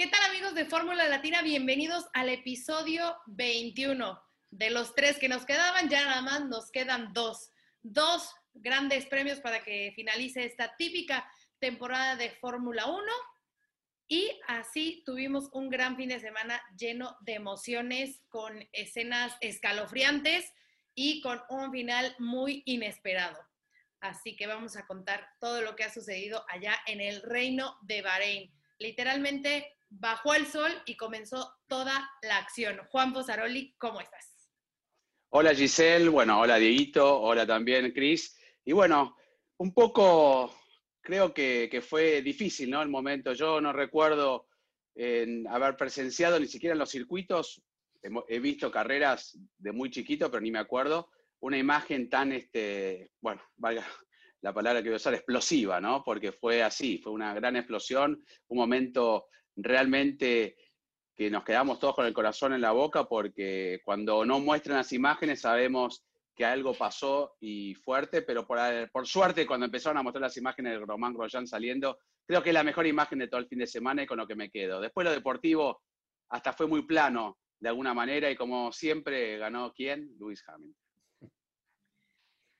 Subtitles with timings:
[0.00, 1.42] ¿Qué tal amigos de Fórmula Latina?
[1.42, 4.18] Bienvenidos al episodio 21.
[4.50, 7.52] De los tres que nos quedaban, ya nada más nos quedan dos.
[7.82, 13.02] Dos grandes premios para que finalice esta típica temporada de Fórmula 1.
[14.08, 20.50] Y así tuvimos un gran fin de semana lleno de emociones, con escenas escalofriantes
[20.94, 23.38] y con un final muy inesperado.
[24.00, 28.00] Así que vamos a contar todo lo que ha sucedido allá en el reino de
[28.00, 28.50] Bahrein.
[28.78, 32.78] Literalmente bajó el sol y comenzó toda la acción.
[32.90, 34.48] Juan Posaroli, ¿cómo estás?
[35.30, 38.36] Hola Giselle, bueno, hola Dieguito, hola también Cris.
[38.64, 39.16] Y bueno,
[39.58, 40.52] un poco
[41.00, 42.82] creo que, fue difícil, ¿no?
[42.82, 43.32] El momento.
[43.32, 44.46] Yo no recuerdo
[44.94, 47.62] en haber presenciado ni siquiera en los circuitos.
[48.28, 51.10] He visto carreras de muy chiquito, pero ni me acuerdo
[51.40, 53.86] una imagen tan, este, bueno, valga
[54.42, 56.02] la palabra que voy a usar, explosiva, ¿no?
[56.04, 59.26] Porque fue así, fue una gran explosión, un momento
[59.62, 60.56] realmente
[61.16, 64.92] que nos quedamos todos con el corazón en la boca porque cuando no muestran las
[64.92, 68.58] imágenes sabemos que algo pasó y fuerte, pero por,
[68.90, 72.54] por suerte cuando empezaron a mostrar las imágenes de Román Grosjean saliendo, creo que es
[72.54, 74.80] la mejor imagen de todo el fin de semana y con lo que me quedo.
[74.80, 75.82] Después lo deportivo
[76.30, 80.16] hasta fue muy plano de alguna manera y como siempre ganó quién?
[80.18, 80.74] Luis Hamilton.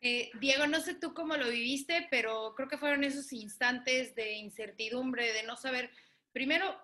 [0.03, 4.33] Eh, Diego, no sé tú cómo lo viviste, pero creo que fueron esos instantes de
[4.33, 5.91] incertidumbre, de no saber,
[6.33, 6.78] primero,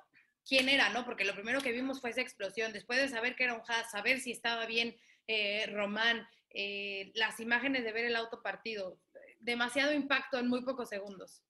[0.46, 1.04] quién era, ¿no?
[1.04, 3.90] Porque lo primero que vimos fue esa explosión, después de saber que era un Haas,
[3.90, 8.98] saber si estaba bien eh, Román, eh, las imágenes de ver el auto partido,
[9.40, 11.42] demasiado impacto en muy pocos segundos.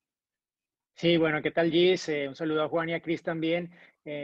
[0.94, 2.08] Sí, bueno, ¿qué tal Gis?
[2.08, 3.70] un saludo a Juan y a Cris también.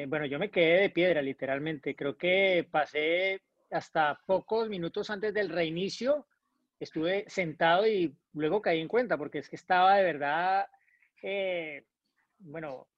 [0.08, 1.94] bueno, yo me quedé de piedra, literalmente.
[1.94, 6.26] Creo que pasé hasta pocos minutos antes del reinicio
[6.82, 10.66] estuve sentado y luego caí en cuenta, porque es que estaba de verdad,
[11.22, 11.84] eh,
[12.38, 12.88] bueno,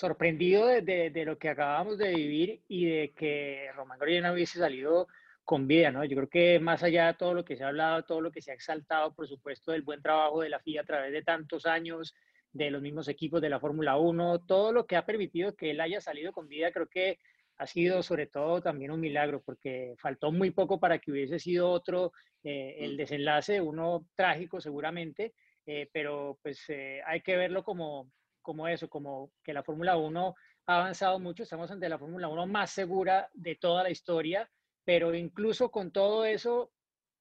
[0.00, 5.06] sorprendido de, de, lo que acabamos de vivir y de que Román Grosjean hubiese salido
[5.44, 6.04] con vida, ¿no?
[6.04, 8.40] Yo creo que más allá de todo lo que se ha hablado, todo lo que
[8.40, 11.66] se ha exaltado, por supuesto, del buen trabajo de la FIA a través de tantos
[11.66, 12.14] años,
[12.52, 15.80] de los mismos equipos de la Fórmula 1, todo lo que ha permitido que él
[15.80, 17.18] haya salido con vida, creo que
[17.58, 21.70] ha sido sobre todo también un milagro, porque faltó muy poco para que hubiese sido
[21.70, 22.12] otro
[22.42, 25.34] eh, el desenlace, uno trágico seguramente,
[25.66, 28.10] eh, pero pues eh, hay que verlo como,
[28.42, 30.34] como eso, como que la Fórmula 1
[30.66, 34.50] ha avanzado mucho, estamos ante la Fórmula 1 más segura de toda la historia,
[34.84, 36.72] pero incluso con todo eso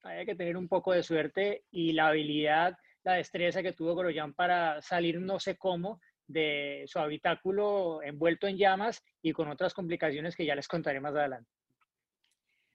[0.03, 4.33] hay que tener un poco de suerte y la habilidad, la destreza que tuvo Grosjean
[4.33, 10.35] para salir no sé cómo de su habitáculo envuelto en llamas y con otras complicaciones
[10.35, 11.49] que ya les contaré más adelante.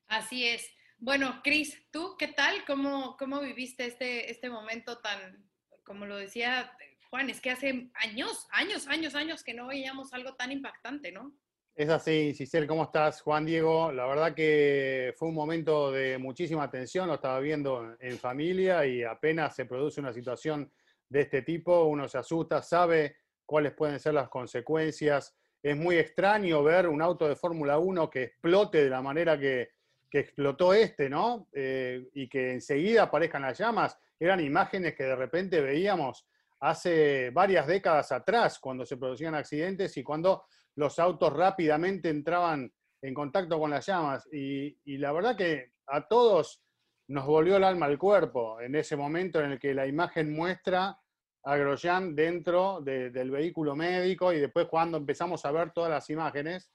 [0.08, 0.68] Así es.
[0.98, 2.64] Bueno, Cris, ¿tú qué tal?
[2.66, 5.48] ¿Cómo, cómo viviste este, este momento tan,
[5.84, 6.76] como lo decía
[7.14, 11.32] Juan, es que hace años, años, años, años que no veíamos algo tan impactante, ¿no?
[11.76, 13.22] Es así, Cisel, ¿cómo estás?
[13.22, 18.18] Juan Diego, la verdad que fue un momento de muchísima tensión, lo estaba viendo en
[18.18, 20.72] familia y apenas se produce una situación
[21.08, 25.36] de este tipo, uno se asusta, sabe cuáles pueden ser las consecuencias.
[25.62, 29.68] Es muy extraño ver un auto de Fórmula 1 que explote de la manera que,
[30.10, 31.48] explotó este, ¿no?
[31.52, 33.96] Eh, y que enseguida aparezcan las llamas.
[34.18, 36.26] Eran imágenes que de repente veíamos
[36.64, 43.14] hace varias décadas atrás, cuando se producían accidentes y cuando los autos rápidamente entraban en
[43.14, 44.26] contacto con las llamas.
[44.32, 46.62] Y, la verdad que a todos
[47.08, 50.98] nos volvió el alma al cuerpo en ese momento en el que la imagen muestra
[51.42, 56.72] a Grosjean dentro del vehículo médico y después cuando empezamos a ver todas las imágenes,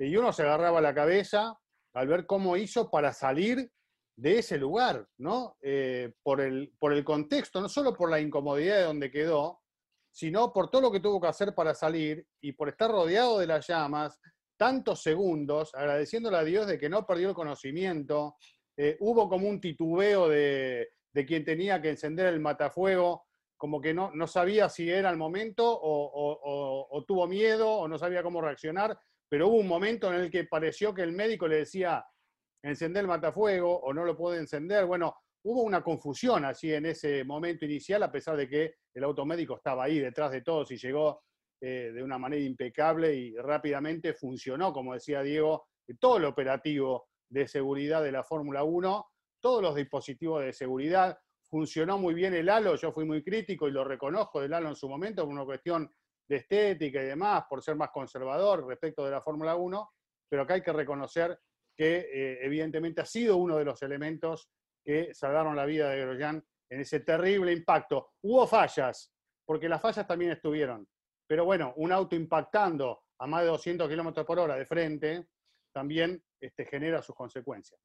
[0.00, 1.56] y uno se agarraba la cabeza
[1.94, 3.70] al ver cómo hizo para salir
[4.18, 5.56] de ese lugar, ¿no?
[5.62, 9.60] Eh, por, el, por el contexto, no solo por la incomodidad de donde quedó,
[10.10, 13.46] sino por todo lo que tuvo que hacer para salir y por estar rodeado de
[13.46, 14.18] las llamas
[14.56, 18.36] tantos segundos, agradeciéndole a Dios de que no perdió el conocimiento.
[18.76, 23.92] Eh, hubo como un titubeo de, de quien tenía que encender el matafuego como que
[23.92, 28.98] no, no sabía si era el momento o, tuvo miedo o no sabía cómo reaccionar,
[29.28, 32.04] pero hubo un momento en el que pareció que el médico le decía
[32.62, 34.86] encender el matafuego o no lo puede encender.
[34.86, 35.14] Bueno,
[35.44, 39.84] hubo una confusión así en ese momento inicial, a pesar de que el automédico estaba
[39.84, 41.22] ahí detrás de todos y llegó
[41.60, 45.66] eh, de una manera impecable y rápidamente funcionó, como decía Diego,
[45.98, 49.06] todo el operativo de seguridad de la Fórmula 1,
[49.40, 51.18] todos los dispositivos de seguridad.
[51.50, 54.76] Funcionó muy bien el halo, yo fui muy crítico y lo reconozco del halo en
[54.76, 55.90] su momento por una cuestión
[56.28, 59.90] de estética y demás, por ser más conservador respecto de la Fórmula 1,
[60.28, 61.38] pero acá hay que reconocer
[61.78, 64.50] que eh, evidentemente ha sido uno de los elementos
[64.84, 68.14] que salvaron la vida de Grosjean en ese terrible impacto.
[68.22, 69.12] Hubo fallas,
[69.46, 70.88] porque las fallas también estuvieron,
[71.28, 75.28] pero bueno, un auto impactando a más de 200 kilómetros por hora de frente
[75.72, 77.80] también este, genera sus consecuencias.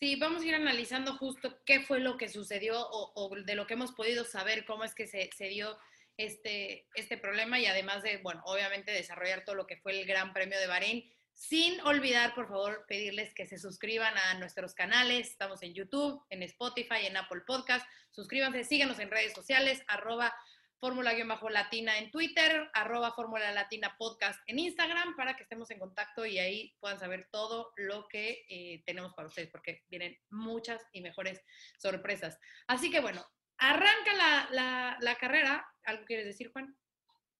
[0.00, 3.74] Sí, vamos a ir analizando justo qué fue lo que sucedió o, de lo que
[3.74, 5.76] hemos podido saber, cómo es que se, dio
[6.16, 10.32] este, este problema y además de, bueno, obviamente desarrollar todo lo que fue el Gran
[10.32, 15.30] Premio de Bahrein, sin olvidar, por favor, pedirles que se suscriban a nuestros canales.
[15.30, 17.86] Estamos en YouTube, en Spotify, en Apple Podcast.
[18.10, 20.34] Suscríbanse, síganos en redes sociales, arroba
[20.80, 26.38] fórmula-latina en Twitter, arroba fórmula latina podcast en Instagram, para que estemos en contacto y
[26.38, 31.40] ahí puedan saber todo lo que eh, tenemos para ustedes, porque vienen muchas y mejores
[31.78, 32.38] sorpresas.
[32.66, 33.24] Así que bueno,
[33.58, 34.12] Arranca
[34.50, 35.66] la, la, carrera.
[35.84, 36.76] ¿Algo quieres decir, Juan?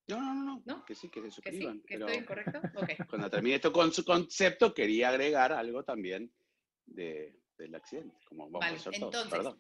[0.07, 1.81] No, no, no, Que sí, que se suscriban.
[1.81, 1.99] ¿Que, sí?
[1.99, 2.61] ¿Que estoy incorrecto?
[2.83, 2.97] Okay.
[3.09, 6.31] Cuando termine esto con su concepto, quería agregar algo también
[6.85, 8.15] de, del accidente.
[8.27, 9.55] Como vamos a hacer entonces,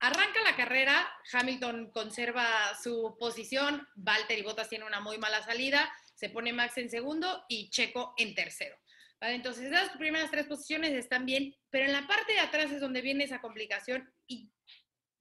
[0.00, 6.30] arranca la carrera, Hamilton conserva su posición, Valtteri Bottas tiene una muy mala salida, se
[6.30, 8.76] pone Max en segundo y Checo en tercero.
[9.20, 12.80] Vale, entonces, las primeras tres posiciones están bien, pero en la parte de atrás es
[12.80, 14.50] donde viene esa complicación y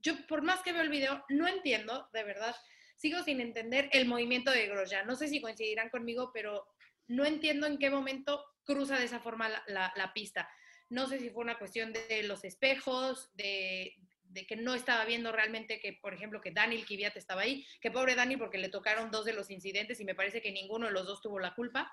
[0.01, 2.55] yo por más que veo el video, no entiendo, de verdad,
[2.99, 5.07] sigo sin entender el movimiento de Grosjean.
[5.07, 6.67] No sé si coincidirán conmigo, pero
[7.07, 10.49] no entiendo en qué momento cruza de esa forma la, pista.
[10.89, 13.95] No sé si fue una cuestión de los espejos, de,
[14.47, 18.15] que no estaba viendo realmente que, por ejemplo, que Daniel Kiviat estaba ahí, que pobre
[18.15, 21.07] Daniel porque le tocaron dos de los incidentes y me parece que ninguno de los
[21.07, 21.91] dos tuvo la culpa.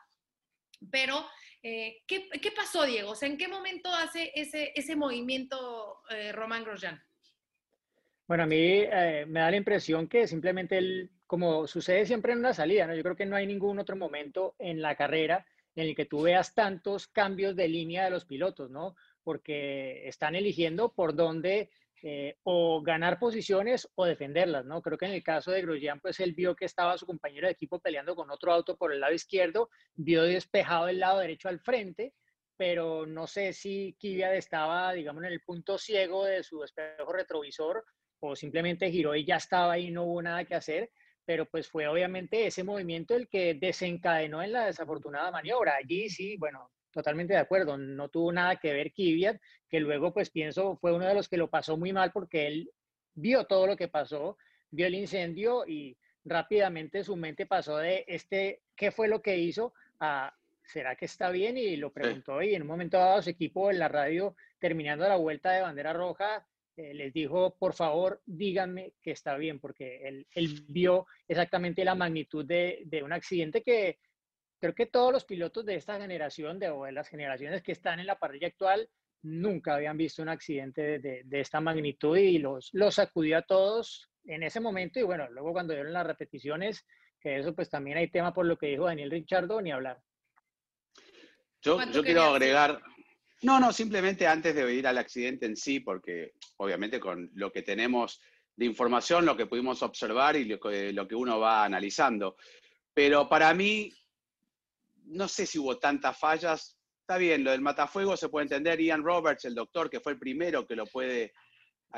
[0.90, 1.24] Pero,
[1.62, 3.12] eh, ¿qué, pasó, Diego?
[3.12, 7.00] O sea, ¿en qué momento hace ese, ese movimiento eh, Román Grosjean?
[8.26, 12.40] Bueno, a mí eh, me da la impresión que simplemente, él, como sucede siempre en
[12.40, 12.94] una salida, ¿no?
[12.94, 15.46] yo creo que no hay ningún otro momento en la carrera
[15.76, 18.96] en el que tú veas tantos cambios de línea de los pilotos, ¿no?
[19.22, 21.70] Porque están eligiendo por dónde
[22.02, 24.80] eh, o ganar posiciones o defenderlas, ¿no?
[24.80, 27.52] Creo que en el caso de Grosjean, pues él vio que estaba su compañero de
[27.52, 31.60] equipo peleando con otro auto por el lado izquierdo, vio despejado el lado derecho al
[31.60, 32.14] frente,
[32.56, 37.84] pero no sé si Kvyat estaba, digamos, en el punto ciego de su espejo retrovisor
[38.20, 40.90] o simplemente giró y ya estaba ahí, no hubo nada que hacer,
[41.24, 45.76] pero pues fue obviamente ese movimiento el que desencadenó en la desafortunada maniobra.
[45.76, 50.30] Allí sí, bueno, totalmente de acuerdo, no tuvo nada que ver Kvyat, que luego pues
[50.30, 52.70] pienso fue uno de los que lo pasó muy mal porque él
[53.14, 54.38] vio todo lo que pasó,
[54.70, 59.72] vio el incendio y rápidamente su mente pasó de este, ¿qué fue lo que hizo?
[60.00, 60.34] a
[60.66, 61.56] ¿será que está bien?
[61.56, 65.16] Y lo preguntó y en un momento dado su equipo en la radio, terminando la
[65.16, 70.64] vuelta de bandera roja, eh, les dijo, por favor, díganme que está bien, porque él,
[70.68, 73.98] vio exactamente la magnitud de, un accidente que
[74.58, 77.98] creo que todos los pilotos de esta generación, de, o de las generaciones que están
[77.98, 78.90] en la parrilla actual,
[79.22, 84.42] nunca habían visto un accidente de, esta magnitud y los, los sacudió a todos en
[84.42, 85.00] ese momento.
[85.00, 86.86] Y bueno, luego cuando dieron las repeticiones,
[87.18, 89.98] que eso pues también hay tema por lo que dijo Daniel Richardo, ni hablar.
[91.62, 92.82] Yo, yo quiero agregar,
[93.42, 97.62] no, no, simplemente antes de ir al accidente en sí, porque obviamente con lo que
[97.62, 98.20] tenemos
[98.56, 102.36] de información, lo que pudimos observar y lo que, uno va analizando.
[102.94, 103.92] Pero para mí,
[105.04, 106.78] no sé si hubo tantas fallas.
[107.00, 108.80] Está bien, lo del matafuego se puede entender.
[108.80, 111.32] Ian Roberts, el doctor, que fue el primero que lo puede eh,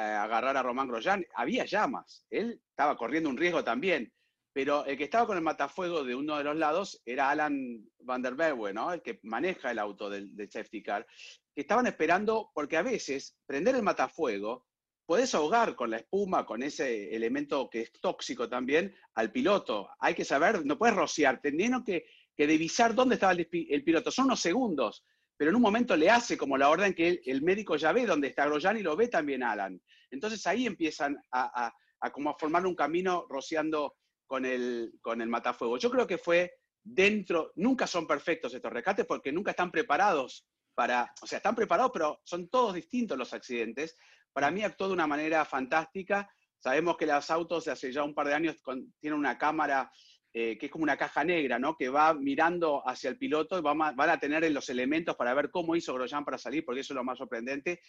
[0.00, 2.26] agarrar a Román Grosjean, había llamas.
[2.28, 4.12] Él estaba corriendo un riesgo también.
[4.52, 8.23] Pero el que estaba con el matafuego de uno de los lados era Alan Van
[8.23, 8.93] der Bewe, ¿no?
[8.93, 11.07] El que maneja el auto del, safety car.
[11.55, 14.67] Que estaban esperando, porque a veces prender el matafuego,
[15.07, 19.88] puedes ahogar con la espuma, con ese elemento que es tóxico también, al piloto.
[20.00, 23.47] Hay que saber, no puedes rociar, teniendo que, que divisar dónde estaba el,
[23.85, 24.11] piloto.
[24.11, 25.05] Son unos segundos,
[25.37, 28.28] pero en un momento le hace como la orden que el, médico ya ve dónde
[28.28, 29.81] está Grosjean y lo ve también Alan.
[30.11, 31.73] Entonces ahí empiezan a
[32.12, 33.97] como a formar un camino rociando
[34.28, 35.78] con el, con el matafuego.
[35.78, 36.52] Yo creo que fue
[36.85, 41.90] dentro, nunca son perfectos estos rescates porque nunca están preparados para, o sea, están preparados,
[41.92, 43.97] pero son todos distintos los accidentes.
[44.32, 46.30] Para mí actuó de una manera fantástica.
[46.58, 48.56] Sabemos que los autos de hace ya un par de años
[49.00, 49.90] tienen una cámara
[50.32, 51.75] eh, que es como una caja negra, ¿no?
[51.75, 55.32] Que va mirando hacia el piloto y van a, van a tener los elementos para
[55.32, 57.80] ver cómo hizo Grosjean para salir, porque eso es lo más sorprendente.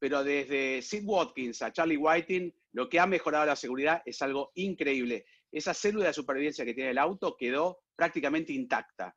[0.00, 4.50] Pero desde Sid Watkins a Charlie Whiting, lo que ha mejorado la seguridad es algo
[4.56, 5.24] increíble
[5.54, 9.14] esa célula de supervivencia que tiene el auto quedó prácticamente intacta.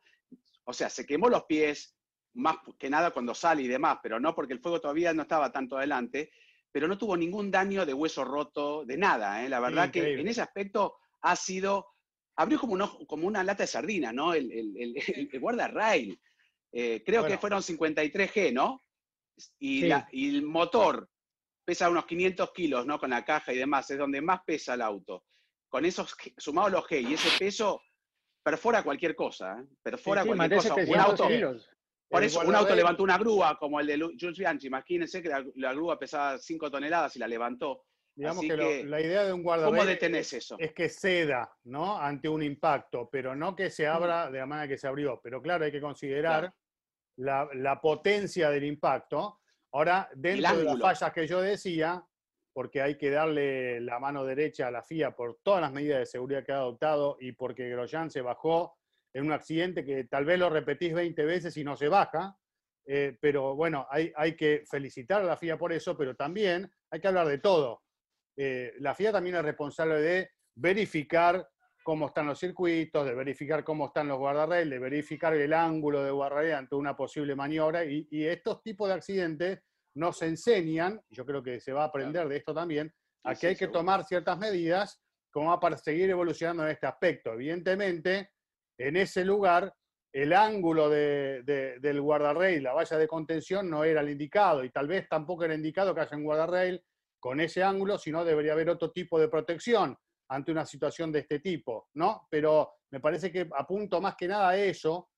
[0.65, 1.95] O sea, se quemó los pies,
[2.35, 5.51] más que nada cuando sale y demás, pero no porque el fuego todavía no estaba
[5.51, 6.31] tanto adelante,
[6.71, 9.43] pero no tuvo ningún daño de hueso roto, de nada.
[9.43, 9.49] ¿eh?
[9.49, 11.87] La verdad que en ese aspecto ha sido,
[12.35, 12.77] abrió como,
[13.07, 14.33] como una lata de sardina, ¿no?
[14.33, 16.19] El, el, el, guardarrail.
[16.71, 18.81] Eh, creo que fueron 53G, ¿no?
[19.57, 21.09] Y, y, el motor
[21.65, 22.99] pesa unos 500 kilos, ¿no?
[22.99, 25.23] Con la caja y demás, es donde más pesa el auto.
[25.69, 27.81] Con esos, sumados los G y ese peso,
[28.43, 29.65] perfora cualquier cosa, ¿eh?
[29.83, 30.75] Perfora cualquier cosa.
[30.75, 31.27] Un auto,
[32.09, 34.67] por eso, un auto levantó una grúa, como el de Jules Bianchi.
[34.67, 37.83] Imagínense que la, grúa pesaba 5 toneladas y la levantó.
[38.15, 40.55] Digamos que, la idea de un ¿cómo detenés eso?
[40.57, 41.99] es que ceda ¿no?
[41.99, 45.19] ante un impacto, pero no que se abra de la manera que se abrió.
[45.21, 46.51] Pero claro, hay que considerar
[47.17, 49.41] la, potencia del impacto.
[49.73, 52.03] Ahora, dentro de las fallas que yo decía,
[52.57, 56.05] porque hay que darle la mano derecha a la FIA por todas las medidas de
[56.07, 58.79] seguridad que ha adoptado y porque Grosjean se bajó
[59.13, 62.35] en un accidente que tal vez lo repetís 20 veces y no se baja,
[62.87, 66.99] eh, pero bueno, hay, hay, que felicitar a la FIA por eso, pero también hay
[66.99, 67.83] que hablar de todo.
[68.35, 71.47] Eh, la FIA también es responsable de verificar
[71.83, 76.09] cómo están los circuitos, de verificar cómo están los guardarrails, de verificar el ángulo de
[76.09, 79.59] guardarrail ante una posible maniobra, y, y estos tipos de accidentes
[79.97, 83.47] nos enseñan, y yo creo que se va a aprender de esto también, a que
[83.47, 85.01] hay que tomar ciertas medidas
[85.31, 87.33] como para seguir evolucionando en este aspecto.
[87.33, 88.31] Evidentemente,
[88.79, 89.73] en ese lugar
[90.13, 95.07] el ángulo del guardarrail, la valla de contención, no era el indicado y tal vez
[95.07, 96.81] tampoco era indicado que haya un guardarrail
[97.19, 99.95] con ese ángulo, sino debería haber otro tipo de protección
[100.29, 102.27] ante una situación de este tipo, ¿no?
[102.29, 105.09] Pero me parece que apunto más que nada a eso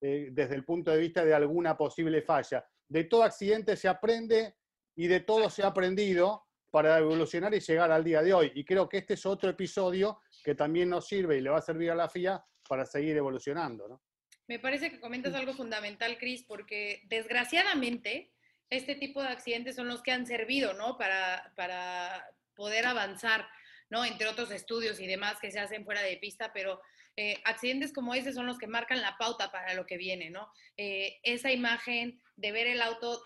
[0.00, 2.66] eh, desde el punto de vista de alguna posible falla.
[2.88, 4.56] De todo accidente se aprende
[4.96, 8.52] y de todo se ha aprendido para evolucionar y llegar al día de hoy.
[8.54, 11.62] Y creo que este es otro episodio que también nos sirve y le va a
[11.62, 14.02] servir a la FIA para seguir evolucionando, ¿no?
[14.46, 18.32] Me parece que comentas algo fundamental, Cris, porque desgraciadamente
[18.70, 20.96] este tipo de accidentes son los que han servido, ¿no?
[20.96, 23.46] Para, para poder avanzar,
[23.90, 24.04] ¿no?
[24.04, 26.80] Entre otros estudios y demás que se hacen fuera de pista, pero
[27.20, 30.52] eh, accidentes como ese son los que marcan la pauta para lo que viene, ¿no?
[30.76, 33.20] Eh, esa imagen de ver el auto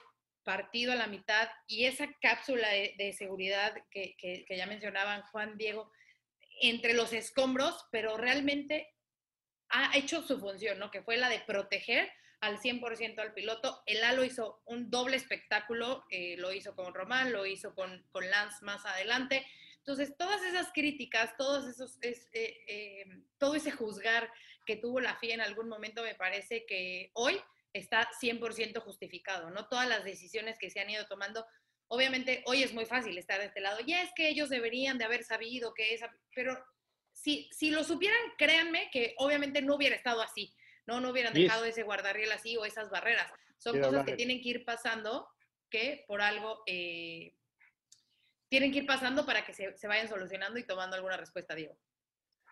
[0.45, 5.93] partido a la mitad y esa cápsula de, seguridad que, que, ya mencionaban Juan Diego
[6.63, 8.89] entre los escombros, pero realmente
[9.69, 10.91] ha hecho su función, ¿no?
[10.91, 13.83] Que fue la de proteger al 100% al piloto.
[13.85, 18.31] El Halo hizo un doble espectáculo, eh, lo hizo con Román, lo hizo con, con,
[18.31, 19.47] Lance más adelante.
[19.85, 23.05] Entonces, todas esas críticas, todos esos, es, eh, eh,
[23.37, 24.31] todo ese juzgar
[24.65, 27.41] que tuvo la FIA en algún momento, me parece que hoy
[27.73, 29.67] está 100% justificado, ¿no?
[29.67, 31.45] Todas las decisiones que se han ido tomando.
[31.89, 33.81] Obviamente, hoy es muy fácil estar de este lado.
[33.85, 36.57] Ya es que ellos deberían de haber sabido que esa, pero
[37.13, 40.55] si, si lo supieran, créanme que obviamente no hubiera estado así,
[40.87, 41.01] ¿no?
[41.01, 43.33] No hubieran dejado ese guardarriel así o esas barreras.
[43.59, 45.29] Son cosas que tienen que ir pasando
[45.71, 47.35] que por algo eh,
[48.53, 51.75] tienen que ir pasando para que se, vayan solucionando y tomando alguna respuesta, Diego.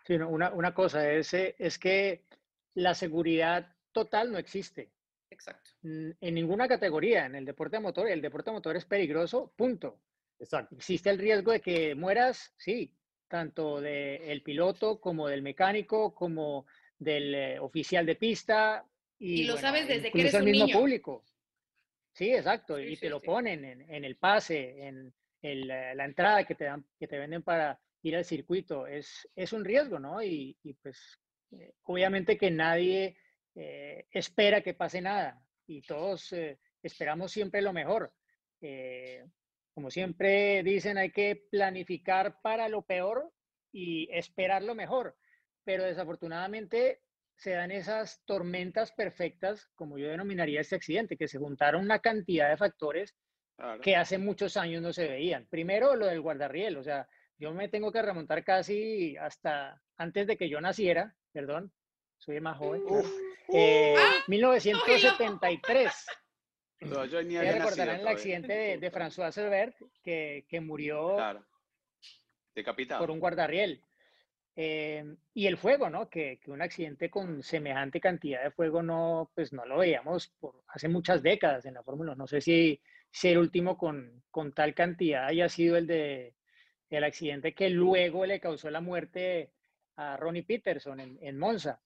[0.07, 2.25] Sí, una, una cosa es, es que
[2.73, 4.91] la seguridad total no existe.
[5.29, 5.73] Exacto.
[5.83, 10.01] En ninguna categoría, en el deporte de motor, el deporte de motor es peligroso, punto.
[10.39, 10.75] Exacto.
[10.75, 12.97] Existe el riesgo de que mueras, sí,
[13.29, 16.65] tanto del piloto como del mecánico, como
[16.99, 18.87] del eh, oficial de pista.
[19.19, 21.27] Y, lo sabes desde que eres un el mismo público.
[22.15, 26.85] Sí, exacto, y te lo ponen en, el pase, en la entrada que te, dan,
[26.99, 28.87] que te venden para ir al circuito.
[28.87, 30.23] Es, es un riesgo, ¿no?
[30.23, 31.19] Y, pues
[31.53, 33.17] eh, obviamente que nadie
[33.55, 36.35] eh, espera que pase nada y todos
[36.83, 38.13] esperamos siempre lo mejor.
[39.75, 43.33] Como siempre dicen, hay que planificar para lo peor
[43.73, 45.17] y esperar lo mejor.
[45.65, 47.01] Pero desafortunadamente
[47.37, 52.51] se dan esas tormentas perfectas, como yo denominaría este accidente, que se juntaron una cantidad
[52.51, 53.17] de factores
[53.83, 55.47] que hace muchos años no se veían.
[55.47, 60.37] Primero, lo del guardarriel, o sea, yo me tengo que remontar casi hasta antes de
[60.37, 61.73] que yo naciera, perdón,
[62.19, 62.83] soy más joven.
[63.53, 63.97] Eh,
[64.29, 66.07] 1973.
[66.83, 71.17] No, yo ni recordarán el accidente de, François Albert que, que murió
[72.55, 73.83] decapitado por un guardarriel.
[74.57, 76.09] Eh, y el fuego, ¿no?
[76.09, 80.63] Que, que, un accidente con semejante cantidad de fuego no, pues no lo veíamos por
[80.69, 82.15] hace muchas décadas en la Fórmula.
[82.15, 86.35] No sé si, si el último con, con, tal cantidad haya sido el de
[86.91, 89.53] el accidente que luego le causó la muerte
[89.97, 91.81] a Ronnie Peterson en, en Monza.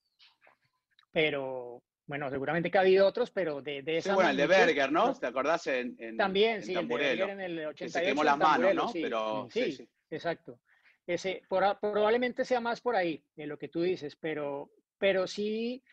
[1.11, 4.09] Pero, bueno, seguramente que ha habido otros, pero de, de esa.
[4.09, 5.13] Sí, bueno, el de Berger, ¿no?
[5.17, 5.67] ¿Te acordás?
[5.67, 7.99] En, También, sí, el de Berger en el 88.
[7.99, 8.91] se quemó las manos, ¿no?
[8.93, 10.59] pero, sí, sí, exacto.
[11.05, 15.83] ese, probablemente sea más por ahí de lo que tú dices, pero, pero sí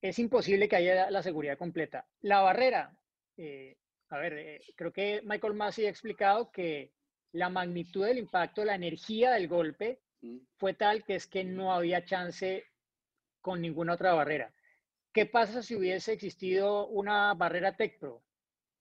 [0.00, 2.06] es imposible que haya la seguridad completa.
[2.22, 2.96] La barrera,
[3.36, 3.76] eh,
[4.12, 6.92] a ver, eh, creo que Michael Massey ha explicado que
[7.32, 10.36] la magnitud del impacto, la energía del golpe mm.
[10.58, 12.62] fue tal que es que no había chance
[13.40, 14.52] con ninguna otra barrera.
[15.14, 18.22] ¿Qué pasa si hubiese existido una barrera TechPro?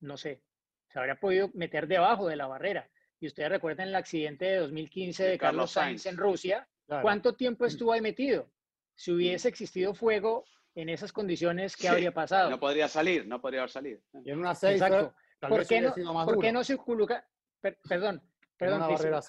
[0.01, 0.41] No sé,
[0.89, 2.89] se habría podido meter debajo de la barrera.
[3.21, 6.67] Y ustedes recuerdan el accidente de 2015 de, Carlos, Sainz, en Rusia.
[7.01, 8.51] ¿Cuánto tiempo estuvo ahí metido?
[8.95, 10.43] Si hubiese existido fuego
[10.75, 12.49] en esas condiciones, ¿qué habría pasado?
[12.49, 14.01] No podría salir, no podría haber salido.
[14.25, 15.15] Y en una seis, Exacto.
[15.49, 15.93] ¿Por, qué no,
[16.25, 17.25] ¿Por qué no se coloca?
[17.61, 18.21] perdón,
[18.57, 18.83] perdón.
[18.83, 19.21] una barrera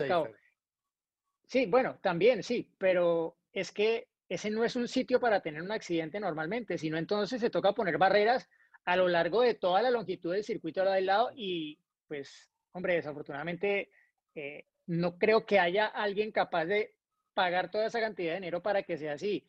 [1.46, 5.72] Sí, bueno, también sí, pero es que ese no es un sitio para tener un
[5.72, 8.48] accidente normalmente, sino entonces se toca poner barreras
[8.84, 11.78] a lo largo de toda la longitud del circuito del lado y
[12.08, 13.90] pues, hombre, desafortunadamente
[14.34, 16.96] eh, no creo que haya alguien capaz de
[17.34, 19.46] pagar toda esa cantidad de dinero para que sea así.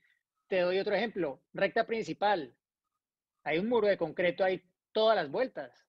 [0.48, 2.54] Te doy otro ejemplo, recta principal.
[3.44, 5.86] Hay un muro de concreto ahí todas las vueltas.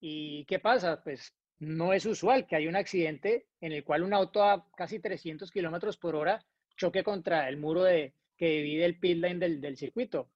[0.00, 1.02] ¿Y qué pasa?
[1.02, 5.00] Pues no es usual que haya un accidente en el cual un auto a casi
[5.00, 6.44] 300 kilómetros por hora
[6.76, 10.30] choque contra el muro de, que divide el pit lane del, del circuito.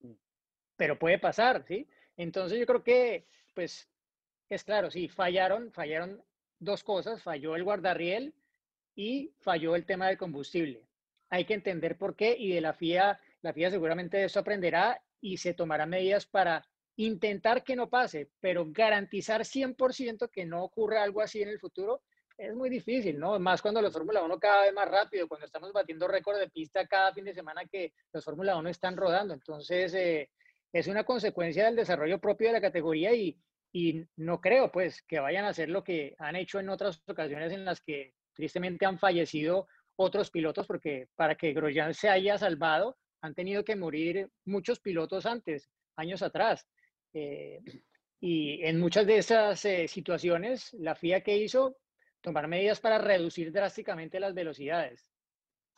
[0.75, 1.87] Pero puede pasar, ¿sí?
[2.17, 3.89] Entonces yo creo que, pues,
[4.49, 6.21] es claro, sí, fallaron, fallaron
[6.59, 8.33] dos cosas, falló el guardarriel
[8.95, 10.85] y falló el tema del combustible.
[11.29, 15.01] Hay que entender por qué y de la FIA, la FIA seguramente de eso aprenderá
[15.21, 21.03] y se tomará medidas para intentar que no pase, pero garantizar 100% que no ocurra
[21.03, 22.01] algo así en el futuro
[22.37, 23.39] es muy difícil, ¿no?
[23.39, 26.87] Más cuando los Fórmula 1 cada vez más rápido, cuando estamos batiendo récord de pista
[26.87, 29.33] cada fin de semana que los Fórmula 1 están rodando.
[29.33, 30.29] Entonces, eh,
[30.71, 33.37] es una consecuencia del desarrollo propio de la categoría y,
[33.71, 37.51] y no creo, pues, que vayan a hacer lo que han hecho en otras ocasiones
[37.53, 42.97] en las que tristemente han fallecido otros pilotos, porque para que Grosjean se haya salvado,
[43.21, 46.67] han tenido que morir muchos pilotos antes, años atrás.
[47.13, 47.59] Eh,
[48.19, 51.77] y en muchas de esas eh, situaciones, la FIA que hizo
[52.21, 55.11] tomar medidas para reducir drásticamente las velocidades.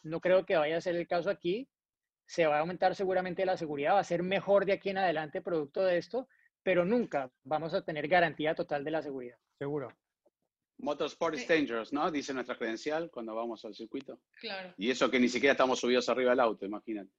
[0.03, 1.67] No creo que vaya a ser el caso aquí.
[2.27, 5.41] Se va a aumentar seguramente la seguridad, va a ser mejor de aquí en adelante
[5.41, 6.27] producto de esto,
[6.63, 9.37] pero nunca vamos a tener garantía total de la seguridad.
[9.57, 9.89] Seguro.
[10.77, 12.11] Motorsport is dangerous, ¿no?
[12.11, 14.19] Dice nuestra credencial cuando vamos al circuito.
[14.39, 14.73] Claro.
[14.77, 17.11] Y eso que ni siquiera estamos subidos arriba del auto, imagínate.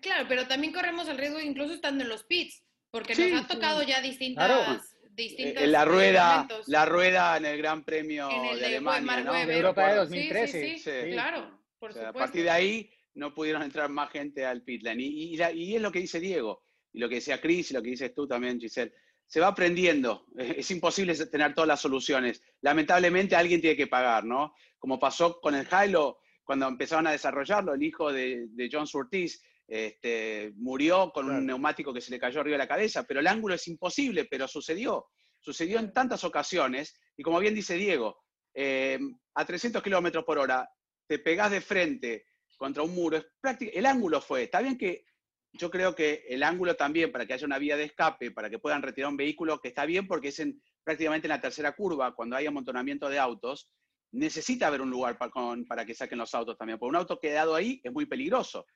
[0.00, 3.82] Claro, pero también corremos el riesgo incluso estando en los pits, porque nos ha tocado
[3.82, 9.32] ya distintas en la rueda, la rueda en el Gran Premio de, Alemania, ¿no?
[9.32, 10.62] De Europa de 2013.
[10.62, 15.02] Sí, sí, claro, por A partir de ahí no pudieron entrar más gente al pitlane.
[15.02, 17.90] Y, y, es lo que dice Diego, y lo que decía Chris, y lo que
[17.90, 18.92] dices tú también, Giselle.
[19.26, 20.26] Se va aprendiendo.
[20.36, 22.42] Es imposible tener todas las soluciones.
[22.60, 24.54] Lamentablemente alguien tiene que pagar, ¿no?
[24.78, 29.42] Como pasó con el Hilo cuando empezaron a desarrollarlo, el hijo de, de John Surtees
[29.66, 33.26] este, murió con un neumático que se le cayó arriba de la cabeza, pero el
[33.26, 35.06] ángulo es imposible, pero sucedió.
[35.40, 38.22] Sucedió en tantas ocasiones, y como bien dice Diego,
[38.54, 38.98] eh,
[39.34, 40.68] a 300 kilómetros por hora
[41.06, 43.26] te pegás de frente contra un muro, es
[43.60, 45.04] el ángulo fue, está bien que
[45.52, 48.58] yo creo que el ángulo también, para que haya una vía de escape, para que
[48.58, 52.14] puedan retirar un vehículo, que está bien porque es en, prácticamente en la tercera curva,
[52.14, 53.70] cuando hay amontonamiento de autos,
[54.12, 55.32] necesita haber un lugar para,
[55.68, 58.66] para que saquen los autos también, porque un auto quedado ahí es muy peligroso.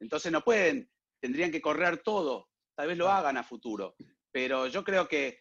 [0.00, 3.96] Entonces no pueden, tendrían que correr todo, tal vez lo hagan a futuro,
[4.30, 5.40] pero yo creo que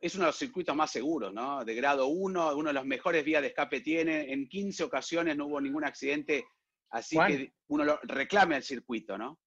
[0.00, 1.64] es uno de los circuitos más seguros, ¿no?
[1.64, 5.46] De grado 1, uno de los mejores vías de escape tiene, en 15 ocasiones no
[5.46, 6.44] hubo ningún accidente,
[6.90, 9.40] así que uno lo reclame al circuito, ¿no?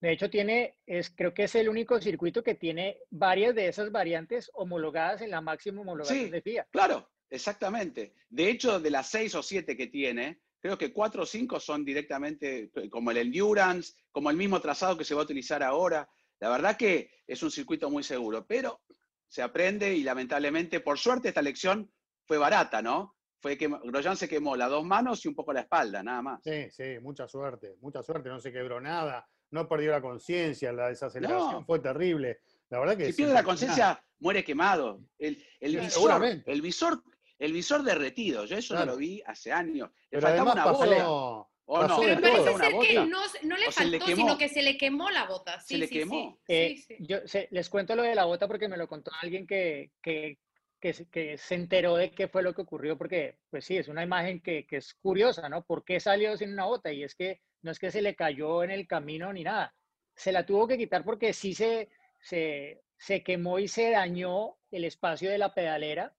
[0.00, 3.92] De hecho, tiene, es, creo que es el único circuito que tiene varias de esas
[3.92, 6.66] variantes homologadas en la máxima homologación de FIA.
[6.70, 8.14] Claro, exactamente.
[8.30, 11.84] De hecho, de las seis o siete que tiene, Creo que cuatro o cinco son
[11.84, 16.08] directamente eh, como el endurance, como el mismo trazado que se va a utilizar ahora.
[16.38, 18.80] La verdad que es un circuito muy seguro, pero
[19.26, 21.90] se aprende y lamentablemente, por suerte, esta lección
[22.26, 23.14] fue barata, ¿no?
[23.40, 26.42] Fue que Grosjean se quemó las dos manos y un poco la espalda, nada más.
[26.42, 30.88] Sí, sí, mucha suerte, mucha suerte, no se quebró nada, no perdió la conciencia, la
[30.88, 32.40] desaceleración fue terrible.
[32.68, 35.00] La verdad que si pierde la conciencia, muere quemado.
[35.18, 37.02] El, el, visor, el visor
[37.40, 39.90] el visor derretido, yo eso no lo vi hace años.
[40.10, 41.46] Le faltaba una bota.
[41.72, 42.00] ¿O no?
[42.00, 45.58] Pero parece ser que no, no le faltó, sino que se le quemó la bota.
[45.60, 46.38] se le quemó.
[46.48, 47.18] Eh, yo
[47.50, 50.38] les cuento lo de la bota porque me lo contó alguien que, que,
[50.80, 54.02] que, que, se enteró de qué fue lo que ocurrió, porque, pues sí, es una
[54.02, 55.64] imagen que, que es curiosa, ¿no?
[55.64, 56.92] ¿Por qué salió sin una bota?
[56.92, 59.74] Y es que no es que se le cayó en el camino ni nada.
[60.14, 61.88] Se la tuvo que quitar porque sí se,
[62.20, 66.14] se, se quemó y se dañó el espacio de la pedalera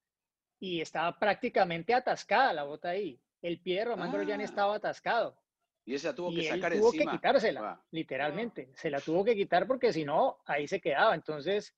[0.61, 3.19] y estaba prácticamente atascada la bota ahí.
[3.41, 4.43] el pie de Román Ah.
[4.43, 5.35] estaba atascado.
[5.83, 7.11] Y esa tuvo y que él sacar tuvo encima.
[7.11, 7.83] que quitársela, Ah.
[7.89, 8.69] literalmente.
[8.75, 11.15] Se la tuvo que quitar porque si no, ahí se quedaba.
[11.15, 11.75] Entonces,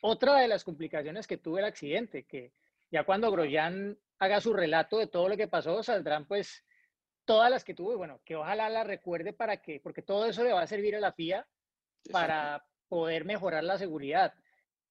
[0.00, 2.54] otra de las complicaciones que tuvo el accidente, que
[2.90, 6.64] ya cuando Grosjean haga su relato de todo lo que pasó, saldrán pues
[7.26, 10.42] todas las que tuvo, y bueno, que ojalá la recuerde para que, porque todo eso
[10.42, 11.46] le va a servir a la FIA
[12.04, 12.12] Exacto.
[12.12, 14.32] para poder mejorar la seguridad.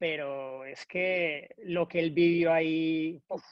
[0.01, 3.43] Pero es que lo que él vivió ahí, uf,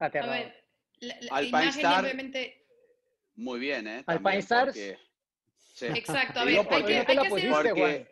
[0.00, 0.36] A aterrador.
[0.36, 0.64] ver,
[1.00, 2.66] la, la Alpine Star- obviamente...
[3.36, 4.04] Muy bien, ¿eh?
[4.06, 4.66] Alpine También Stars.
[4.74, 4.98] porque-
[5.72, 5.86] Sí.
[5.94, 7.50] Exacto, a ver, hay porque- que, no te hay que hacer-.
[7.50, 8.06] Porque,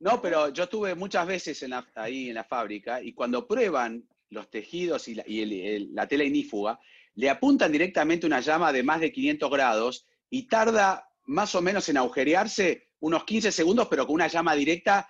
[0.00, 4.06] no, pero yo estuve muchas veces en la- ahí en la fábrica y cuando prueban
[4.28, 6.78] los tejidos y, la, y el- el- la tela inífuga,
[7.14, 11.88] le apuntan directamente una llama de más de 500 grados y tarda más o menos
[11.88, 15.08] en agujerearse unos 15 segundos, pero con una llama directa.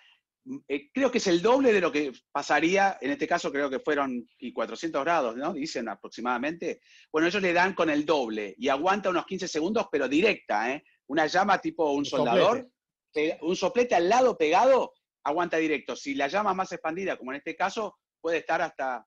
[0.68, 3.80] Eh, creo que es el doble de lo que pasaría, en este caso creo que
[3.80, 5.52] fueron y 400 grados, ¿no?
[5.52, 6.80] Dicen aproximadamente.
[7.12, 10.84] Bueno, ellos le dan con el doble y aguanta unos 15 segundos, pero directa, ¿eh?
[11.08, 12.68] Una llama tipo un soldador
[13.12, 13.38] soplete.
[13.42, 14.92] un soplete al lado pegado,
[15.24, 15.96] aguanta directo.
[15.96, 19.04] Si la llama más expandida, como en este caso, puede estar hasta,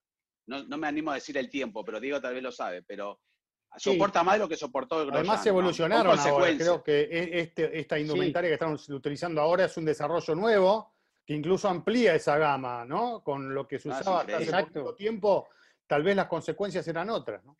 [0.48, 3.20] no, no me animo a decir el tiempo, pero Diego tal vez lo sabe, pero
[3.78, 3.92] Sí.
[3.94, 5.44] soporta más de lo que soportó Grosjean, Además ¿no?
[5.44, 6.18] se evolucionaron ahora.
[6.24, 6.66] consecuencia.
[6.66, 10.96] Creo que e- este, esta indumentaria que estamos utilizando ahora es un desarrollo nuevo
[11.30, 13.22] que incluso amplía esa gama, ¿no?
[13.24, 14.96] Con lo que se Ah, sí, usaba hasta hace poquito Exacto.
[14.96, 15.48] tiempo,
[15.86, 17.56] tal vez las consecuencias eran otras, ¿no?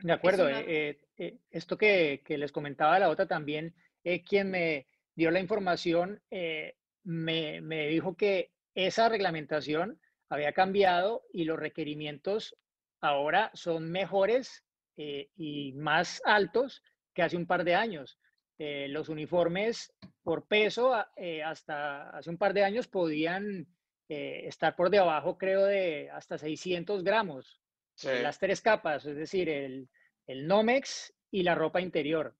[0.00, 0.44] De acuerdo.
[0.46, 4.86] una- eh, eh, eh, esto que, que les comentaba la otra también, eh, quien me
[5.16, 12.54] dio la información eh, me, me dijo que esa reglamentación había cambiado y los requerimientos
[13.00, 14.64] ahora son mejores
[14.96, 18.20] eh, y más altos que hace un par de años.
[18.58, 23.66] Eh, los uniformes por peso eh, hasta hace un par de años podían
[24.08, 27.60] eh, estar por debajo, creo, de hasta 600 gramos
[27.94, 28.08] Sí.
[28.22, 29.88] las tres capas, es decir, el,
[30.28, 32.34] el Nomex y la ropa interior.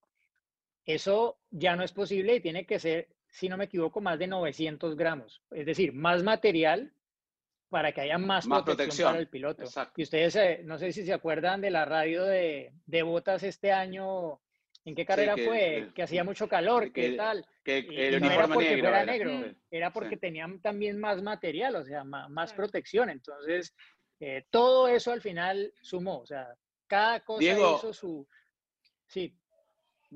[0.87, 4.27] Eso ya no es posible y tiene que ser, si no me equivoco, más de
[4.29, 5.43] 900 gramos.
[5.51, 6.93] Es decir, más material
[7.69, 9.63] para que haya más, Más protección, protección, para el piloto.
[9.65, 9.95] exacto.
[10.01, 13.73] Y ustedes, eh, no sé si se acuerdan de la radio de, de Botas este
[13.73, 14.41] año,
[14.89, 15.91] ¿en qué carrera que, fue?
[15.95, 17.45] que hacía mucho calor, que- ¿qué tal?
[17.65, 18.83] Que Y- el y no era uniforme porque negro.
[18.85, 19.13] fuera era.
[19.13, 19.57] negro, Sí.
[19.71, 20.21] era porque sí.
[20.21, 22.57] tenían también más material, o sea, más, Claro.
[22.57, 23.11] protección.
[23.11, 23.75] Entonces,
[24.21, 26.49] eh, todo eso al final sumó, o sea,
[26.87, 27.77] cada cosa Diego.
[27.79, 28.27] hizo su...
[29.07, 29.35] Sí,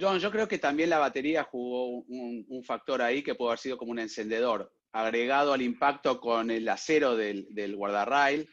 [0.00, 3.58] John, yo creo que también la batería jugó un, un factor ahí que puede haber
[3.58, 8.48] sido como un encendedor, agregado al impacto con el acero del, del guardarrail.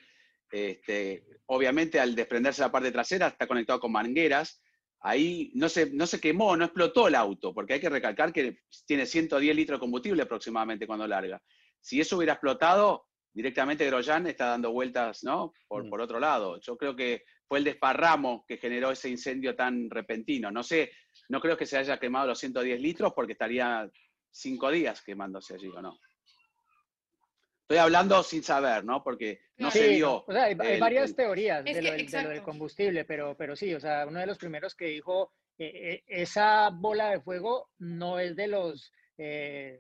[0.52, 4.62] Este, obviamente, al desprenderse la parte trasera, está conectado con mangueras.
[5.02, 8.60] Ahí no se, no se quemó, no explotó el auto, porque hay que recalcar que
[8.86, 11.42] tiene 110 litros de combustible aproximadamente cuando larga.
[11.80, 15.54] Si eso hubiera explotado, directamente Grosjean está dando vueltas ¿no?
[15.68, 15.90] por, Mm.
[15.90, 16.60] por otro lado.
[16.60, 20.52] Yo creo que fue el desparramo que generó ese incendio tan repentino.
[20.52, 20.92] No sé,
[21.30, 23.90] no creo que se haya quemado los 110 litros porque estaría
[24.32, 25.98] cinco días quemándose allí, ¿o no?
[27.70, 29.04] Estoy hablando sin saber, ¿no?
[29.04, 30.24] Porque no se vio.
[30.28, 33.06] o sea, hay, hay el- varias teorías de, que, lo del, de lo del combustible,
[33.06, 37.12] pero, pero sí, o sea, uno de los primeros que dijo, eh, eh, esa bola
[37.12, 39.78] de fuego no es de los eh,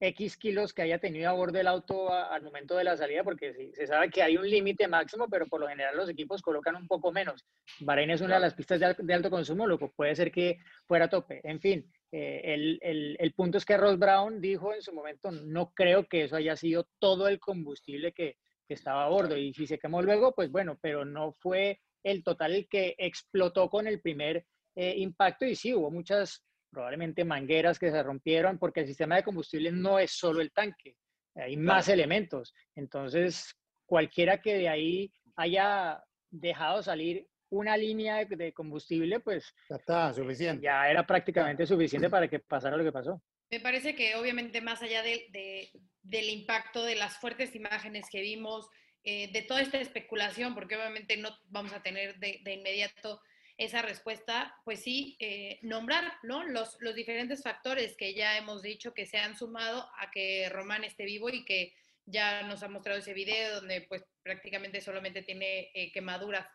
[0.00, 3.22] X kilos que haya tenido a bordo el auto a- al momento de la salida,
[3.22, 6.40] porque sí, se sabe que hay un límite máximo, pero por lo general los equipos
[6.40, 7.44] colocan un poco menos.
[7.80, 8.40] Bahrein es una Claro.
[8.40, 11.10] de las pistas de, al- de alto consumo, lo que puede ser que fuera a
[11.10, 11.42] tope.
[11.44, 15.30] En fin, eh, el, el- el punto es que Ross Brown dijo en su momento,
[15.30, 19.36] no creo que eso haya sido todo el combustible que, que estaba a bordo.
[19.36, 23.68] Y si se quemó luego, pues bueno, pero no fue el total el que explotó
[23.68, 25.44] con el primer eh, impacto.
[25.44, 29.98] Y sí, hubo muchas, probablemente mangueras que se rompieron, porque el sistema de combustible no
[29.98, 30.96] es solo el tanque,
[31.34, 32.54] hay más elementos.
[32.74, 39.76] Entonces, cualquiera que de ahí haya dejado salir una línea de, de combustible, pues Ya
[39.76, 40.62] está, suficiente.
[40.64, 43.22] ya era prácticamente suficiente para que pasara lo que pasó.
[43.50, 45.70] Me parece que obviamente más allá de, de-
[46.02, 48.68] del impacto de las fuertes imágenes que vimos,
[49.04, 53.20] eh, de toda esta especulación, porque obviamente no vamos a tener de, de inmediato
[53.56, 56.44] esa respuesta, pues sí, eh, nombrar ¿no?
[56.44, 60.84] los, los diferentes factores que ya hemos dicho que se han sumado a que Román
[60.84, 61.72] esté vivo y que
[62.04, 66.46] ya nos ha mostrado ese video donde pues prácticamente solamente tiene eh, quemaduras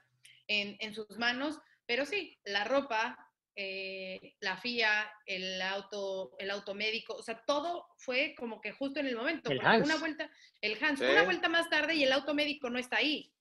[0.60, 3.18] en, en sus manos, pero sí, la ropa,
[3.56, 9.00] eh, la FIA, el auto, el auto médico, o sea, todo fue como que justo
[9.00, 9.52] en el momento.
[9.52, 9.86] El Hans.
[9.86, 10.30] Una vuelta,
[10.62, 11.06] el Hans, Sí.
[11.06, 13.32] una vuelta más tarde y el auto médico no está ahí,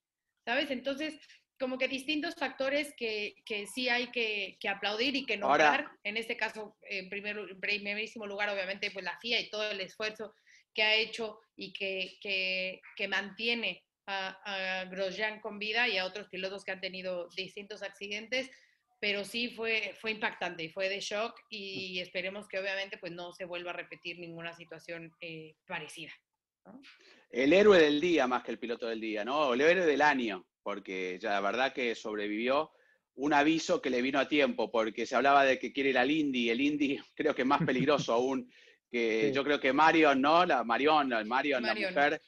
[0.44, 0.70] ¿sabes?
[0.70, 1.18] Entonces,
[1.58, 5.98] como que distintos factores que, que sí hay que, que aplaudir y que Ahora- nombrar.
[6.04, 9.80] en este caso, en primer, en primerísimo lugar, obviamente, pues la FIA y todo el
[9.80, 10.34] esfuerzo
[10.74, 16.04] que ha hecho y que, que, que mantiene a, a Grosjean con vida y a
[16.04, 18.50] otros pilotos que han tenido distintos accidentes,
[19.00, 23.32] pero sí fue, fue impactante y fue de shock y esperemos que obviamente pues no
[23.32, 26.12] se vuelva a repetir ninguna situación eh, parecida.
[27.30, 29.54] El héroe del día más que el piloto del día, ¿no?
[29.54, 32.72] El héroe del año, porque ya la verdad que sobrevivió
[33.14, 36.10] un aviso que le vino a tiempo, porque se hablaba de que quiere ir al
[36.10, 38.50] Indy, el Indy creo que es más peligroso aún
[38.90, 40.44] que yo creo que Marion, ¿no?
[40.44, 42.20] La Marion, Marion, la mujer,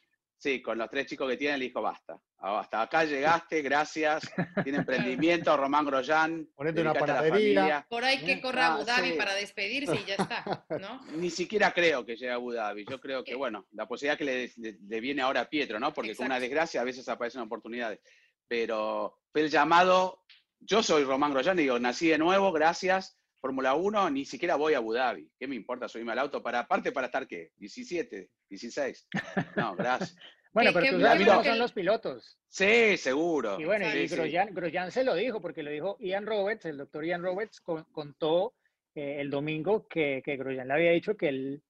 [0.42, 2.18] sí, con los tres chicos que tiene, le dijo basta.
[2.38, 4.24] Hasta acá llegaste, gracias.
[4.64, 6.48] Tiene emprendimiento, Román Grosjean.
[6.56, 7.86] Ponete una panadería.
[7.88, 11.00] Por ahí que corra ah, Abu Dhabi para despedirse y ya está, ¿no?
[11.16, 12.84] Ni siquiera creo que llegue a Abu Dhabi.
[12.90, 15.94] Yo creo que, bueno, la posibilidad que le, viene ahora a Pietro, ¿no?
[15.94, 18.00] Porque con una desgracia a veces aparecen oportunidades.
[18.48, 20.24] Pero fue el llamado.
[20.58, 23.16] Yo soy Román Grosjean, digo, nací de nuevo, gracias.
[23.42, 25.28] Fórmula 1, ni siquiera voy a Abu Dhabi.
[25.36, 26.40] ¿Qué me importa subirme al auto?
[26.40, 27.50] Para, aparte, para estar, ¿qué?
[27.56, 29.08] 17, 16.
[29.56, 30.16] No, gracias.
[30.52, 32.38] Bueno, pero tú sabes cómo son los pilotos.
[32.46, 33.58] Sí, seguro.
[33.58, 37.22] Y bueno, y Grosjean, se lo dijo, porque lo dijo Ian Roberts, el doctor Ian
[37.22, 38.54] Roberts contó
[38.94, 41.62] eh, el domingo que, que Grosjean le había dicho que él,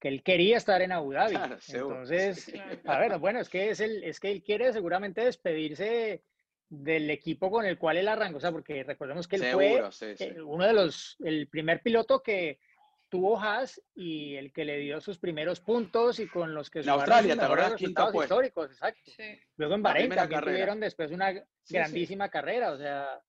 [0.00, 1.34] que él quería estar en Abu Dhabi.
[1.68, 2.50] Entonces,
[2.86, 6.22] a ver, bueno, es que, es, el, es que él quiere seguramente despedirse
[6.70, 10.40] del equipo con el cual él arrancó, o sea, porque recordemos que él fue eh,
[10.40, 12.60] uno de los, el primer piloto que
[13.08, 16.88] tuvo Haas y el que le dio sus primeros puntos y con los que en
[16.90, 17.74] Australia, ¿te acordás?
[17.74, 19.10] Quinto históricos, exacto.
[19.56, 21.34] Luego en Bahrein también tuvieron después una
[21.68, 23.20] grandísima carrera, o sea,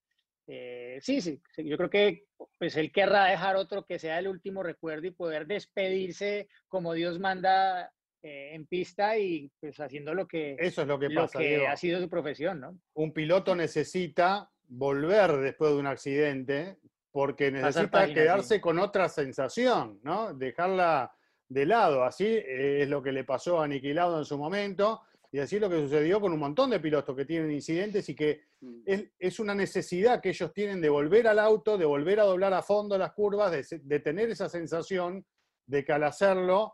[0.45, 2.25] eh, sí, sí, yo creo que
[2.59, 7.17] pues él querrá dejar otro que sea el último recuerdo y poder despedirse como Dios
[7.17, 7.91] manda
[8.23, 11.75] eh, en pista y pues haciendo lo que, Eso es lo que, pasa, que ha
[11.75, 12.79] sido su profesión, ¿no?
[12.93, 16.77] Un piloto necesita volver después de un accidente
[17.11, 20.33] porque necesita quedarse con otra sensación, ¿no?
[20.33, 21.13] Dejarla
[21.49, 22.03] de lado.
[22.03, 25.01] Así es lo que le pasó a Aniquilado en su momento
[25.33, 28.15] y así es lo que sucedió con un montón de pilotos que tienen incidentes y
[28.15, 28.81] que mm.
[29.17, 32.61] es, una necesidad que ellos tienen de volver al auto, de volver a doblar a
[32.61, 35.25] fondo las curvas, de, tener esa sensación
[35.65, 36.73] de que al hacerlo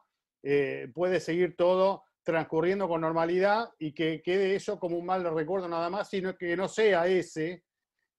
[0.49, 5.67] eh, puede seguir todo transcurriendo con normalidad y que quede eso como un mal recuerdo
[5.67, 7.65] nada más, sino que no sea ese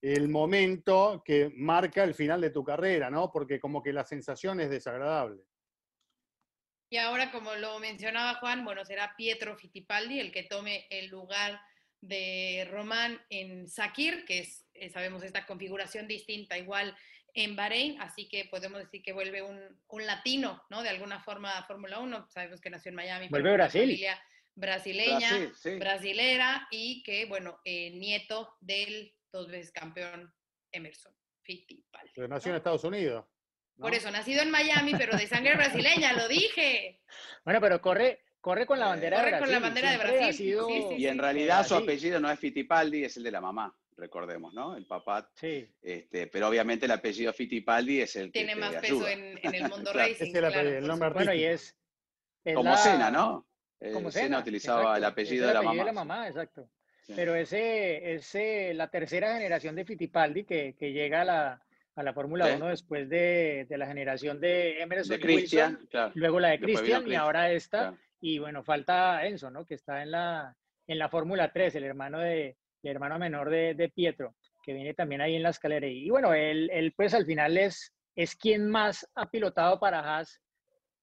[0.02, 3.32] el momento que marca el final de tu carrera, ¿no?
[3.32, 5.42] Porque como que la sensación es desagradable.
[6.90, 11.58] Y ahora, como lo mencionaba Juan, bueno, será Pietro Fittipaldi el que tome el lugar
[12.02, 16.94] de Román en Sakir, que es, eh, sabemos, esta configuración distinta igual
[17.34, 20.82] en Bahrein, así que podemos decir que vuelve un, latino, ¿no?
[20.82, 23.28] De alguna forma a Fórmula 1, sabemos que nació en Miami.
[23.28, 23.82] Vuelve Brasil.
[23.82, 24.20] Familia
[24.58, 25.30] brasileña,
[25.78, 30.32] brasilera, y que, bueno, eh, nieto del dos veces campeón
[30.72, 31.12] Emerson
[31.42, 32.12] Fittipaldi.
[32.14, 33.24] Pero nació en Estados Unidos.
[33.78, 37.00] Por eso, nacido en Miami, pero de sangre brasileña, lo dije.
[37.44, 39.44] Bueno, pero corre, corre con la eh, bandera de Brasil.
[39.44, 40.58] con la bandera de Brasil.
[40.98, 44.76] y en realidad su apellido no es Fittipaldi, es el de la mamá, recordemos, ¿no?
[44.76, 45.30] El papá.
[45.34, 45.68] Sí.
[45.82, 49.92] Este, pero obviamente el apellido Fittipaldi es el que Tiene más peso en, el mundo
[49.94, 50.26] racing.
[50.26, 51.76] Es el, nombre Bueno, y es.
[52.54, 53.46] Como Sena, ¿no?
[53.92, 55.78] Como Sena, utilizaba el apellido, de la mamá.
[55.78, 56.70] de la mamá, exacto.
[57.14, 58.34] Pero ese es
[58.74, 61.62] la tercera generación de Fittipaldi que, que llega a la,
[61.94, 65.78] a la Fórmula 1 después de, de, la generación de Emerson de Christian,
[66.14, 67.96] luego la de Christian y ahora esta.
[68.20, 69.64] Y bueno, falta Enzo, ¿no?
[69.64, 70.56] Que está en la,
[70.86, 74.94] en la Fórmula 3, el hermano, de, el hermano menor de, de, Pietro, que viene
[74.94, 75.86] también ahí en la escalera.
[75.86, 80.40] Y bueno, él, él pues al final es, es quien más ha pilotado para Haas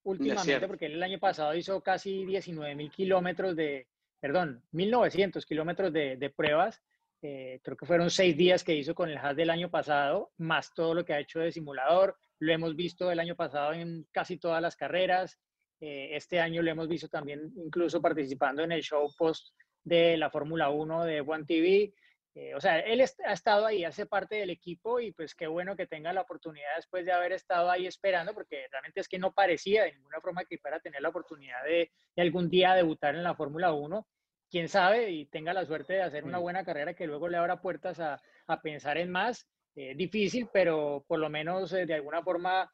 [0.03, 3.87] últimamente, porque él el año pasado hizo casi 19 mil kilómetros de,
[4.19, 6.81] perdón, 1900 kilómetros de, pruebas.
[7.21, 10.73] Eh, creo que fueron seis días que hizo con el Haas del año pasado, más
[10.73, 12.15] todo lo que ha hecho de simulador.
[12.39, 15.39] Lo hemos visto el año pasado en casi todas las carreras.
[15.81, 19.53] Eh, este año lo hemos visto también incluso participando en el show post
[19.85, 21.93] de la Fórmula 1 de One TV.
[22.33, 25.77] Eh, o sea, él ha estado ahí, hace parte del equipo y pues qué bueno
[25.77, 29.31] que tenga la oportunidad después de haber estado ahí esperando, porque realmente es que no
[29.31, 33.15] parecía de ninguna forma que fuera a tener la oportunidad de, de algún día debutar
[33.15, 34.05] en la Fórmula 1
[34.49, 37.61] quién sabe y tenga la suerte de hacer una buena carrera que luego le abra
[37.61, 39.47] puertas a, a pensar en más.
[39.77, 42.71] Eh, difícil, pero por lo menos eh, de alguna forma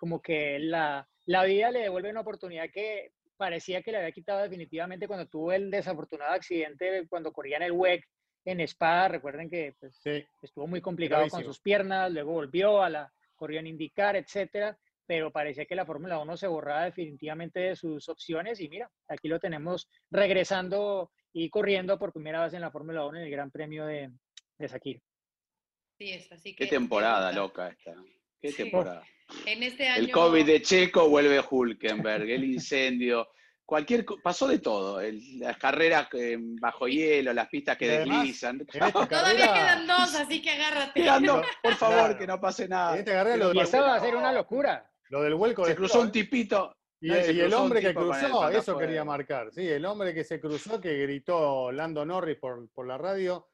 [0.00, 4.42] como que la, la, vida le devuelve una oportunidad que parecía que le había quitado
[4.42, 8.04] definitivamente cuando tuvo el desafortunado accidente cuando corría en el WEC
[8.44, 9.08] en Spa.
[9.08, 9.98] Recuerden que pues,
[10.42, 14.76] estuvo muy complicado con sus piernas, luego volvió a la corrió en indicar, etcétera
[15.08, 19.26] pero parecía que la Fórmula 1 se borraba definitivamente de sus opciones y mira, aquí
[19.26, 23.50] lo tenemos regresando y corriendo por primera vez en la Fórmula 1 en el Gran
[23.50, 24.10] Premio de,
[24.58, 25.00] de Sakir.
[25.98, 26.64] Sí, es así que...
[26.64, 27.94] Qué temporada loca esta.
[28.38, 29.02] Qué temporada.
[29.46, 30.04] En este año...
[30.04, 33.28] El COVID de Checo vuelve Hulkenberg, el incendio
[33.68, 34.98] cualquier, pasó de todo,
[35.40, 36.08] las carreras
[36.58, 38.66] bajo hielo, las pistas que deslizan.
[39.10, 41.04] Todavía quedan dos, así que agárrate.
[41.62, 42.96] por favor, que no pase nada.
[42.96, 44.90] Este lo y va a ser una locura.
[45.10, 46.74] Lo del vuelco Se cruzó un tipito.
[46.98, 49.52] Y, el hombre que cruzó, eso quería marcar.
[49.52, 53.47] Sí, el hombre que se cruzó, que gritó Lando Norris por, por la radio,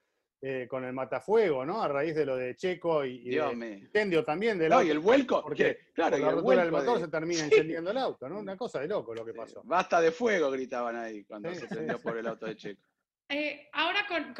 [0.46, 1.83] eh, con el matafuego, ¿no?
[1.83, 5.40] A raíz de lo de Checo y, y incendio también del no, y el vuelco,
[5.40, 8.40] porque claro, la rotura del motor se termina incendiando el auto, ¿no?
[8.40, 9.62] Una cosa de loco lo que pasó.
[9.64, 12.83] Basta de fuego, gritaban ahí cuando se prendió por el auto de Checo.
[13.30, 14.35] Eh, ahora con,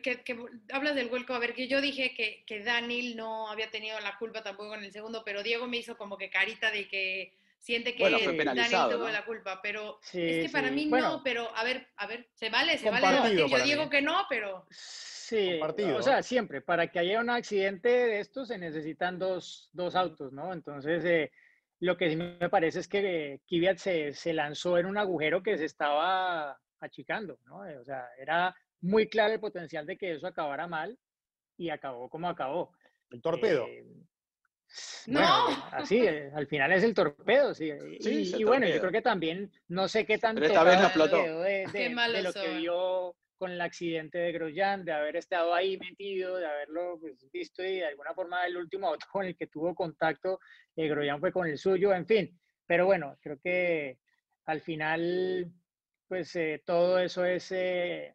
[0.00, 0.22] que,
[0.72, 4.16] hablas del vuelco, a ver, que yo dije que, que Daniel no había tenido la
[4.16, 7.96] culpa tampoco en el segundo, pero Diego me hizo como que carita de que siente
[7.96, 12.06] que Daniel tuvo la culpa, pero es que para mí no, pero a ver, a
[12.06, 14.64] ver, se vale, se vale Yo digo que no, pero...
[15.28, 19.94] Sí, o sea, siempre, para que haya un accidente de estos se necesitan dos, dos
[19.94, 20.54] autos, ¿no?
[20.54, 21.30] Entonces, eh,
[21.80, 25.58] lo que sí me parece es que Kvyat se, se, lanzó en un agujero que
[25.58, 27.58] se estaba achicando, ¿no?
[27.78, 30.98] O sea, era muy claro el potencial de que eso acabara mal
[31.58, 32.72] y acabó como acabó.
[33.10, 33.66] El torpedo.
[33.66, 33.84] Eh,
[35.08, 35.20] no.
[35.72, 37.70] así, eh, al final es el torpedo, sí.
[38.00, 40.78] y, bueno, yo creo que también, no sé qué tanto Pero esta vez
[41.72, 46.36] de, de, lo que vio con el accidente de Grosjean, de haber estado ahí metido,
[46.36, 49.74] de haberlo pues, visto y de alguna forma el último auto con el que tuvo
[49.74, 50.40] contacto,
[50.76, 52.38] eh, Grosjean fue con el suyo, en fin.
[52.66, 53.98] Pero bueno, creo que
[54.44, 55.50] al final,
[56.06, 58.14] pues eh, todo eso es eh,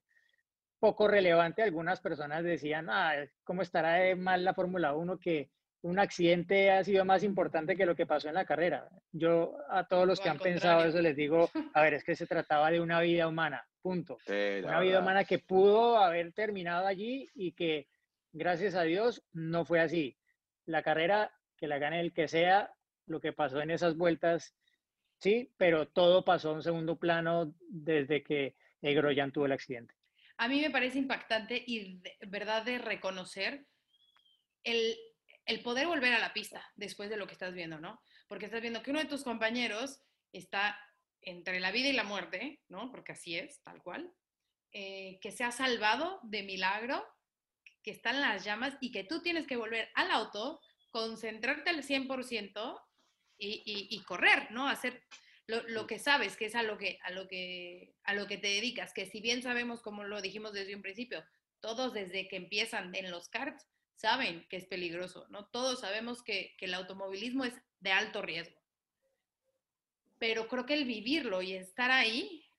[0.79, 1.63] poco relevante.
[1.63, 5.49] Algunas personas decían, ah, ¿cómo estará mal la Fórmula 1 que
[5.83, 8.88] un accidente ha sido más importante que lo que pasó en la carrera.
[9.12, 12.25] Yo a todos los que han pensado eso les digo, a ver, es que se
[12.25, 14.17] trataba de una vida humana, punto.
[14.28, 17.88] una vida humana que pudo haber terminado allí y que,
[18.32, 20.17] gracias a Dios, no fue así.
[20.65, 22.74] La carrera, que la gane el que sea,
[23.06, 24.56] lo que pasó en esas vueltas,
[25.19, 29.93] sí, pero todo pasó a un segundo plano desde que Groyan tuvo el accidente.
[30.38, 33.67] A mí me parece impactante y verdad de reconocer
[34.63, 34.98] el
[35.46, 38.02] el poder volver a la pista después de lo que estás viendo, ¿no?
[38.28, 40.78] Porque estás viendo que uno de tus compañeros está
[41.25, 42.91] entre la vida y la muerte, ¿no?
[42.91, 44.13] Porque así es, tal cual,
[44.71, 47.05] eh, que se ha salvado de milagro,
[47.83, 50.59] que está en las llamas y que tú tienes que volver al auto,
[50.89, 52.81] concentrarte al 100%
[53.38, 54.67] y, y, y correr, ¿no?
[54.67, 55.03] Hacer
[55.47, 58.47] lo, que sabes, que es a lo que, a, lo que, a lo que te
[58.47, 61.23] dedicas, que si bien sabemos, como lo dijimos desde un principio,
[61.59, 65.45] todos desde que empiezan en los karts, saben que es peligroso, ¿no?
[65.47, 68.59] Todos sabemos que, el automovilismo es de alto riesgo.
[70.23, 72.49] Pero creo que el vivirlo y estar ahí...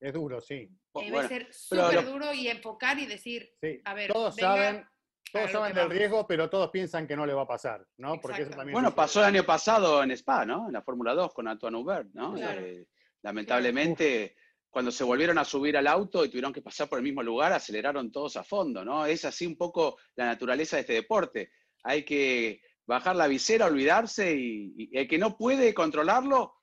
[0.00, 0.68] Es duro, sí.
[0.92, 3.48] Debe ser súper duro y enfocar y decir,
[3.84, 4.84] a ver, todos saben,
[5.32, 8.20] todos saben del riesgo, pero todos piensan que no le va a pasar, ¿no?
[8.20, 10.66] Porque bueno, pasó el año pasado en Spa, ¿no?
[10.66, 12.36] En la Fórmula 2 con Antoine Hubert, ¿no?
[12.36, 12.88] Eh,
[13.22, 14.34] lamentablemente
[14.68, 17.52] cuando se volvieron a subir al auto y tuvieron que pasar por el mismo lugar,
[17.52, 19.06] aceleraron todos a fondo, ¿no?
[19.06, 21.52] Es así un poco la naturaleza de este deporte.
[21.84, 26.55] Hay que bajar la visera, olvidarse y, el que no puede controlarlo,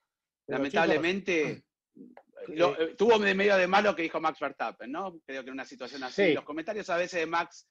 [0.47, 1.63] lamentablemente,
[2.47, 5.19] eh, tuvo de medio de malo que dijo Max Verstappen, ¿no?
[5.25, 7.67] Creo que en una situación así, los comentarios a veces de Max,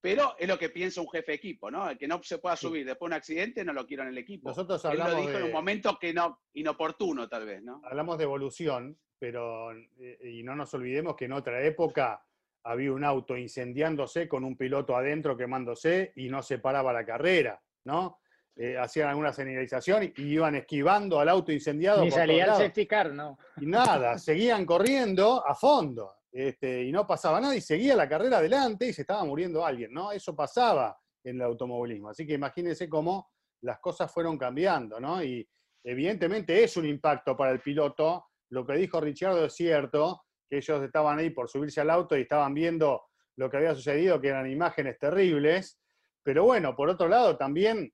[0.00, 1.90] pero es lo que piensa un jefe de equipo, ¿no?
[1.90, 4.18] El que no se pueda subir después de un accidente no lo quiero en el
[4.18, 4.48] equipo.
[4.48, 7.80] Nosotros hablamos Él lo dijo en un momento que no, inoportuno tal vez, ¿no?
[7.84, 12.24] Hablamos de evolución pero eh, y no nos olvidemos que en otra época
[12.64, 17.60] había un auto incendiándose con un piloto adentro quemándose y no se paraba la carrera,
[17.84, 18.20] ¿no?
[18.60, 22.04] Eh, hacían alguna señalización y iban esquivando al auto incendiado.
[22.04, 23.38] Ni salía el safety car, ¿no?
[23.60, 26.16] Y nada, seguían corriendo a fondo.
[26.32, 29.92] Este, y no pasaba nada y seguía la carrera adelante y se estaba muriendo alguien,
[29.92, 30.12] ¿no?
[30.12, 32.10] Eso pasaba en el automovilismo.
[32.10, 33.30] Así que imagínense cómo
[33.62, 35.22] las cosas fueron cambiando, ¿no?
[35.22, 35.48] Y
[35.84, 40.82] evidentemente es un impacto para el piloto lo que dijo Richardo es cierto, que ellos
[40.82, 43.02] estaban ahí por subirse al auto y estaban viendo
[43.36, 45.78] lo que había sucedido, que eran imágenes terribles.
[46.22, 47.92] Pero bueno, por otro lado, también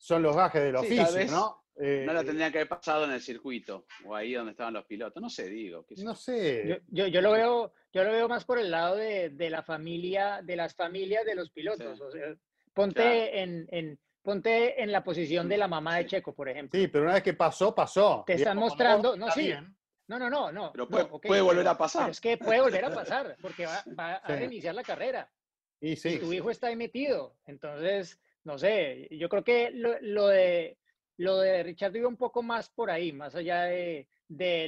[0.00, 1.60] son los gajes del oficio, ¿no?
[1.76, 4.84] Eh, no la tendrían que haber pasado en el circuito o ahí donde estaban los
[4.84, 5.22] pilotos.
[5.22, 5.86] No sé, digo.
[5.98, 6.82] No sé.
[6.88, 10.40] Yo, yo, lo veo, yo lo veo más por el lado de, de la familia,
[10.42, 12.00] de las familias de los pilotos.
[12.00, 12.34] O sea,
[12.74, 16.78] ponte en, en, ponte en la posición de la mamá de Checo, por ejemplo.
[16.78, 18.24] Sí, pero una vez que pasó, pasó.
[18.26, 19.52] Te están mostrando, no, sí,
[20.06, 20.72] no, no, no, no.
[20.72, 22.10] Pero puede, volver a pasar.
[22.10, 25.30] es que puede volver a pasar, porque va, a reiniciar la carrera.
[25.80, 27.36] Y, sí, tu hijo está ahí metido.
[27.46, 30.78] Entonces, no sé, yo creo que lo, de
[31.16, 34.08] lo de Richard iba un poco más por ahí, más allá de,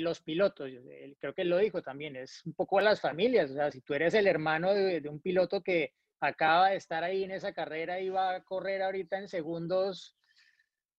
[0.00, 0.70] los pilotos.
[1.18, 3.50] Creo que él lo dijo también, es un poco a las familias.
[3.50, 7.04] O sea, si tú eres el hermano de, de un piloto que acaba de estar
[7.04, 10.16] ahí en esa carrera y va a correr ahorita en segundos,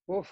[0.05, 0.31] uff,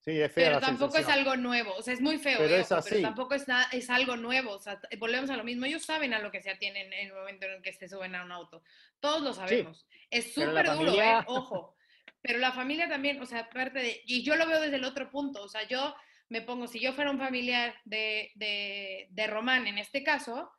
[0.00, 1.18] Sí, es fea Pero la tampoco es sensación.
[1.28, 2.90] algo nuevo, o sea, es muy feo, Pero eh, es ojo, así.
[2.90, 6.14] pero tampoco es, nada- es algo nuevo, o sea, volvemos a lo mismo, ellos saben
[6.14, 8.32] a lo que se atienen en el momento en el que se suben a un
[8.32, 8.62] auto,
[9.00, 11.24] todos lo sabemos, es pero la súper duro, familia- ¿eh?
[11.26, 11.76] ojo,
[12.22, 15.10] pero la familia también, o sea, aparte de, y yo lo veo desde el otro
[15.10, 15.94] punto, o sea, yo
[16.28, 20.50] me pongo, si yo fuera un familiar de, de, de Román en este caso,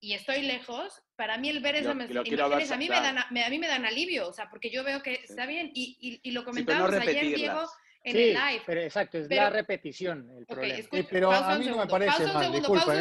[0.00, 1.94] y estoy lejos, para mí el ver esas
[2.26, 4.68] imágenes a mí, me dan, a- me- a mí me dan alivio, o sea, porque
[4.70, 7.36] yo veo que está bien, y, y, y lo Sí, pero no comentábamos ayer.
[7.36, 7.68] Diego,
[8.04, 8.62] en sí, el live.
[8.66, 10.88] pero exacto, es Pero- la repetición el problema.
[11.10, 12.92] pero pausa a un mí no me parece mal, segundo, disculpen, pausa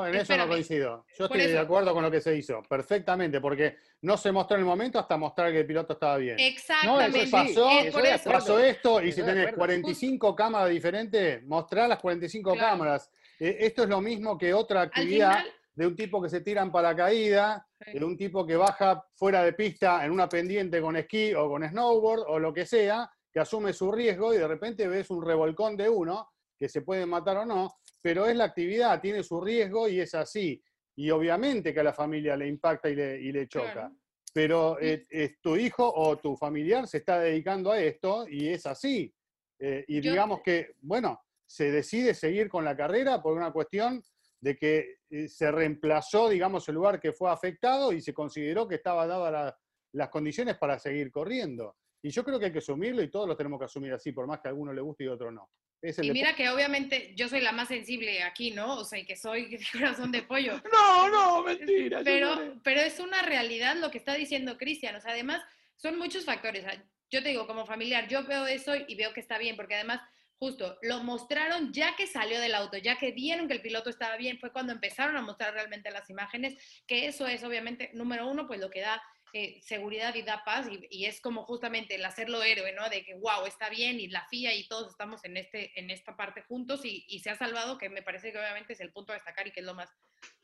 [0.00, 0.08] un ¿eh?
[0.08, 1.06] en eso no coincido.
[1.18, 1.60] Yo estoy de eso.
[1.60, 5.16] acuerdo con lo que se hizo, perfectamente, porque no se mostró en el momento hasta
[5.16, 6.36] mostrar que el piloto estaba bien.
[6.40, 7.26] Exactamente.
[7.26, 8.30] sí, pasó, es eso eso.
[8.30, 9.58] Pasó esto y si tenés acuerdo.
[9.58, 12.68] 45 cámaras diferentes, mostrar las 45 Claro.
[12.70, 13.10] cámaras.
[13.38, 15.44] Eh, esto es lo mismo que otra actividad
[15.74, 19.52] de un tipo que se tira en paracaídas, de un tipo que baja fuera de
[19.52, 23.72] pista en una pendiente con esquí o con snowboard o lo que sea, que asume
[23.72, 26.28] su riesgo y de repente ves un revolcón de uno,
[26.58, 27.72] que se puede matar o no,
[28.02, 30.60] pero es la actividad, tiene su riesgo y es así.
[30.96, 33.72] Y obviamente que a la familia le impacta y le, y le choca.
[33.72, 33.94] Claro.
[34.34, 38.66] Pero eh, es tu hijo o tu familiar se está dedicando a esto y es
[38.66, 39.14] así.
[39.60, 44.02] Eh, y Yo- digamos que, bueno, se decide seguir con la carrera por una cuestión
[44.40, 48.74] de que eh, se reemplazó, digamos, el lugar que fue afectado y se consideró que
[48.74, 49.58] estaba dadas la-
[49.92, 51.76] las condiciones para seguir corriendo.
[52.02, 54.26] Y yo creo que hay que asumirlo y todos lo tenemos que asumir así, por
[54.26, 55.50] más que a alguno le guste y a otro no.
[55.80, 58.78] Es el y mira que obviamente yo soy la más sensible aquí, ¿no?
[58.78, 60.60] O sea, y que soy de corazón de pollo.
[60.72, 62.02] No, no, mentira.
[62.04, 64.96] Pero, pero es una realidad lo que está diciendo Cristian.
[64.96, 65.42] O sea, además,
[65.76, 66.64] son muchos factores.
[67.10, 70.00] Yo te digo, como familiar, yo veo eso y veo que está bien, porque además,
[70.38, 74.16] justo, lo mostraron ya que salió del auto, ya que vieron que el piloto estaba
[74.16, 78.46] bien, fue cuando empezaron a mostrar realmente las imágenes, que eso es obviamente, número uno,
[78.46, 82.42] pues lo que da eh, seguridad y da paz, y, es como justamente el hacerlo
[82.42, 82.88] héroe, ¿no?
[82.88, 86.16] De que, wow, está bien, y la FIA y todos estamos en, este, en esta
[86.16, 89.16] parte juntos, y, se ha salvado, que me parece que obviamente es el punto a
[89.16, 89.90] destacar y que es lo más,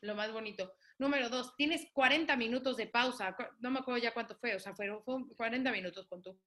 [0.01, 0.73] lo más bonito.
[0.97, 4.75] Número dos, tienes 40 minutos de pausa, no me acuerdo ya cuánto fue, o sea,
[4.75, 6.39] fueron, fueron 40 minutos con tú,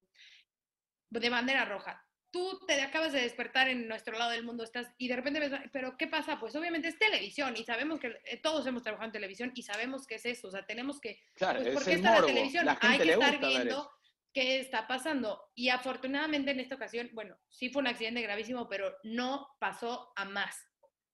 [1.11, 2.08] de bandera roja.
[2.31, 5.53] Tú te acabas de despertar en nuestro lado del mundo, estás y de repente ves,
[5.73, 6.39] pero ¿qué pasa?
[6.39, 10.07] Pues obviamente es televisión y sabemos que eh, todos hemos trabajado en televisión y sabemos
[10.07, 12.27] qué es eso, o sea, tenemos que, Claro, pues, ¿por qué está la morbo.
[12.27, 12.67] televisión?
[12.67, 13.91] La Hay que estar viendo
[14.35, 15.43] qué está pasando.
[15.55, 20.27] Y afortunadamente en esta ocasión, bueno, sí fue un accidente gravísimo, pero no pasó a
[20.27, 20.55] más,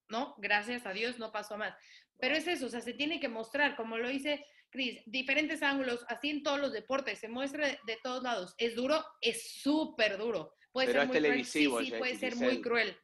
[0.09, 0.35] ¿no?
[0.39, 1.75] Gracias a Dios no pasó a más.
[2.19, 6.05] Pero es eso, o sea, se tiene que mostrar, como lo dice Cris, diferentes ángulos,
[6.09, 8.55] así en todos los deportes, se muestra de, de todos lados.
[8.59, 9.05] ¿Es duro?
[9.21, 10.53] Es súper duro.
[10.75, 12.97] Puede Pero ser es muy cruel, televisivo, sí, sí, ya- puede ser muy cruel.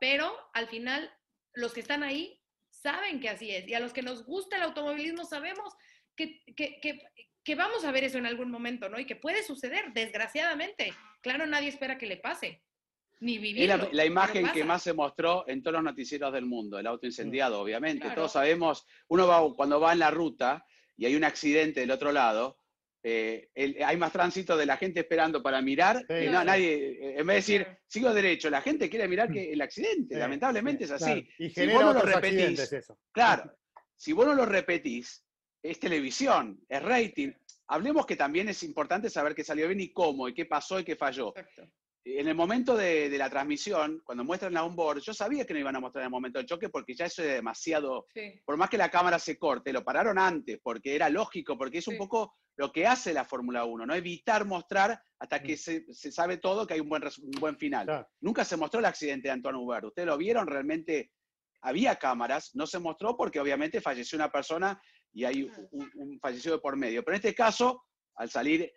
[0.00, 1.12] Pero al final,
[1.52, 3.68] los que están ahí saben que así es.
[3.68, 5.74] Y a los que nos gusta el automovilismo sabemos
[6.16, 7.02] que, que, que,
[7.44, 8.98] que vamos a ver eso en algún momento, ¿no?
[8.98, 10.94] Y que puede suceder, desgraciadamente.
[11.20, 12.62] Claro, nadie espera que le pase,
[13.20, 13.76] ni Es vivirlo.
[13.76, 16.86] la, la pero imagen que más se mostró en todos los noticieros del mundo, el
[16.86, 18.02] auto incendiado, obviamente.
[18.04, 18.14] Claro.
[18.14, 20.64] Todos sabemos, uno va cuando va en la ruta
[20.96, 22.57] y hay un accidente del otro lado,
[23.02, 26.74] eh, el- hay más tránsito de la gente esperando para mirar, Sí, y no, nadie,
[26.74, 30.20] eh, en vez de decir, sigo derecho, la gente quiere mirar que el accidente, Sí,
[30.20, 31.04] lamentablemente es así.
[31.22, 32.98] Claro, Y Si vos no lo repetís, eso.
[33.12, 33.52] Claro,
[33.96, 35.24] si vos no lo repetís,
[35.62, 37.32] es televisión, es rating.
[37.68, 40.84] Hablemos que también es importante saber qué salió bien y cómo, y qué pasó y
[40.84, 41.28] qué falló.
[41.36, 41.70] Exacto.
[42.04, 45.60] En el momento de, de la transmisión, cuando muestran la onboard, yo sabía que no
[45.60, 48.40] iban a mostrar en el momento del choque porque ya eso es demasiado, Sí.
[48.46, 51.86] por más que la cámara se corte, lo pararon antes porque era lógico, porque es
[51.88, 51.98] un Sí.
[51.98, 53.94] poco lo que hace la Fórmula 1, ¿no?
[53.94, 57.86] Evitar mostrar hasta que se, se sabe todo que hay un buen, un buen final.
[57.86, 58.08] Claro.
[58.20, 59.84] Nunca se mostró el accidente de Antoine Hubert.
[59.86, 60.46] ¿Ustedes lo vieron?
[60.46, 61.12] Realmente
[61.62, 64.80] había cámaras, no se mostró porque obviamente falleció una persona
[65.12, 67.04] y hay un, un fallecido de por medio.
[67.04, 67.84] Pero en este caso,
[68.16, 68.72] al salir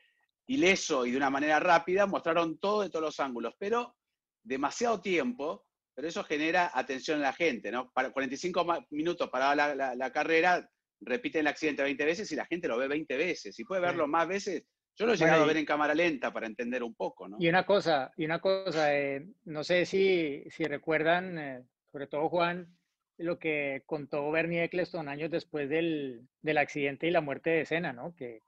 [0.47, 3.95] ileso y de una manera rápida, mostraron todo de todos los ángulos, pero
[4.43, 5.65] demasiado tiempo,
[5.95, 7.91] pero eso genera atención en la gente, ¿no?
[7.91, 10.69] Para 45 ma- minutos para la, la- la carrera,
[11.01, 13.57] repiten el accidente 20 veces y la gente lo ve 20 veces.
[13.59, 14.63] Y puede verlo más veces.
[14.95, 17.37] Yo lo he Bueno, llegado a ver en cámara lenta para entender un poco, ¿no?
[17.39, 22.29] Y una cosa, y una cosa, eh, no sé si, si recuerdan, eh, sobre todo
[22.29, 22.77] Juan,
[23.17, 27.93] lo que contó Bernie Eccleston años después del, del accidente y la muerte de Senna,
[27.93, 28.15] ¿no?
[28.15, 28.41] Que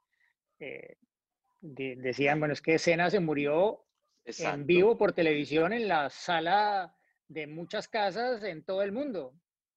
[0.60, 0.98] eh,
[1.62, 3.86] de- decían, bueno, es que Senna se murió
[4.26, 4.60] Exacto.
[4.60, 6.96] en vivo por televisión en la sala
[7.28, 9.34] de muchas casas en todo el mundo.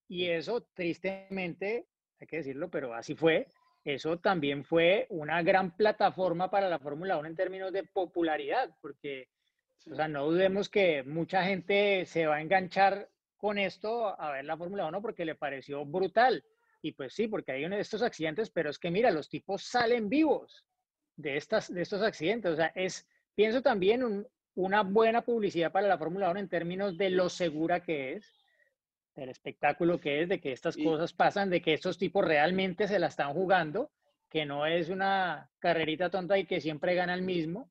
[0.08, 1.86] Y eso, tristemente,
[2.20, 3.48] hay que decirlo, pero así fue,
[3.84, 9.28] eso también fue una gran plataforma para la Fórmula 1 en términos de popularidad, porque,
[9.90, 14.44] o sea, no dudemos que mucha gente se va a enganchar con esto a ver
[14.44, 16.42] la Fórmula 1 porque le pareció brutal.
[16.82, 19.62] Y pues sí, porque hay uno de estos accidentes, pero es que mira, los tipos
[19.62, 20.64] salen vivos
[21.16, 22.52] de, estas, de estos accidentes.
[22.52, 26.96] O sea, es, pienso también un, una buena publicidad para la Fórmula 1 en términos
[26.96, 28.34] de lo segura que es,
[29.16, 32.86] del espectáculo que es, de que estas Y- cosas pasan, de que estos tipos realmente
[32.86, 33.90] se la están jugando,
[34.30, 37.70] que no es una carrerita tonta y que siempre gana el mismo.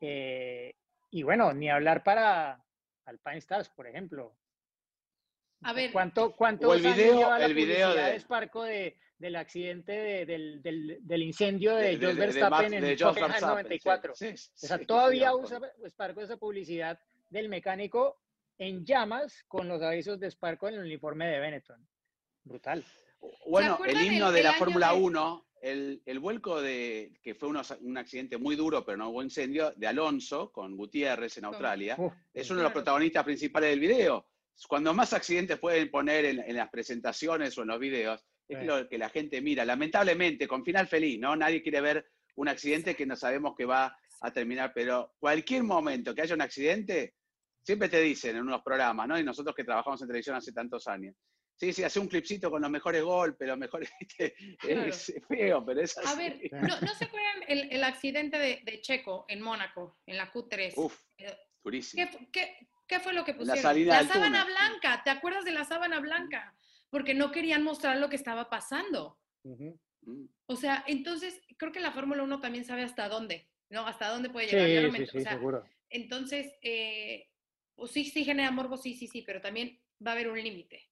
[0.00, 0.74] Eh,
[1.10, 2.62] y bueno, ni hablar para
[3.04, 4.36] Alpine Stars, por ejemplo.
[5.62, 9.36] A ver, ¿Cuánto, cuántos O el video- lleva la el video de- Sparco de, del
[9.36, 13.12] accidente, de- del, del, del incendio de, De- de- Jos de- de Verstappen en Hockenheim
[13.32, 14.14] Verstappen, 94?
[14.14, 18.20] sí, sí, O sea, sí, todavía sí, usa Sparco esa publicidad del mecánico
[18.58, 21.86] en llamas con los avisos de Sparco en el uniforme de Benetton.
[22.44, 22.84] Brutal.
[23.48, 27.76] Bueno, el himno de la Fórmula de- 1, el, el vuelco de, que fue unos-
[27.80, 31.96] un accidente muy duro, pero no hubo incendio, de Alonso con Gutiérrez en Australia,
[32.32, 34.26] es uno de los protagonistas principales del video.
[34.68, 38.64] Cuando más accidentes pueden poner en, en las presentaciones o en los videos, es Sí.
[38.64, 39.64] lo que la gente mira.
[39.64, 41.34] Lamentablemente, con final feliz, ¿no?
[41.34, 46.14] Nadie quiere ver un accidente que no sabemos que va a terminar, pero cualquier momento
[46.14, 47.14] que haya un accidente,
[47.66, 49.18] siempre te dicen en unos programas, ¿no?
[49.18, 51.16] Y nosotros que trabajamos en televisión hace tantos años.
[51.58, 53.90] Sí, sí, hace un clipcito con los mejores golpes, los mejores.
[54.60, 54.82] Claro.
[54.86, 56.08] Es feo, pero es así.
[56.08, 60.16] a ver, ¿no, no se acuerdan el, el accidente de, de Checo en Mónaco, en
[60.16, 60.74] la Q3?
[60.76, 62.08] Uf, Eh, durísimo.
[62.10, 63.62] ¿Qué, qué- qué fue lo que La pusieron?
[63.62, 64.54] salida del sábana túnel.
[64.56, 66.54] blanca, ¿te acuerdas de la sábana blanca?
[66.88, 69.18] Porque no querían mostrar lo que estaba pasando.
[70.46, 73.86] O sea, entonces creo que la Fórmula 1 también sabe hasta dónde, ¿no?
[73.86, 74.92] Hasta dónde puede llegar.
[74.94, 75.64] Sí, o sí, sea, seguro.
[75.90, 77.28] entonces, eh,
[77.76, 80.90] pues sí, sí genera morbo, sí, sí, sí, pero también va a haber un límite.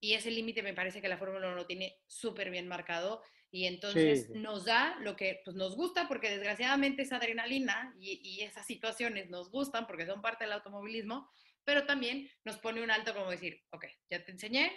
[0.00, 3.64] Y ese límite me parece que la Fórmula 1 lo tiene súper bien marcado y
[3.64, 4.32] entonces sí.
[4.38, 9.30] nos da lo que pues, nos gusta porque desgraciadamente esa adrenalina y, y esas situaciones
[9.30, 11.30] nos gustan porque son parte del automovilismo,
[11.64, 14.70] pero también nos pone un alto como decir, ok, ya te enseñé,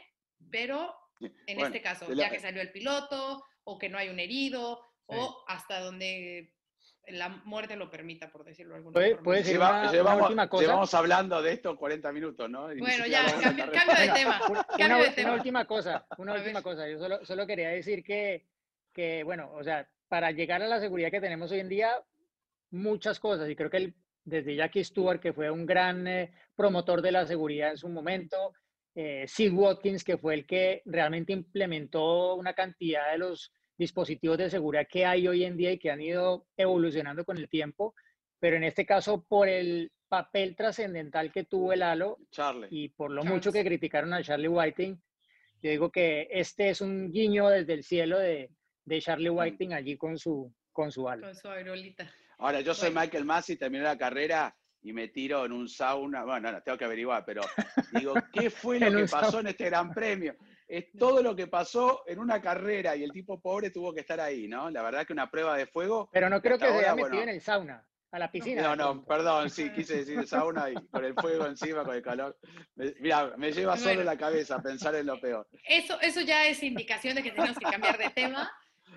[0.49, 4.09] pero en Bueno, este caso, la- ya que salió el piloto o que no hay
[4.09, 5.17] un herido Sí.
[5.17, 6.55] o hasta donde
[7.07, 9.23] la muerte lo permita, por decirlo de alguna Puede- forma.
[9.23, 10.63] puede Lleva- una- una llevamos, última cosa.
[10.63, 12.71] llevamos hablando de esto 40 minutos, ¿no?
[12.73, 14.41] Y Bueno, ya, cambio, cambio de tema.
[14.49, 15.33] una, Cambio de una tema.
[15.33, 16.63] última cosa, una A última ver.
[16.63, 16.87] cosa.
[16.87, 18.45] Yo solo, solo quería decir que,
[18.93, 21.91] que, bueno, o sea, para llegar a la seguridad que tenemos hoy en día,
[22.71, 27.01] muchas cosas, y creo que el- desde Jackie Stewart, que fue un gran eh, promotor
[27.01, 28.53] de la seguridad en su momento,
[28.93, 34.49] eh, Sid Watkins, que fue el que realmente implementó una cantidad de los dispositivos de
[34.49, 37.95] seguridad que hay hoy en día y que han ido evolucionando con el tiempo,
[38.39, 42.67] pero en este caso por el papel trascendental que tuvo el halo Charlie.
[42.69, 43.33] y por lo Charles.
[43.33, 45.01] mucho que criticaron a Charlie Whiting,
[45.61, 48.49] yo digo que este es un guiño desde el cielo de,
[48.85, 51.27] de Charlie Whiting allí con su, con su halo.
[51.27, 52.11] Con su aerolita.
[52.39, 53.01] Ahora, yo soy Bueno.
[53.01, 56.23] Michael Masi, terminé la carrera y me tiro en un sauna.
[56.25, 57.41] Bueno, no, tengo que averiguar, pero
[57.93, 59.39] digo, ¿qué fue lo que pasó sauna.
[59.41, 60.35] en este gran premio?
[60.71, 64.21] Es todo lo que pasó en una carrera y el tipo pobre tuvo que estar
[64.21, 64.69] ahí, ¿no?
[64.69, 66.09] La verdad que una prueba de fuego.
[66.13, 67.23] Pero no creo que se haya metido bueno.
[67.23, 68.61] en el sauna, a la piscina.
[68.61, 72.01] No, de no, perdón, sí, quise decir sauna y con el fuego encima, con el
[72.01, 72.39] calor.
[73.01, 74.03] Mira, me lleva solo Bueno.
[74.05, 75.45] la cabeza pensar en lo peor.
[75.67, 78.49] Eso, eso ya es indicación de que tenemos que cambiar de tema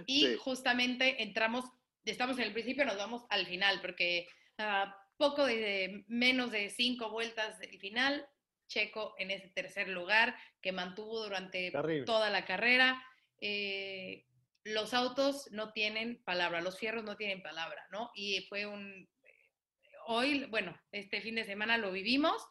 [0.07, 0.37] y Sí.
[0.39, 1.65] justamente entramos,
[2.05, 7.11] estamos en el principio, nos vamos al final, porque a poco de menos de cinco
[7.11, 8.25] vueltas del final,
[8.67, 12.05] Checo en ese tercer lugar que mantuvo durante Terrible.
[12.05, 13.03] toda la carrera.
[13.41, 14.25] Eh,
[14.65, 18.11] los autos no tienen palabra, los fierros no tienen palabra, ¿no?
[18.15, 19.09] Y fue un...
[20.07, 22.43] Hoy, bueno, este fin de semana lo vivimos,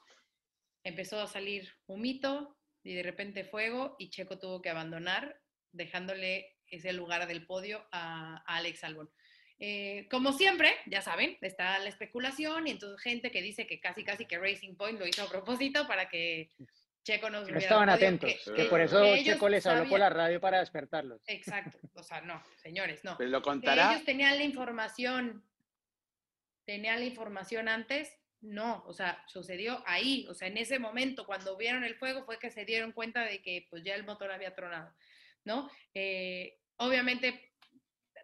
[0.83, 5.39] empezó a salir humito y de repente fuego y Checo tuvo que abandonar,
[5.71, 9.09] dejándole ese lugar del podio a, a Alex Albon.
[9.65, 14.03] Eh, como siempre, ya saben, está la especulación y entonces gente que dice que casi
[14.03, 16.49] casi que Racing Point lo hizo a propósito para que
[17.05, 19.99] Checo no No estaban atentos, que- que que- por eso que Checo les habló por
[19.99, 21.21] sabían- la radio para despertarlos.
[21.27, 23.15] Exacto, o sea, no, señores, no.
[23.17, 23.93] Pero lo contará.
[23.93, 25.45] ellos tenían la información,
[26.65, 31.55] tenían la información antes, no, o sea, sucedió ahí, o sea, en ese momento, cuando
[31.55, 34.53] vieron el fuego, fue que se dieron cuenta de que pues ya el motor había
[34.53, 34.93] tronado,
[35.45, 35.69] ¿no?
[35.93, 37.52] Eh, obviamente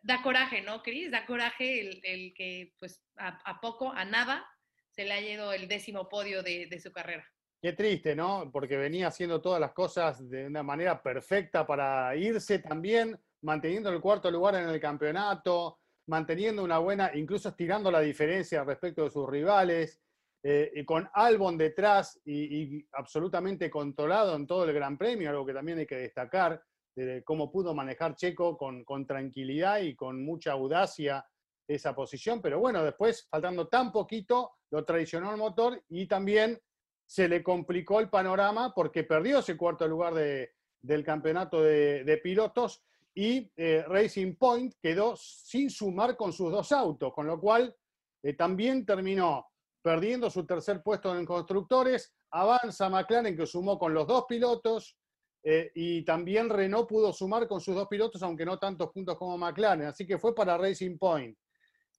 [0.03, 1.11] da coraje, ¿no, Cris?
[1.11, 4.45] Da coraje el, el que pues a, poco, a nada,
[4.89, 7.25] se le haya ido el décimo podio de, de su carrera.
[7.61, 8.49] Qué triste, ¿no?
[8.51, 13.99] Porque venía haciendo todas las cosas de una manera perfecta para irse también, manteniendo el
[13.99, 19.29] cuarto lugar en el campeonato, manteniendo una buena, incluso estirando la diferencia respecto de sus
[19.29, 20.01] rivales,
[20.41, 25.53] eh, y con Albon detrás y absolutamente controlado en todo el Gran Premio, algo que
[25.53, 26.63] también hay que destacar,
[26.95, 31.25] de cómo pudo manejar Checo con, tranquilidad y con mucha audacia
[31.67, 36.59] esa posición, pero bueno, después, faltando tan poquito, lo traicionó el motor y también
[37.05, 42.17] se le complicó el panorama porque perdió ese cuarto lugar de- del campeonato de, de
[42.17, 42.83] pilotos
[43.13, 47.75] y eh, Racing Point quedó sin sumar con sus dos autos, con lo cual
[48.23, 49.47] eh, también terminó
[49.81, 52.13] perdiendo su tercer puesto en constructores.
[52.31, 54.97] Avanza McLaren, que sumó con los dos pilotos.
[55.41, 59.37] Eh, y también Renault pudo sumar con sus dos pilotos, aunque no tantos puntos como
[59.37, 59.87] McLaren.
[59.87, 61.37] Así que fue para Racing Point.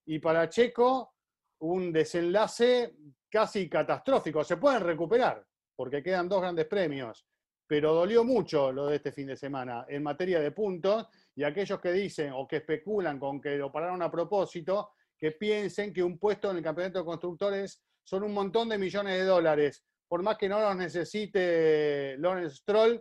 [0.07, 1.15] Y para Checo,
[1.61, 2.95] un desenlace
[3.31, 4.45] casi catastrófico.
[4.45, 7.27] Se pueden recuperar, porque quedan dos grandes premios.
[7.67, 11.07] Pero dolió mucho lo de este fin de semana en materia de puntos.
[11.37, 15.93] Y aquellos que dicen o que especulan con que lo pararon a propósito, que piensen
[15.93, 19.85] que un puesto en el campeonato de constructores son un montón de millones de dólares.
[20.09, 23.01] Por más que no los necesite Lawrence Stroll,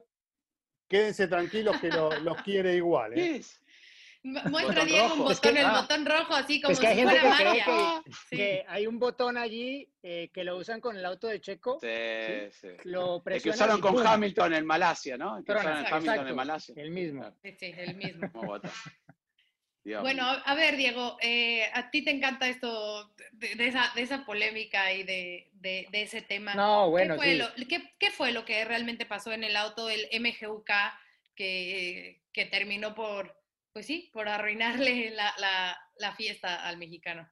[0.90, 3.14] quédense tranquilos que lo- los quiere igual.
[3.14, 3.16] ¿eh?
[3.16, 3.62] ¿Qué es?
[4.22, 5.80] Muestra Diego un botón, Es que- el ah.
[5.82, 8.02] botón rojo, así como Es que hay si gente fuera que cree magia.
[8.04, 8.36] que, Sí.
[8.36, 11.80] que hay un botón allí eh, que lo usan con el auto de Checo.
[11.80, 11.88] Sí,
[12.52, 12.68] sí.
[12.84, 14.06] Lo El que usaron con.
[14.06, 15.38] Hamilton en Malasia, ¿no?
[15.38, 16.74] El que Tronan, usaron en Hamilton exacto, en Malasia.
[16.78, 17.32] El mismo.
[17.42, 18.60] Sí, el mismo.
[19.84, 24.26] Bueno, a ver, Diego, eh, a ti te encanta esto de, de esa, de esa
[24.26, 26.54] polémica y de, de- de ese tema.
[26.54, 27.38] No, bueno, ¿Qué fue, sí.
[27.38, 30.70] lo, qué- qué fue lo que realmente pasó en el auto del MGUK
[31.36, 33.36] que, que terminó por,
[33.74, 37.28] pues sí, por arruinarle la, la- la fiesta al mexicano?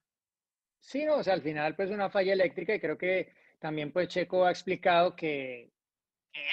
[0.79, 4.07] Sí, no, o sea, al final pues una falla eléctrica y creo que también pues
[4.07, 5.71] Checo ha explicado que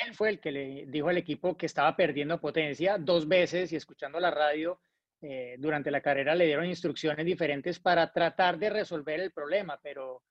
[0.06, 3.76] él fue el que le dijo al equipo que estaba perdiendo potencia dos veces y
[3.76, 4.80] escuchando la radio
[5.22, 10.22] eh, durante la carrera le dieron instrucciones diferentes para tratar de resolver el problema, pero,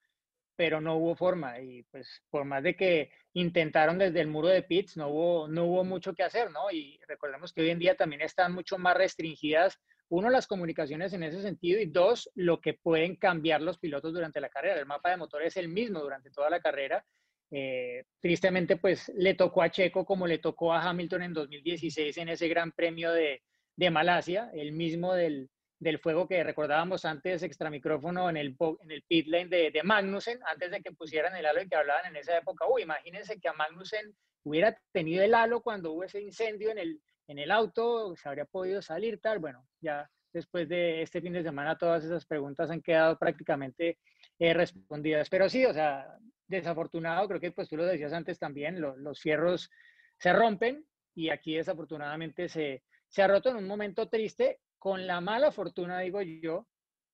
[0.56, 4.62] pero no hubo forma y pues por más de que intentaron desde el muro de
[4.62, 6.70] pits, no hubo, no hubo mucho que hacer, ¿no?
[6.70, 11.22] Y recordemos que hoy en día también están mucho más restringidas uno, las comunicaciones en
[11.22, 14.78] ese sentido y dos, lo que pueden cambiar los pilotos durante la carrera.
[14.78, 17.04] El mapa de motor es el mismo durante toda la carrera.
[17.50, 22.28] Eh, tristemente, pues le tocó a Checo como le tocó a Hamilton en 2016 en
[22.28, 23.42] ese Gran Premio de,
[23.76, 28.90] de Malasia, el mismo del, del fuego que recordábamos antes extra micrófono en el, en
[28.90, 32.06] el pit lane de, de Magnussen, antes de que pusieran el halo y que hablaban
[32.06, 32.66] en esa época.
[32.68, 34.14] Uy, imagínense que a Magnussen
[34.44, 38.44] hubiera tenido el halo cuando hubo ese incendio en el, en el auto, se habría
[38.44, 39.38] podido salir, tal.
[39.38, 43.98] Bueno, ya después de este fin de semana todas esas preguntas han quedado prácticamente
[44.38, 45.28] eh, respondidas.
[45.30, 46.06] Pero sí, o sea,
[46.46, 49.70] desafortunado, creo que pues tú lo decías antes también, lo- los fierros
[50.18, 52.82] se rompen y aquí desafortunadamente se,
[53.14, 56.66] se ha roto en un momento triste con la mala fortuna, digo yo,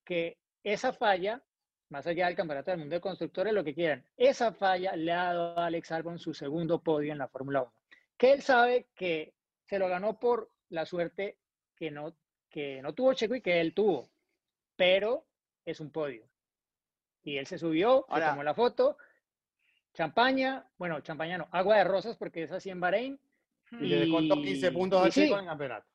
[0.03, 1.43] que esa falla,
[1.91, 5.25] más allá del Campeonato del Mundo de Constructores, lo que quieran, esa falla le ha
[5.25, 7.75] dado a Alex Albon su segundo podio en la Fórmula 1.
[8.17, 9.35] Que él sabe que
[9.67, 11.37] se lo ganó por la suerte
[11.77, 12.17] que no,
[12.49, 14.09] que no tuvo Checo y que él tuvo,
[14.77, 15.27] pero
[15.67, 16.27] es un podio.
[17.25, 18.97] Y él se subió, se tomó la foto,
[19.93, 23.21] champaña, bueno, champaña no, agua de rosas porque es así en Bahrein.
[23.73, 25.87] Y le descontó 15 Y- puntos a sí, Checo en el campeonato.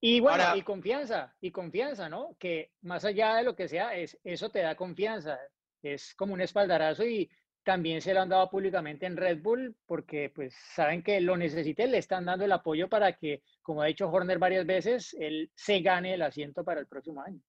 [0.00, 2.36] Y bueno, Ahora- y confianza, y confianza, ¿no?
[2.38, 5.38] Que más allá de lo que sea, es, eso te da confianza.
[5.82, 7.30] Es como un espaldarazo y
[7.64, 11.84] también se lo han dado públicamente en Red Bull porque pues saben que lo necesita
[11.84, 15.50] y le están dando el apoyo para que, como ha dicho Horner varias veces, él
[15.54, 17.40] se gane el asiento para el próximo año.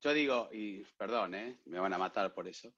[0.00, 1.58] Yo digo, y perdón, ¿eh?
[1.66, 2.72] me van a matar por eso,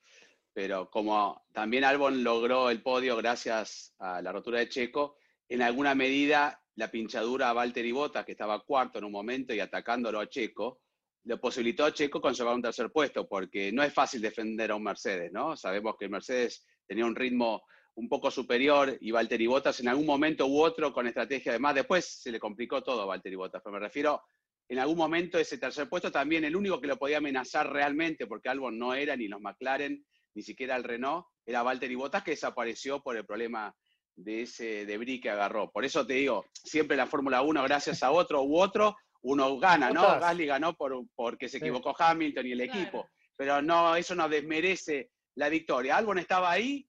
[0.53, 5.17] pero como también Albon logró el podio gracias a la rotura de Checo,
[5.49, 9.61] en alguna medida la pinchadura a Valtteri Bottas, que estaba cuarto en un momento y
[9.61, 10.81] atacándolo a Checo,
[11.25, 14.85] le posibilitó a Checo conservar un tercer puesto, porque no es fácil defender a un
[14.85, 15.57] Mercedes, ¿no?
[15.57, 17.63] Sabemos que Mercedes tenía un ritmo
[17.95, 21.75] un poco superior y Valtteri Bottas en algún momento u otro con estrategia de más.
[21.75, 24.23] Después se le complicó todo a Valtteri Bottas, pero me refiero
[24.69, 28.49] en algún momento ese tercer puesto también el único que lo podía amenazar realmente, porque
[28.51, 33.03] Albon no era ni los McLaren, ni siquiera el Renault, era Valtteri Bottas que desapareció
[33.03, 33.75] por el problema
[34.17, 35.71] de ese debris que agarró.
[35.71, 39.91] Por eso te digo, siempre la Fórmula 1, gracias a otro u otro, uno gana,
[39.91, 40.03] ¿no?
[40.03, 41.65] Gasly ganó por, porque se Sí.
[41.65, 42.81] equivocó Hamilton y el Claro.
[42.81, 45.97] equipo, pero no, eso no desmerece la victoria.
[45.97, 46.89] Albon estaba ahí,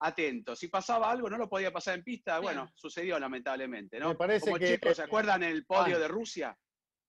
[0.00, 0.54] atento.
[0.56, 2.38] Si pasaba algo, no lo podía pasar en pista.
[2.40, 4.10] Bueno, sucedió lamentablemente, ¿no?
[4.10, 6.56] Me parece Como que- Checo, ¿se acuerdan el podio Ah, de Rusia?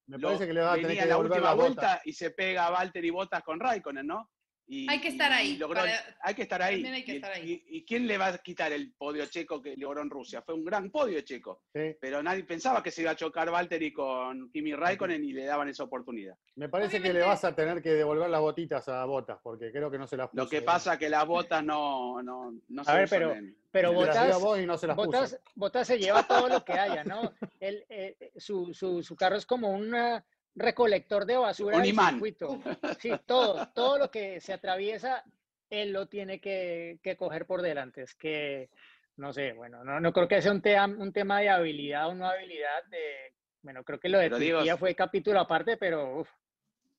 [0.07, 2.01] Me Lo- parece que le va a tener venía que la última la vuelta vuelta.
[2.05, 4.29] y se pega a Valtteri Bottas con Raikkonen, ¿no?
[4.65, 6.75] Y- Hay que estar y ahí logró- para- hay que estar ahí.
[6.75, 7.63] también hay que Y- estar ahí.
[7.67, 10.41] Y, y quién le va a quitar el podio checo que logró en Rusia?
[10.41, 11.95] Fue un gran podio checo, Sí.
[11.99, 15.67] pero nadie pensaba que se iba a chocar Valtteri con Kimi Raikkonen y le daban
[15.67, 16.37] esa oportunidad.
[16.55, 19.91] Me parece que le vas a tener que devolver las botitas a Botas, porque creo
[19.91, 20.43] que no se las puso.
[20.43, 23.57] Lo que pasa que las botas no, no, no se A ver, usan pero- en-
[23.73, 25.43] Pero Se a Botas, vos y no se las Botas, puso.
[25.55, 27.33] Botas se lleva todo lo que haya, ¿no?
[27.59, 30.21] Eh, su, su, su carro es como un eh,
[30.55, 32.13] recolector de basura Un imán.
[32.15, 32.61] circuito.
[32.99, 35.23] Sí, todo, todo lo que se atraviesa,
[35.69, 38.03] él lo tiene que, que coger por delante.
[38.03, 38.69] Es que,
[39.17, 42.15] no sé, bueno, no, no creo que sea un, tema un tema de habilidad o
[42.15, 42.83] no habilidad.
[42.89, 46.29] De, bueno, creo que lo de Turquía fue capítulo aparte, pero uf,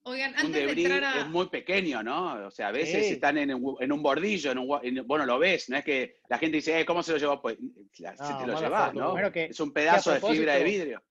[0.07, 1.21] Oigan, un antes de debris entrar a...
[1.21, 2.47] es muy pequeño, ¿no?
[2.47, 3.13] O sea, a veces Sí.
[3.15, 6.17] están en, un- en un bordillo, en un, en- bueno, lo ves, no es que
[6.29, 7.41] la gente dice, eh, ¿cómo se lo llevó?
[7.41, 7.57] Pues
[7.99, 8.93] la- se No, te lo llevas.
[8.93, 9.13] ¿no?
[9.13, 11.03] Bueno, que- es un pedazo de fibra de vidrio,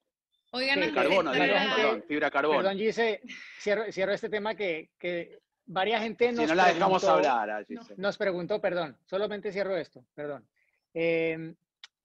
[0.55, 2.59] Oigan, Sí, carbono, perdón, fibra carbono.
[2.59, 3.21] Perdón, Gise,
[3.59, 7.49] cierro, cierro este tema que, que varias gente Si nos no la dejamos preguntó- hablar,
[7.49, 7.95] a Giselle.
[7.97, 10.47] Nos preguntó, perdón, solamente cierro esto, perdón.
[10.93, 11.55] Eh,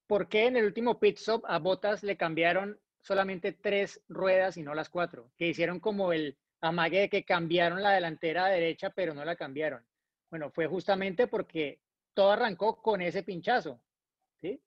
[0.07, 4.63] ¿Por qué en el último pit stop a Bottas le cambiaron solamente tres ruedas y
[4.63, 5.31] no las cuatro?
[5.37, 9.85] Que hicieron como el amague de que cambiaron la delantera derecha, pero no la cambiaron.
[10.31, 11.81] Bueno, fue justamente porque
[12.15, 13.79] todo arrancó con ese pinchazo,
[14.41, 14.59] ¿sí?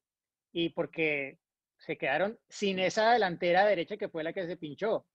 [0.54, 1.40] Y porque
[1.82, 5.06] se quedaron sin esa delantera derecha que fue la que se pinchó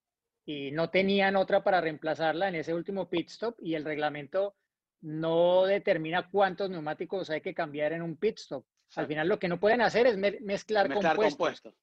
[0.45, 4.57] y no tenían otra para reemplazarla en ese último pit stop y el reglamento
[5.01, 8.65] no determina cuántos neumáticos hay que cambiar en un pit stop.
[8.97, 11.75] Al final lo que no pueden hacer es me- mezclar, Mezclar compuestos, compuestos.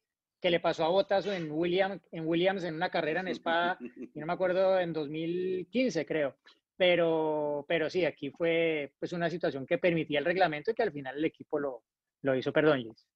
[0.41, 3.77] que le pasó a Bottas en, William, en Williams en una carrera en Spa,
[4.15, 6.37] y no me acuerdo, en 2015 creo.
[6.75, 10.91] Pero, pero sí, aquí fue pues una situación que permitía el reglamento y que al
[10.91, 11.83] final el equipo lo,
[12.23, 13.07] lo hizo, perdón, Gis.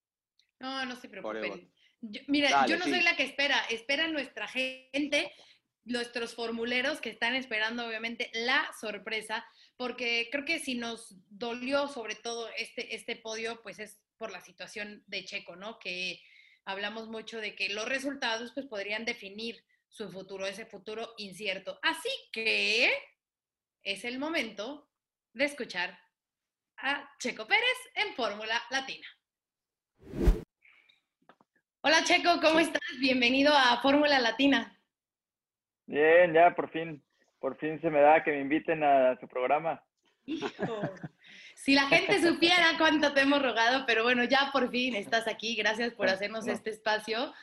[0.59, 1.71] No, no se preocupen.
[2.01, 5.31] Yo- mira, Dale, yo no soy la que espera, espera nuestra gente,
[5.85, 9.45] nuestros formuleros que están esperando obviamente la sorpresa,
[9.77, 14.41] porque creo que si nos dolió sobre todo este, este podio, pues es por la
[14.41, 15.79] situación de Checo, ¿no?
[15.79, 16.21] Que
[16.65, 21.79] hablamos mucho de que los resultados pues podrían definir su futuro, ese futuro incierto.
[21.81, 22.91] Así que
[23.83, 24.89] es el momento
[25.33, 25.97] de escuchar
[26.77, 29.07] a Checo Pérez en Fórmula Latina.
[31.87, 32.81] Hola Checo, ¿cómo estás?
[32.99, 34.77] Bienvenido a Fórmula Latina.
[35.85, 37.01] Bien, ya por fin,
[37.39, 39.81] por fin se me da que me inviten a su programa.
[40.25, 40.81] Hijo.
[41.55, 45.55] Si la gente supiera cuánto te hemos rogado, pero bueno, ya por fin estás aquí.
[45.55, 46.51] Gracias por hacernos No.
[46.51, 47.33] este espacio.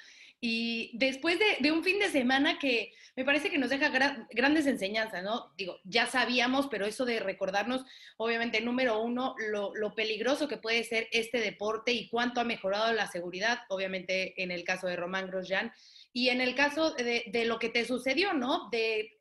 [0.46, 4.66] Y después de, un fin de semana que me parece que nos deja gra- grandes
[4.66, 5.54] enseñanzas, ¿no?
[5.56, 7.86] Digo, ya sabíamos, pero eso de recordarnos,
[8.18, 12.92] obviamente, número uno, lo, lo peligroso que puede ser este deporte y cuánto ha mejorado
[12.92, 15.72] la seguridad, obviamente en el caso de Román Grosjean,
[16.12, 18.68] y en el caso de, de lo que te sucedió, ¿no?
[18.68, 19.18] De,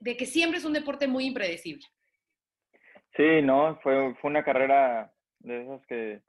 [0.00, 1.84] de que siempre es un deporte muy impredecible.
[3.18, 6.22] Sí, no, fue, fue una carrera de esas que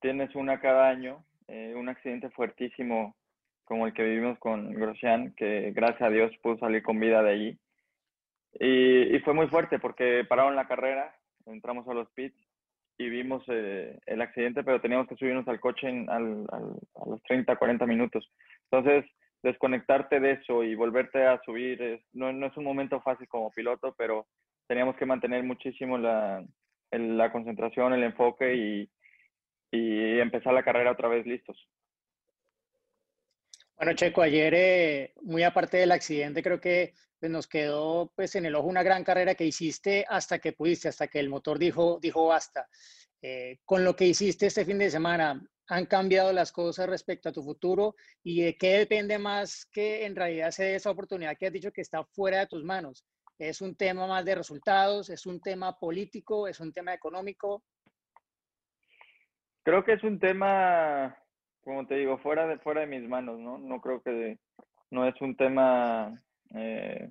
[0.00, 3.16] tienes una cada año, eh, un accidente fuertísimo
[3.64, 7.30] como el que vivimos con Grosjean, que gracias a Dios pudo salir con vida de
[7.30, 7.58] allí.
[8.60, 11.14] Y, y fue muy fuerte porque pararon la carrera,
[11.46, 12.36] entramos a los pits
[12.96, 17.08] y vimos eh, el accidente, pero teníamos que subirnos al coche en- al- al- a
[17.10, 18.30] los 30, 40 minutos.
[18.70, 19.04] Entonces,
[19.42, 23.50] desconectarte de eso y volverte a subir es- no, no es un momento fácil como
[23.50, 24.26] piloto, pero
[24.68, 26.44] teníamos que mantener muchísimo la,
[26.92, 28.90] el- la concentración, el enfoque y,
[29.72, 31.68] y empezar la carrera otra vez listos.
[33.76, 38.46] Bueno, Checo, ayer, eh, muy aparte del accidente, creo que pues, nos quedó pues, en
[38.46, 41.98] el ojo una gran carrera que hiciste hasta que pudiste, hasta que el motor dijo,
[42.00, 42.68] dijo basta.
[43.20, 47.32] Eh, con lo que hiciste este fin de semana, ¿han cambiado las cosas respecto a
[47.32, 47.96] tu futuro?
[48.22, 51.72] ¿Y de qué depende más que en realidad se dé esa oportunidad que has dicho
[51.72, 53.04] que está fuera de tus manos?
[53.38, 55.10] ¿Es un tema más de resultados?
[55.10, 56.46] ¿Es un tema político?
[56.46, 57.64] ¿Es un tema económico?
[59.64, 61.16] Creo que es un tema,
[61.64, 63.58] como te digo, fuera de, fuera de mis manos, ¿no?
[63.58, 64.38] No creo que,
[64.90, 66.20] no es un tema
[66.54, 67.10] eh,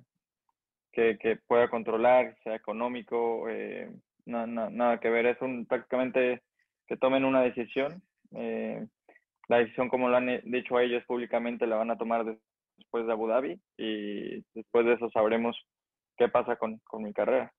[0.92, 3.90] que, que pueda controlar, sea económico, eh,
[4.26, 6.42] na- nada que ver, es un prácticamente
[6.86, 8.02] que tomen una decisión.
[8.32, 8.86] eh,
[9.48, 12.38] la decisión, como lo han dicho ellos públicamente, la van a tomar des-
[12.78, 15.56] después de Abu Dhabi y después de eso sabremos
[16.16, 17.52] qué pasa con, con mi carrera.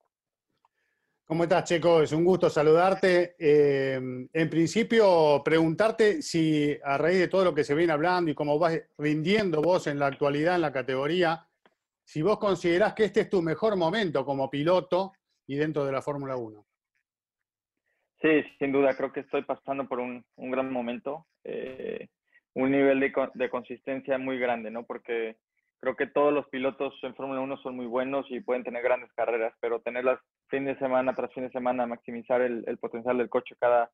[1.28, 2.04] ¿Cómo estás, Checo?
[2.04, 3.36] Es un gusto saludarte.
[3.40, 3.96] Eh,
[4.32, 8.60] en principio, preguntarte si a raíz de todo lo que se viene hablando y cómo
[8.60, 11.48] vas rindiendo vos en la actualidad en la categoría,
[12.04, 15.14] si vos considerás que este es tu mejor momento como piloto
[15.48, 16.64] y dentro de la Fórmula 1.
[18.22, 22.08] Sí, sin duda, creo que estoy pasando por un, gran momento, eh,
[22.54, 23.00] un nivel
[23.34, 24.86] de consistencia muy grande, ¿no?
[24.86, 25.38] Porque
[25.86, 29.14] creo que todos los pilotos en Fórmula 1 son muy buenos y pueden tener grandes
[29.14, 33.56] carreras, pero tenerlas fin de semana tras fin de semana, maximizar el, potencial del coche
[33.60, 33.92] cada,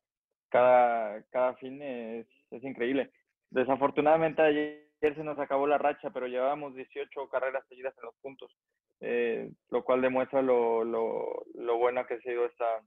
[0.47, 3.11] cada, cada fin es, es increíble.
[3.49, 8.55] Desafortunadamente ayer se nos acabó la racha, pero llevábamos 18 carreras seguidas en los puntos,
[9.01, 12.79] eh, lo cual demuestra lo, lo, lo bueno que ha sido esta,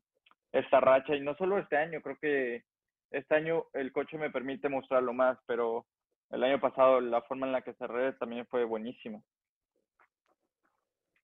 [0.53, 2.63] esta racha y no solo este año, creo que
[3.11, 5.85] este año el coche me permite mostrarlo más, pero
[6.35, 9.22] el año pasado la forma en la que cerré también fue buenísima.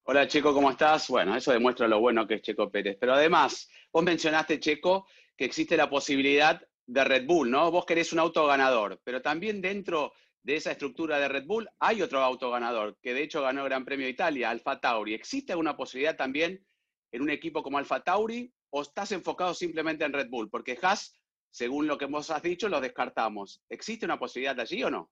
[0.04, 1.08] Hola Checo, ¿cómo estás?
[1.08, 2.96] Bueno, eso demuestra lo bueno que es Checo Pérez.
[2.98, 5.06] Pero además, vos mencionaste, Checo,
[5.36, 7.70] que existe la posibilidad de Red Bull, ¿no?
[7.70, 12.02] Vos querés un auto ganador, pero también dentro de esa estructura de Red Bull, hay
[12.02, 15.14] otro auto ganador, que de hecho ganó el Gran Premio de Italia, Alfa Tauri.
[15.14, 16.64] ¿Existe alguna posibilidad también
[17.12, 20.48] en un equipo como Alfa Tauri o estás enfocado simplemente en Red Bull?
[20.48, 21.19] Porque Haas,
[21.50, 23.62] según lo que vos has dicho, lo descartamos.
[23.68, 25.10] ¿Existe una posibilidad allí o no?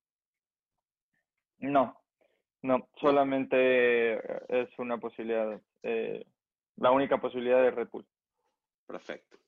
[1.59, 2.01] No,
[2.63, 4.15] no, solamente
[4.49, 6.25] es una posibilidad, eh,
[6.77, 8.07] la única posibilidad de Red Bull.
[8.87, 9.39] Perfecto.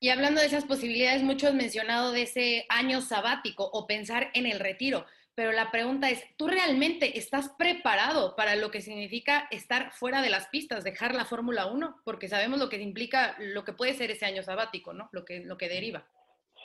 [0.00, 4.46] Y hablando de esas posibilidades, muchos han mencionado de ese año sabático o pensar en
[4.46, 5.06] el retiro.
[5.34, 10.28] Pero la pregunta es, ¿tú realmente estás preparado para lo que significa estar fuera de
[10.28, 12.02] las pistas, dejar la Fórmula 1?
[12.04, 15.08] Porque sabemos lo que implica, lo que puede ser ese año sabático, ¿no?
[15.12, 16.06] Lo que, lo que deriva.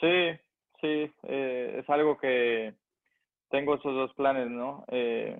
[0.00, 0.30] Sí,
[0.80, 2.74] sí, eh, es algo que
[3.50, 4.84] tengo esos dos planes, ¿no?
[4.88, 5.38] Eh,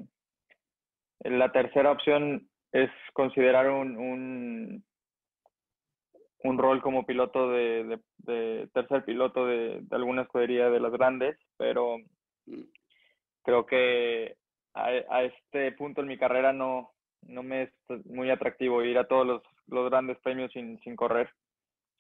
[1.21, 4.85] la tercera opción es considerar un, un,
[6.45, 11.37] un rol como piloto de, de, tercer piloto de, de, alguna escudería de las grandes,
[11.57, 11.99] pero
[12.47, 12.63] mm
[13.49, 14.37] creo que
[14.75, 16.91] a, este punto en mi carrera no,
[17.23, 17.73] no me es
[18.05, 21.31] muy atractivo ir a todos los, los grandes premios sin, sin, correr.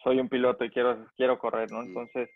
[0.05, 1.83] Soy un piloto y quiero, quiero correr, ¿no?
[1.83, 2.29] Entonces,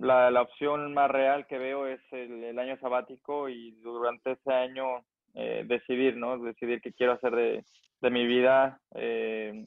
[0.00, 4.52] la, la opción más real que veo es el, el año sabático y durante ese
[4.52, 6.38] año eh, decidir, ¿no?
[6.38, 7.64] Decidir qué quiero hacer de,
[8.00, 9.66] de mi vida eh,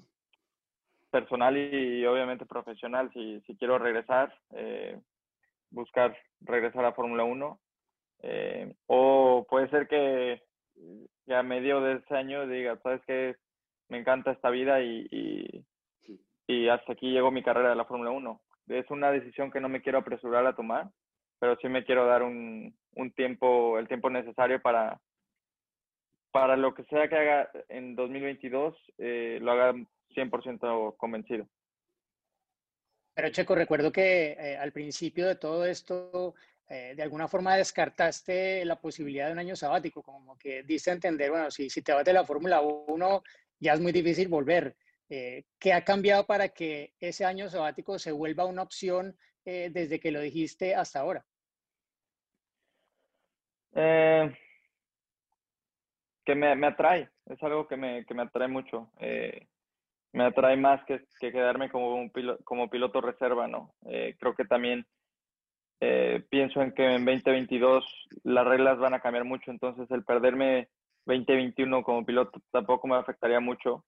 [1.12, 3.12] personal y, obviamente profesional.
[3.14, 5.00] Si, si quiero regresar, eh,
[5.70, 7.60] buscar regresar a Fórmula 1
[8.24, 10.42] eh, o puede ser que
[11.28, 13.36] ya a medio de ese año diga, sabes que
[13.90, 15.66] me encanta esta vida y, y,
[16.48, 18.42] y, hasta aquí llegó mi carrera de la Fórmula 1.
[18.68, 20.90] Es una decisión que no me quiero apresurar a tomar,
[21.40, 25.00] pero sí me quiero dar un, un tiempo, el tiempo necesario para,
[26.32, 29.74] para lo que sea que haga en 2022, eh, lo haga
[30.16, 31.48] 100% convencido.
[33.14, 36.34] Pero Checo, recuerdo que eh, al principio de todo esto
[36.70, 40.94] eh, de alguna forma descartaste la posibilidad de un año sabático, como que diste a
[40.94, 43.24] entender, bueno, si, si te vas de la Fórmula 1
[43.60, 44.76] ya es muy difícil volver.
[45.10, 50.00] Eh, ¿Qué ha cambiado para que ese año sabático se vuelva una opción eh, desde
[50.00, 51.26] que lo dijiste hasta ahora?
[56.26, 58.92] que me, me, atrae, es algo que me, que me atrae mucho.
[60.14, 63.74] me atrae más que, que, quedarme como, un piloto, como piloto reserva, ¿no?
[63.82, 64.86] creo que también
[65.86, 70.70] eh, pienso en que en 2022 las reglas van a cambiar mucho, entonces el perderme
[71.06, 73.84] 2021 como piloto tampoco me afectaría mucho,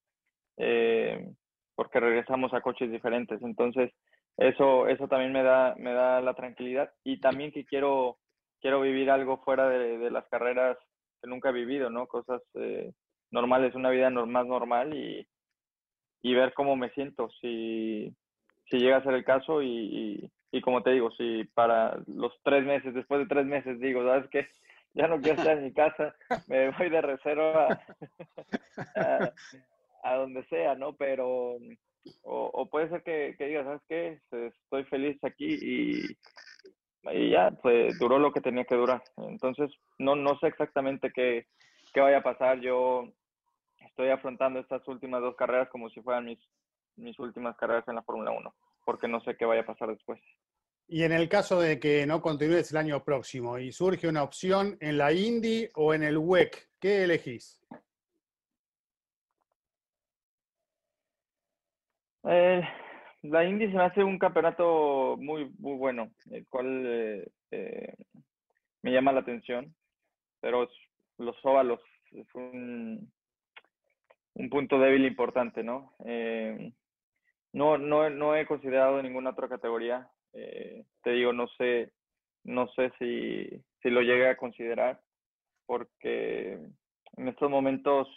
[0.58, 1.28] eh,
[1.76, 3.42] porque regresamos a coches diferentes.
[3.42, 3.92] Entonces,
[4.38, 8.18] eso, eso también me da, me da la tranquilidad y también que quiero,
[8.62, 10.78] quiero vivir algo fuera de, las carreras
[11.22, 12.08] que nunca he vivido, ¿no?
[12.08, 12.92] Cosas eh,
[13.32, 15.26] normales, una vida más normal y,
[16.22, 18.14] y ver cómo me siento, si,
[18.70, 22.64] si llega a ser el caso y, y como te digo, si para los tres
[22.64, 24.48] meses, después de tres meses digo, ¿sabes qué?
[24.94, 26.16] Ya no quiero estar en mi casa,
[26.48, 27.68] me voy de reserva
[28.96, 29.32] a,
[30.06, 30.96] a, donde sea, ¿no?
[30.96, 31.58] Pero,
[32.24, 34.20] o, o puede ser que, que digas, ¿sabes qué?
[34.32, 36.18] Estoy feliz aquí y,
[37.12, 39.04] y ya, pues duró lo que tenía que durar.
[39.18, 41.48] Entonces, no, no sé exactamente qué,
[41.94, 42.60] qué vaya a pasar.
[42.62, 43.10] Yo
[43.88, 46.40] estoy afrontando estas últimas dos carreras como si fueran mis,
[46.96, 48.54] mis últimas carreras en la Fórmula 1
[48.86, 50.22] porque no sé qué vaya a pasar después.
[50.88, 54.78] Y en el caso de que no continúes el año próximo y surge una opción
[54.80, 57.60] en la Indy o en el WEC, ¿qué elegís?
[62.28, 62.62] Eh,
[63.24, 67.96] la Indy se me hace un campeonato muy, muy bueno, el cual eh, eh,
[68.82, 69.74] me llama la atención,
[70.42, 70.68] pero
[71.18, 73.12] los óvalos es un,
[74.36, 75.94] un punto débil importante, ¿no?
[76.06, 76.72] Eh,
[77.54, 80.10] no, no, no he considerado ninguna otra categoría.
[80.34, 81.94] Eh, te digo, no sé,
[82.44, 83.50] no sé si,
[83.82, 85.02] si lo llegué a considerar,
[85.66, 86.60] porque
[87.18, 88.08] en estos momentos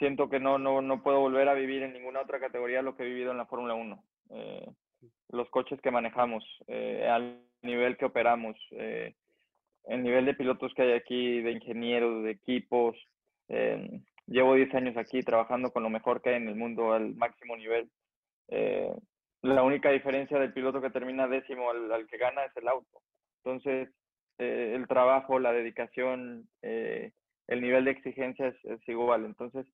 [0.00, 3.04] siento que no, no, no puedo volver a vivir en ninguna otra categoría lo que
[3.04, 4.04] he vivido en la Fórmula 1.
[4.30, 4.66] Eh,
[5.28, 9.14] los coches que manejamos, eh, al nivel que operamos, eh,
[9.84, 12.96] el nivel de pilotos que hay aquí, de ingenieros, de equipos,
[13.50, 17.16] eh, Llevo 10 años aquí trabajando con lo mejor que hay en el mundo al
[17.16, 17.90] máximo nivel.
[18.46, 18.94] Eh,
[19.42, 23.02] la única diferencia del piloto que termina décimo al, al que gana es el auto.
[23.38, 23.88] Entonces,
[24.38, 29.24] eh, el trabajo, la dedicación, el nivel de exigencia es, es, igual.
[29.24, 29.66] Entonces,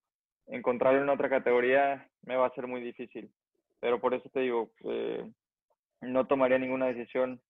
[0.46, 3.30] encontrarlo en otra categoría me va a ser muy difícil.
[3.80, 5.30] Pero por eso te digo, eh,
[6.00, 7.40] no tomaría ninguna decisión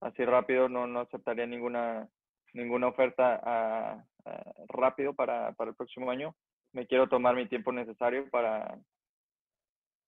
[0.00, 2.08] así rápido, no, no aceptaría ninguna,
[2.52, 3.92] ninguna oferta a,
[4.24, 6.34] a, rápido para, para el próximo año
[6.76, 8.78] me quiero tomar mi tiempo necesario para,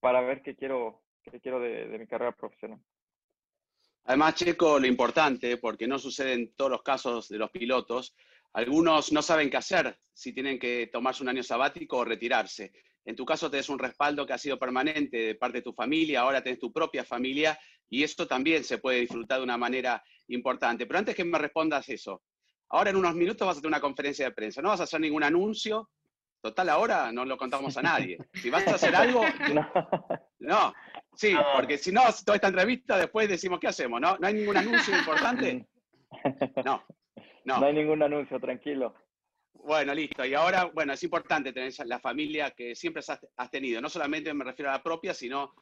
[0.01, 2.79] para ver qué quiero, qué quiero de, de mi carrera profesional.
[4.05, 8.15] Además, Checo, lo importante, porque no sucede en todos los casos de los pilotos,
[8.53, 12.73] algunos no saben qué hacer, si tienen que tomarse un año sabático o retirarse.
[13.05, 16.21] En tu caso, tenés un respaldo que ha sido permanente de parte de tu familia,
[16.21, 20.87] ahora tenés tu propia familia y esto también se puede disfrutar de una manera importante.
[20.87, 22.23] Pero antes que me respondas eso,
[22.69, 25.01] ahora en unos minutos vas a tener una conferencia de prensa, no vas a hacer
[25.01, 25.89] ningún anuncio,
[26.41, 28.19] total ahora no lo contamos a nadie.
[28.35, 29.23] Si vas a hacer algo,
[30.41, 30.75] no,
[31.15, 34.01] sí, porque si no, toda esta entrevista después decimos, ¿qué hacemos?
[34.01, 35.67] ¿No, ¿No hay ningún anuncio importante?
[36.65, 36.83] No,
[37.45, 37.61] no.
[37.61, 38.95] No hay ningún anuncio, tranquilo.
[39.53, 40.24] Bueno, listo.
[40.24, 43.03] Y ahora, bueno, es importante tener la familia que siempre
[43.36, 43.80] has tenido.
[43.80, 45.53] No solamente me refiero a la propia, sino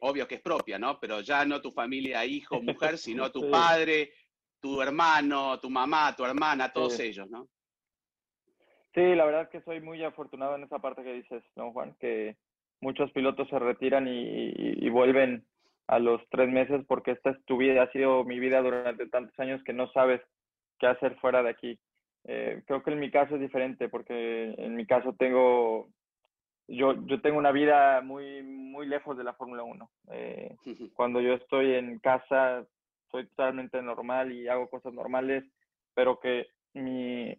[0.00, 0.98] obvio que es propia, ¿no?
[1.00, 4.12] Pero ya no tu familia, hijo, mujer, sino tu padre,
[4.60, 7.48] tu hermano, tu mamá, tu hermana, todos ellos, ¿no?
[8.94, 11.94] Sí, la verdad es que soy muy afortunado en esa parte que dices, ¿no, Juan?
[12.00, 12.36] Que
[12.80, 15.46] muchos pilotos se retiran y, vuelven
[15.86, 19.38] a los tres meses porque esta es tu vida, ha sido mi vida durante tantos
[19.38, 20.20] años que no sabes
[20.80, 21.78] qué hacer fuera de aquí.
[22.24, 25.88] Eh, creo que en mi caso es diferente porque en mi caso tengo
[26.70, 29.90] yo, yo tengo una vida muy, muy lejos de la Fórmula 1.
[30.12, 30.56] Eh,
[30.94, 32.64] cuando yo estoy en casa,
[33.10, 35.44] soy totalmente normal y hago cosas normales,
[35.94, 37.36] pero que mi,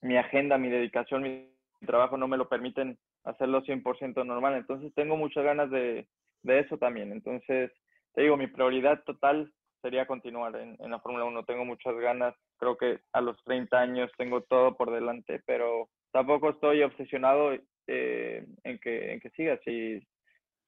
[0.00, 1.48] mi agenda, mi dedicación, mi
[1.86, 4.54] trabajo no me lo permiten hacerlo 100% normal.
[4.56, 6.08] Entonces tengo muchas ganas de,
[6.42, 7.12] de, eso también.
[7.12, 7.70] Entonces,
[8.14, 9.52] te digo, mi prioridad total
[9.82, 11.44] sería continuar en, en la Fórmula 1.
[11.44, 12.34] Tengo muchas ganas.
[12.58, 17.52] Creo que a los 30 años tengo todo por delante, pero tampoco estoy obsesionado
[17.86, 19.58] eh, en, que, en que siga.
[19.64, 20.00] Si,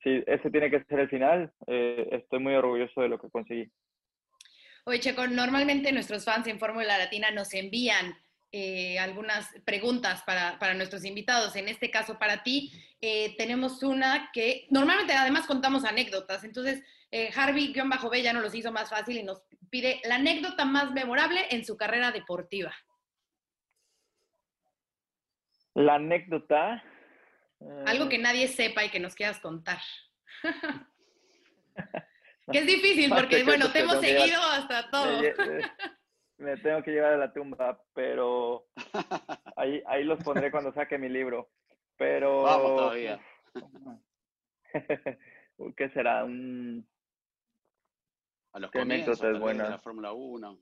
[0.03, 3.71] si ese tiene que ser el final, eh, estoy muy orgulloso de lo que conseguí.
[4.85, 8.15] Oye, Checo, normalmente nuestros fans en Fórmula Latina nos envían
[8.53, 11.55] eh, algunas preguntas para, para, nuestros invitados.
[11.57, 12.73] En este caso, para ti,
[13.37, 16.45] tenemos una que normalmente además contamos anécdotas.
[16.45, 16.83] Entonces,
[17.13, 21.65] Harvey-B ya nos los hizo más fácil y nos pide la anécdota más memorable en
[21.65, 22.73] su carrera deportiva.
[25.75, 26.83] La anécdota,
[27.87, 29.79] algo que nadie sepa y que nos quieras contar.
[32.51, 35.21] que es difícil porque, bueno, te hemos seguido hasta todo.
[36.39, 38.67] Me, tengo que llevar a la tumba, pero
[39.57, 41.51] ahí, ahí los pondré cuando saque mi libro.
[41.99, 42.45] Pero...
[42.45, 43.21] Vamos todavía.
[45.77, 46.25] ¿Qué será?
[46.25, 46.89] Un...
[48.53, 49.65] A los comienzos es buena.
[49.65, 50.59] de la Fórmula 1.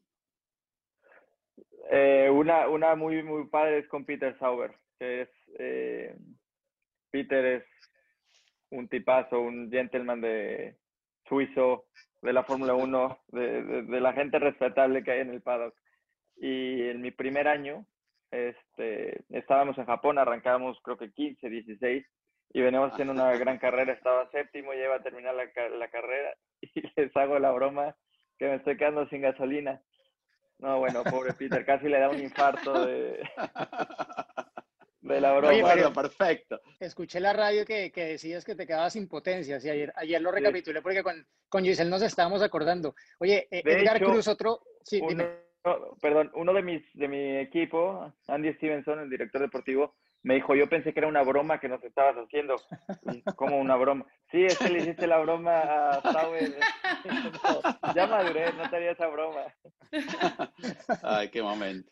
[1.91, 5.29] Eh, una, una muy, muy padre es con Peter Sauber, que es...
[5.59, 6.17] Eh,
[7.11, 7.65] Peter es
[8.71, 10.77] un tipazo, un gentleman de
[11.27, 11.87] suizo,
[12.21, 15.75] de la Fórmula 1, de, la gente respetable que hay en el paddock.
[16.37, 17.87] Y en mi primer año,
[18.31, 22.07] este, estábamos en Japón, arrancábamos creo que 15, 16,
[22.51, 26.35] y veníamos haciendo una gran carrera, estaba séptimo, ya iba a terminar la, la carrera,
[26.61, 27.97] y les hago la broma
[28.39, 29.83] que me estoy quedando sin gasolina.
[30.59, 33.21] No, bueno, pobre Peter, casi le da un infarto de...
[35.01, 35.93] De la broma.
[35.93, 36.61] perfecto.
[36.81, 39.57] Escuché la radio que, que, decías que te quedabas sin potencia.
[39.57, 42.95] ayer, ayer lo recapitulé porque con, con Giselle nos estábamos acordando.
[43.21, 44.61] Oye, eh, Edgar Cruz, otro.
[44.83, 45.25] Sí, uno,
[46.01, 49.97] perdón, uno de, mis, de mi equipo, Andy Stevenson, el director deportivo,
[50.29, 52.57] me dijo, yo pensé que era una broma que nos estabas haciendo.
[53.35, 54.05] ¿Cómo una broma?
[54.31, 56.55] Sí, es que le hiciste la broma a Sauer.
[57.95, 59.47] ya maduré, no te haría esa broma.
[61.03, 61.91] Ay, qué momento.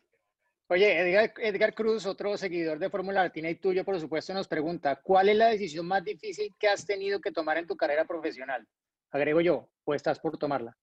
[0.68, 5.30] Oye, Edgar, Cruz, otro seguidor de Fórmula Latina y tuyo, por supuesto, nos pregunta, ¿cuál
[5.30, 8.68] es la decisión más difícil que has tenido que tomar en tu carrera profesional?
[9.12, 10.76] Agrego yo, ¿o estás por tomarla?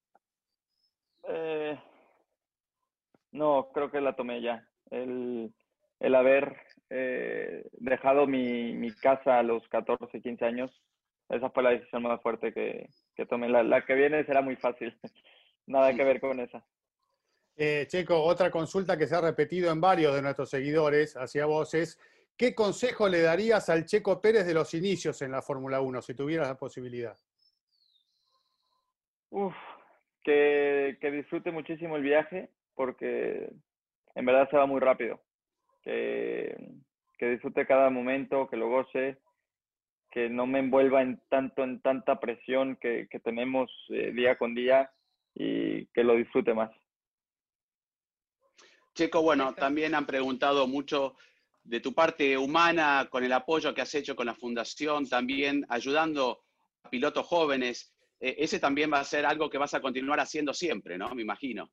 [1.28, 1.80] Eh,
[3.30, 4.68] no, creo que la tomé ya.
[4.89, 5.54] El,
[5.99, 6.58] el haber
[6.96, 10.82] eh, dejado mi, mi, casa a los 14, 15 años,
[11.30, 13.50] esa fue la decisión más fuerte que, que tomé.
[13.50, 14.96] La, la que viene será muy fácil.
[15.66, 16.64] Nada que ver con esa.
[17.56, 21.74] Eh, Checo, otra consulta que se ha repetido en varios de nuestros seguidores hacia vos
[21.74, 22.00] es,
[22.36, 26.14] ¿qué consejo le darías al Checo Pérez de los inicios en la Fórmula 1, si
[26.14, 27.18] tuvieras la posibilidad?
[29.30, 29.56] Uf,
[30.24, 33.52] que, disfrute muchísimo el viaje, porque
[34.16, 35.20] en verdad se va muy rápido.
[35.84, 36.55] Que,
[37.19, 39.17] disfrute cada momento, que lo goce,
[40.11, 44.91] que no me envuelva en tanto, en tanta presión que, tenemos eh, día con día
[45.34, 46.69] y que lo disfrute más.
[48.93, 51.15] Checo, bueno, también han preguntado mucho
[51.63, 56.43] de tu parte humana, con el apoyo que has hecho con la fundación, también ayudando
[56.84, 57.95] a pilotos jóvenes.
[58.19, 61.13] E, ese también va a ser algo que vas a continuar haciendo siempre, ¿no?
[61.15, 61.71] Me imagino.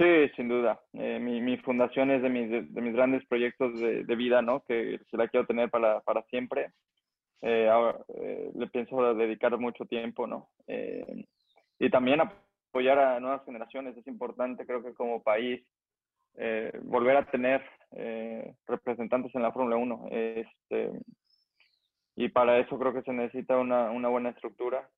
[0.00, 0.80] Sí, sin duda.
[0.94, 4.62] Eh, mi, fundación es de mis, de, mis grandes proyectos de, vida, ¿no?
[4.62, 6.72] Que se la quiero tener para, siempre.
[7.42, 10.48] Eh, ahora, eh, le pienso dedicar mucho tiempo, ¿no?
[11.78, 15.62] y también apoyar a nuevas generaciones es importante, creo que como país,
[16.82, 17.62] volver a tener
[18.66, 20.08] representantes en la Fórmula 1.
[20.10, 20.92] Este,
[22.16, 24.88] y para eso creo que se necesita una, una buena estructura,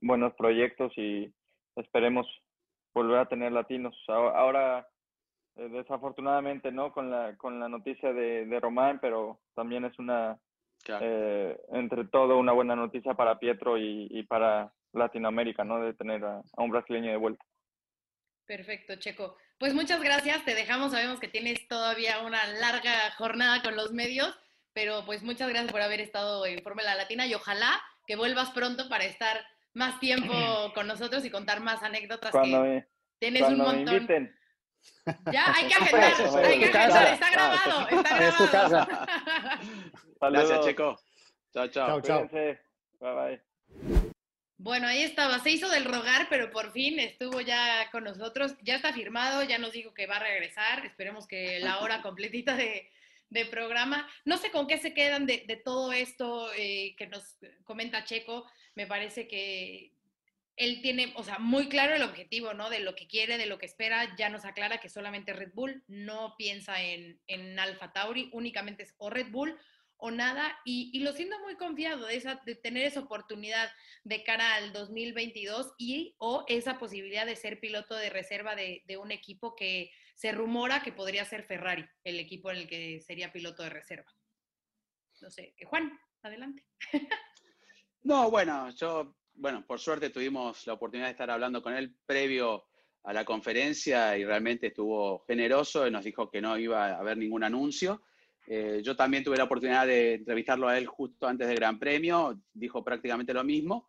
[0.00, 1.32] buenos proyectos y
[1.76, 2.26] esperemos
[2.94, 3.96] volver a tener latinos.
[4.08, 4.86] Ahora,
[5.56, 6.92] eh, desafortunadamente, ¿no?
[6.92, 10.38] Con la, con la noticia de, de Román, pero también es una,
[11.72, 15.80] entre todo, una buena noticia para Pietro y, y para Latinoamérica, ¿no?
[15.80, 17.44] De tener a, un brasileño de vuelta.
[18.46, 19.36] Perfecto, Checo.
[19.58, 24.36] Pues muchas gracias, te dejamos, sabemos que tienes todavía una larga jornada con los medios,
[24.72, 28.88] pero pues muchas gracias por haber estado en Fórmula Latina y ojalá que vuelvas pronto
[28.88, 29.38] para estar
[29.74, 30.32] más tiempo
[30.74, 32.86] con nosotros y contar más anécdotas cuando que
[33.18, 33.84] tienes un montón.
[33.84, 34.36] Me inviten.
[35.30, 38.28] Ya, hay que agendar, hay que agendar, está grabado, está grabado.
[38.28, 39.06] Es tu casa.
[40.20, 40.96] Gracias, Checo.
[41.52, 42.00] Chao, chao.
[42.00, 42.28] Chao, chao.
[42.30, 42.58] Bye,
[43.00, 44.10] bye.
[44.62, 48.76] Bueno, ahí estaba, se hizo del rogar, pero por fin estuvo ya con nosotros, ya
[48.76, 52.90] está firmado, ya nos dijo que va a regresar, esperemos que la hora completita de,
[53.50, 54.06] programa.
[54.26, 58.44] No sé con qué se quedan de, todo esto eh, que nos comenta Checo,
[58.80, 59.92] me parece que
[60.56, 62.70] él tiene, o sea, muy claro el objetivo, ¿no?
[62.70, 65.84] De lo que quiere, de lo que espera, ya nos aclara que solamente Red Bull,
[65.86, 69.54] no piensa en, en Alfa Tauri, únicamente es o Red Bull
[69.98, 73.70] o nada, y, lo siento muy confiado de, esa, de tener esa oportunidad
[74.02, 79.10] de cara al 2022 y o esa posibilidad de ser piloto de reserva de, un
[79.10, 83.62] equipo que se rumora que podría ser Ferrari, el equipo en el que sería piloto
[83.62, 84.10] de reserva.
[85.20, 86.64] No sé, eh, Juan, adelante.
[88.02, 92.64] No, bueno, yo, bueno, por suerte tuvimos la oportunidad de estar hablando con él previo
[93.04, 97.16] a la conferencia y realmente estuvo generoso y nos dijo que no iba a haber
[97.16, 98.02] ningún anuncio.
[98.46, 102.40] Eh, yo también tuve la oportunidad de entrevistarlo a él justo antes del Gran Premio,
[102.52, 103.88] dijo prácticamente lo mismo.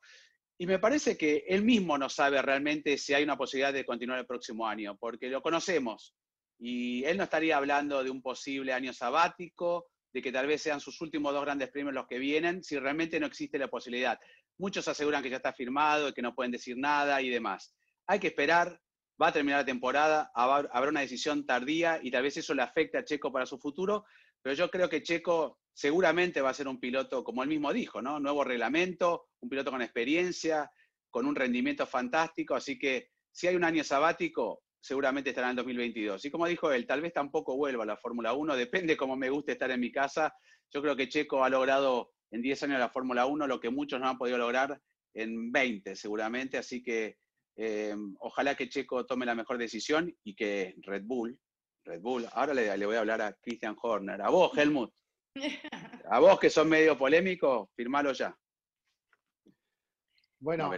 [0.57, 4.19] Y me parece que él mismo no sabe realmente si hay una posibilidad de continuar
[4.19, 6.15] el próximo año, porque lo conocemos.
[6.59, 10.79] Y él no estaría hablando de un posible año sabático, de que tal vez sean
[10.79, 14.19] sus últimos dos grandes premios los que vienen, si realmente no existe la posibilidad.
[14.57, 17.73] Muchos aseguran que ya está firmado y que no pueden decir nada y demás.
[18.07, 18.79] Hay que esperar,
[19.21, 22.97] va a terminar la temporada, habrá una decisión tardía y tal vez eso le afecte
[22.97, 24.05] a Checo para su futuro,
[24.41, 28.01] pero yo creo que Checo seguramente va a ser un piloto, como él mismo dijo,
[28.01, 28.19] ¿no?
[28.19, 30.69] Nuevo reglamento, un piloto con experiencia,
[31.09, 36.25] con un rendimiento fantástico, así que si hay un año sabático, seguramente estará en 2022.
[36.25, 39.29] Y como dijo él, tal vez tampoco vuelva a la Fórmula 1, depende cómo me
[39.29, 40.33] guste estar en mi casa.
[40.71, 43.99] Yo creo que Checo ha logrado en 10 años la Fórmula 1 lo que muchos
[43.99, 44.81] no han podido lograr
[45.13, 47.17] en 20 seguramente, así que
[47.57, 51.37] eh, ojalá que Checo tome la mejor decisión y que Red Bull,
[51.85, 52.27] Red Bull.
[52.33, 54.21] Ahora le, voy a hablar a Christian Horner.
[54.21, 54.93] A vos, Helmut.
[56.09, 58.37] A vos que son medio polémicos, firmalo ya.
[60.39, 60.69] Bueno,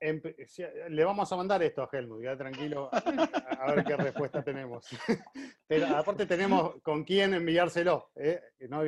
[0.00, 4.86] eh, le vamos a mandar esto a Helmut, ya tranquilo, a, ver qué respuesta tenemos.
[5.66, 8.10] Pero aparte tenemos con quién enviárselo.
[8.16, 8.40] ¿eh?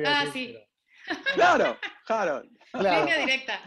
[0.05, 0.57] ah, sí.
[1.33, 2.43] Claro, claro.
[2.73, 3.61] Línea directa.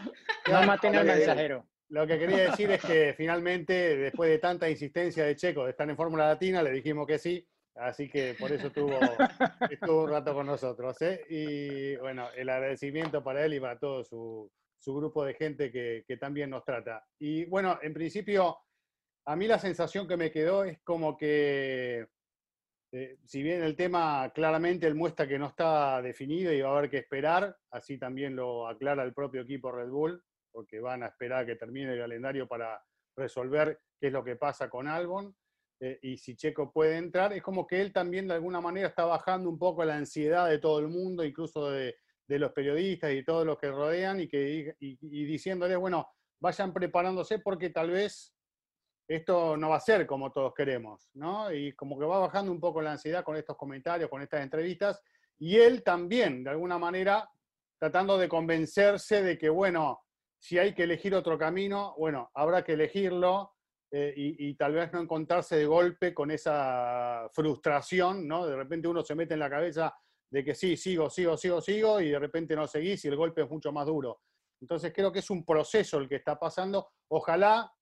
[0.49, 1.65] No maten al mensajero.
[1.89, 5.89] Lo que quería decir es que finalmente, después de tanta insistencia de Checo de estar
[5.89, 7.45] en Fórmula Latina, le dijimos que sí.
[7.75, 8.97] Así que por eso estuvo,
[9.69, 11.01] estuvo un rato con nosotros.
[11.01, 11.25] ¿eh?
[11.29, 14.51] Y bueno, el agradecimiento para él y para todo su,
[14.81, 17.05] su grupo de gente que, también nos trata.
[17.19, 18.57] Y bueno, en principio,
[19.25, 22.07] a mí la sensación que me quedó es como que,
[22.91, 26.77] eh, si bien el tema claramente él muestra que no está definido y va a
[26.79, 31.07] haber que esperar, así también lo aclara el propio equipo Red Bull, porque van a
[31.07, 32.83] esperar a que termine el calendario para
[33.15, 35.35] resolver qué es lo que pasa con Albon.
[35.79, 39.05] Eh, y si Checo puede entrar, es como que él también de alguna manera está
[39.05, 41.95] bajando un poco la ansiedad de todo el mundo, incluso de,
[42.39, 46.07] los periodistas y todos los que rodean, y, que, y, diciéndoles, bueno,
[46.39, 48.33] vayan preparándose porque tal vez
[49.07, 51.51] esto no va a ser como todos queremos, ¿no?
[51.51, 55.01] Y como que va bajando un poco la ansiedad con estos comentarios, con estas entrevistas,
[55.39, 57.29] y él también, de alguna manera,
[57.79, 60.01] tratando de convencerse de que, bueno,
[60.39, 63.53] si hay que elegir otro camino, bueno, habrá que elegirlo,
[63.93, 68.47] eh, y, tal vez no encontrarse de golpe con esa frustración, ¿no?
[68.47, 69.93] De repente uno se mete en la cabeza
[70.31, 73.41] de que sí, sigo, sigo, sigo, sigo, y de repente no seguís y el golpe
[73.43, 74.21] es mucho más duro.
[74.61, 76.89] Entonces creo que es un proceso el que está pasando.
[77.09, 77.73] Ojalá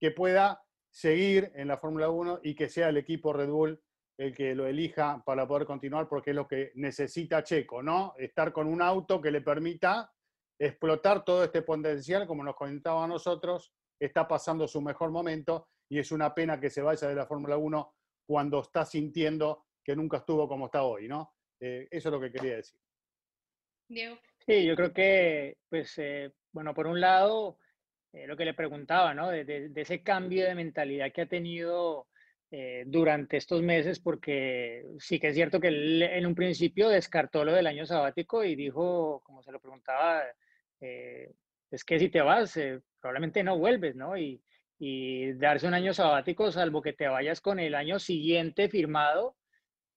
[0.00, 3.82] que pueda seguir en la Fórmula 1 y que sea el equipo Red Bull
[4.18, 8.14] el que lo elija para poder continuar, porque es lo que necesita Checo, ¿no?
[8.18, 10.12] Estar con un auto que le permita
[10.58, 16.00] explotar todo este potencial, como nos comentaba a nosotros, está pasando su mejor momento y
[16.00, 17.94] es una pena que se vaya de la Fórmula 1
[18.26, 21.34] cuando está sintiendo que nunca estuvo como está hoy, ¿no?
[21.60, 22.78] Eh, eso es lo que quería decir.
[24.46, 27.58] Sí, yo creo que, pues, eh, bueno, por un lado,
[28.12, 29.28] eh, lo que le preguntaba, ¿no?
[29.28, 32.08] De, ese cambio de mentalidad que ha tenido
[32.50, 37.44] eh, durante estos meses, porque sí que es cierto que él en un principio descartó
[37.44, 40.22] lo del año sabático y dijo, como se lo preguntaba,
[40.80, 41.32] eh,
[41.70, 42.58] es que si te vas,
[43.00, 44.16] probablemente no vuelves, ¿no?
[44.16, 44.42] Y,
[44.78, 49.36] y, darse un año sabático, salvo que te vayas con el año siguiente firmado,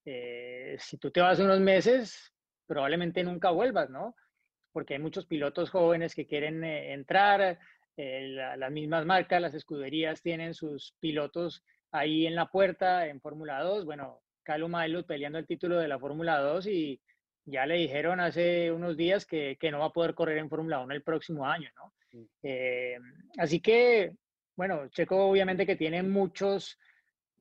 [0.04, 2.32] si tú te vas unos meses,
[2.66, 4.14] probablemente nunca vuelvas, ¿no?
[4.72, 7.58] Porque hay muchos pilotos jóvenes que quieren entrar,
[7.96, 13.62] eh, las mismas marcas, las escuderías tienen sus pilotos ahí en la puerta en Fórmula
[13.62, 13.84] 2.
[13.84, 17.00] Bueno, Calum Mailot peleando el título de la Fórmula 2 y
[17.44, 20.80] ya le dijeron hace unos días que, que no va a poder correr en Fórmula
[20.80, 21.92] 1 el próximo año, ¿no?
[22.42, 22.98] Eh,
[23.38, 24.12] así que,
[24.56, 26.78] bueno, Checo obviamente que tiene muchos,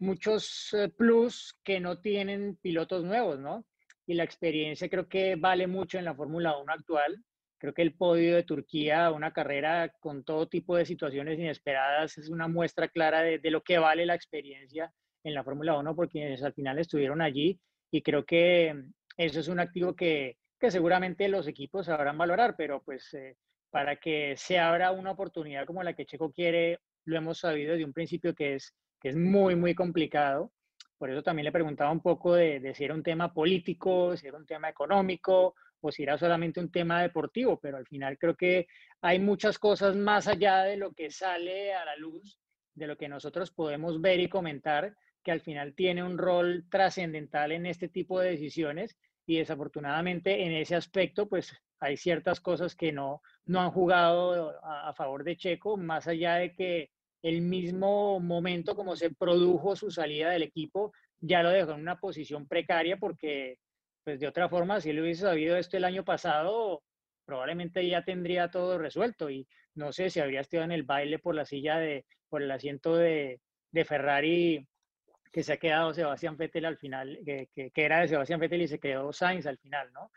[0.01, 3.65] muchos eh, plus que no tienen pilotos nuevos, ¿no?
[4.07, 7.23] Y la experiencia creo que vale mucho en la Fórmula 1 actual.
[7.59, 12.29] Creo que el podio de Turquía, una carrera con todo tipo de situaciones inesperadas, es
[12.29, 14.91] una muestra clara de, lo que vale la experiencia
[15.23, 17.59] en la Fórmula 1 porque al final estuvieron allí
[17.91, 18.75] y creo que
[19.17, 23.35] eso es un activo que, que seguramente los equipos sabrán valorar, pero pues eh,
[23.69, 27.85] para que se abra una oportunidad como la que Checo quiere, lo hemos sabido desde
[27.85, 30.51] un principio que es, que es muy, muy complicado.
[30.97, 34.27] Por eso también le preguntaba un poco de, de si era un tema político, si
[34.27, 38.35] era un tema económico o si era solamente un tema deportivo, pero al final creo
[38.35, 38.67] que
[39.01, 42.39] hay muchas cosas más allá de lo que sale a la luz,
[42.75, 47.51] de lo que nosotros podemos ver y comentar, que al final tiene un rol trascendental
[47.51, 48.95] en este tipo de decisiones
[49.25, 54.89] y desafortunadamente en ese aspecto pues hay ciertas cosas que no, no han jugado a,
[54.89, 56.91] a favor de Checo, más allá de que
[57.21, 61.99] el mismo momento como se produjo su salida del equipo ya lo dejó en una
[61.99, 63.57] posición precaria porque
[64.03, 66.83] pues de otra forma, si él hubiese sabido esto el año pasado,
[67.25, 71.35] probablemente ya tendría todo resuelto y no sé si habría estado en el baile por
[71.35, 73.39] la silla de, por el asiento de,
[73.71, 74.67] de Ferrari
[75.31, 78.67] que se ha quedado Sebastián Vettel al final, que, que, era de Sebastián Vettel y
[78.67, 80.11] se quedó Sainz al final, ¿no?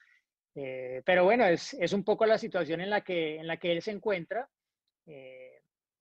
[0.56, 3.72] Eh, pero bueno, es, es, un poco la situación en la que, en la que
[3.72, 4.48] él se encuentra.
[5.06, 5.53] Eh,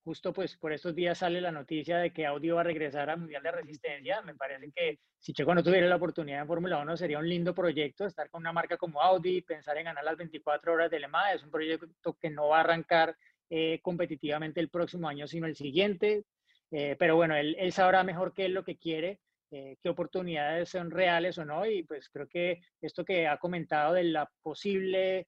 [0.04, 3.16] justo pues por estos días sale la noticia de que Audi va a regresar a
[3.16, 4.22] Mundial de Resistencia.
[4.22, 7.56] Me parece que si Checo no tuviera la oportunidad en Fórmula 1 sería un lindo
[7.56, 11.08] proyecto estar con una marca como Audi, pensar en ganar las 24 horas de Le
[11.08, 11.36] Mans.
[11.36, 13.16] Es un proyecto que no va a arrancar
[13.50, 16.26] eh, competitivamente el próximo año, sino el siguiente.
[16.72, 19.20] Eh, pero bueno, él, él, sabrá mejor qué es lo que quiere,
[19.52, 21.66] eh, qué oportunidades son reales o no.
[21.66, 25.28] Y pues creo que esto que ha comentado de la posible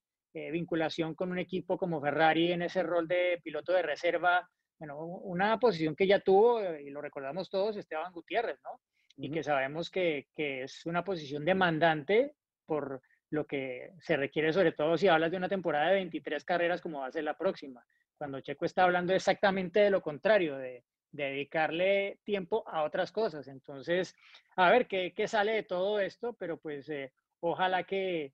[0.52, 4.46] vinculación con un equipo como Ferrari en ese rol de piloto de reserva
[4.80, 8.80] bueno, una posición que ya tuvo, eh, y lo recordamos todos, Esteban Gutiérrez, ¿no?
[9.18, 12.34] Y que sabemos que, que, es una posición demandante
[12.66, 16.82] por lo que se requiere, sobre todo si hablas de una temporada de 23 carreras
[16.82, 17.86] como va a ser la próxima,
[18.18, 23.48] cuando Checo está hablando exactamente de lo contrario, de, dedicarle tiempo a otras cosas.
[23.48, 24.16] Entonces,
[24.58, 28.34] a ver qué, qué sale de todo esto, pero pues eh, ojalá que,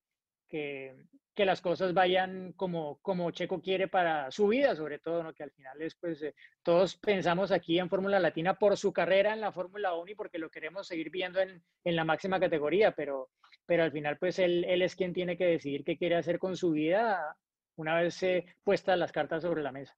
[0.51, 0.93] que,
[1.33, 5.33] que las cosas vayan como, como Checo quiere para su vida, sobre todo, ¿no?
[5.33, 9.33] que al final es, pues, eh, todos pensamos aquí en Fórmula Latina por su carrera
[9.33, 12.91] en la Fórmula 1 y porque lo queremos seguir viendo en, en, la máxima categoría,
[12.91, 13.29] pero,
[13.65, 16.57] pero al final, pues, él, él, es quien tiene que decidir qué quiere hacer con
[16.57, 17.37] su vida
[17.77, 19.97] una vez eh, puestas las cartas sobre la mesa.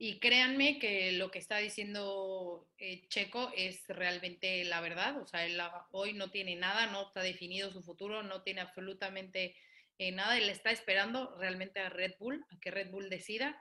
[0.00, 5.44] Y créanme que lo que está diciendo eh, Checo es realmente la verdad, o sea,
[5.44, 5.60] él
[5.90, 9.56] hoy no tiene nada, no está definido su futuro, no tiene absolutamente
[9.98, 13.60] eh, nada, él está esperando realmente a Red Bull, a que Red Bull decida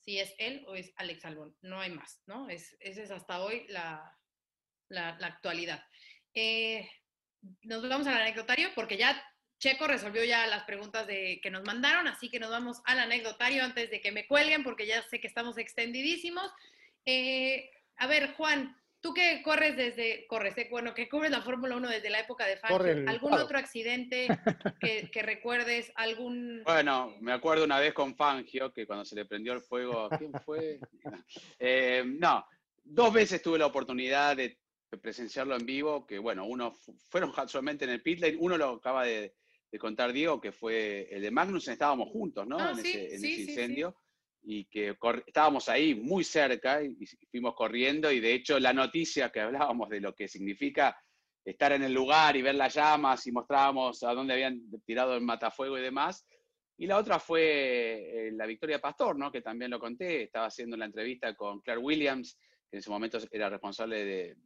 [0.00, 1.56] si es él o es Alex Albon.
[1.62, 2.48] No hay más, ¿no?
[2.48, 4.16] Es, esa es hasta hoy la,
[4.88, 5.82] la, actualidad.
[6.34, 6.88] Eh,
[7.62, 9.22] nos vamos al anecdotario porque ya
[9.58, 13.64] Checo resolvió ya las preguntas de, que nos mandaron, así que nos vamos al anecdotario
[13.64, 16.50] antes de que me cuelguen porque ya sé que estamos extendidísimos.
[17.04, 21.76] Eh, a ver, Juan, Tú que corres desde, corres, eh, bueno, que cubres la Fórmula
[21.76, 24.26] 1 desde la época de Fangio, ¿algún otro accidente
[25.12, 25.92] que, recuerdes?
[25.94, 26.62] ¿Algún...?
[26.64, 30.32] Bueno, me acuerdo una vez con Fangio, que cuando se le prendió el fuego, ¿quién
[30.44, 30.80] fue?
[31.60, 32.44] Eh, no,
[32.84, 34.58] dos veces tuve la oportunidad de
[34.96, 36.72] presenciarlo en vivo, que bueno, uno
[37.08, 39.34] fueron casualmente en el pit lane, uno lo acaba de,
[39.78, 42.58] contar Diego, que fue el de Magnus, estábamos juntos, ¿no?
[42.58, 43.96] Ah, en, ese, incendio
[44.50, 44.96] y que
[45.26, 46.96] estábamos ahí muy cerca y,
[47.30, 50.98] fuimos corriendo y de hecho la noticia que hablábamos de lo que significa
[51.44, 55.20] estar en el lugar y ver las llamas y mostrábamos a dónde habían tirado el
[55.20, 56.26] matafuego y demás.
[56.78, 59.30] Y la otra fue eh, la Victoria Pastor, ¿no?
[59.30, 62.38] que también lo conté, estaba haciendo la entrevista con Claire Williams,
[62.70, 64.36] que en ese momento era responsable de,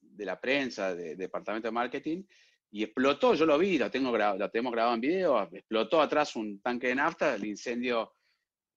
[0.00, 2.22] de la prensa, del departamento de marketing,
[2.70, 6.60] y explotó, yo lo vi, lo, tengo lo tenemos grabado en video, explotó atrás un
[6.60, 8.12] tanque de nafta, el incendio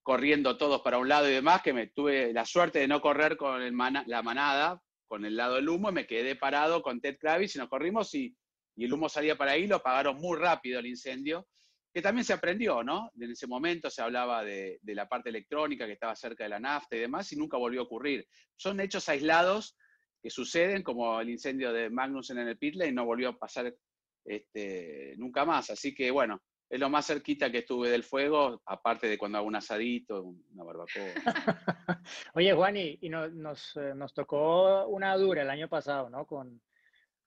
[0.04, 3.38] corriendo todos para un lado y demás, que me tuve la suerte de no correr
[3.38, 3.76] con el
[4.08, 7.60] la manada, con el lado del humo, y me quedé parado con Ted Kravis y
[7.60, 8.36] nos corrimos y,
[8.76, 11.48] y el humo salía para ahí, lo apagaron muy rápido el incendio,
[11.94, 13.12] que también se aprendió, ¿no?
[13.20, 16.96] En ese momento se hablaba de, la parte electrónica que estaba cerca de la nafta
[16.96, 18.26] y demás, y nunca volvió a ocurrir.
[18.56, 19.76] Son hechos aislados
[20.22, 23.76] que suceden, como el incendio de Magnussen en el Pitley, y no volvió a pasar
[24.24, 25.70] este, nunca más.
[25.70, 26.42] Así que, bueno,
[26.72, 30.24] es lo más cerquita que estuve del fuego, aparte de cuando hago un asadito,
[30.54, 30.88] una barbacoa.
[32.34, 36.26] Oye, Juan, y, nos, eh, nos, tocó una dura el año pasado, ¿no?
[36.26, 36.62] Con,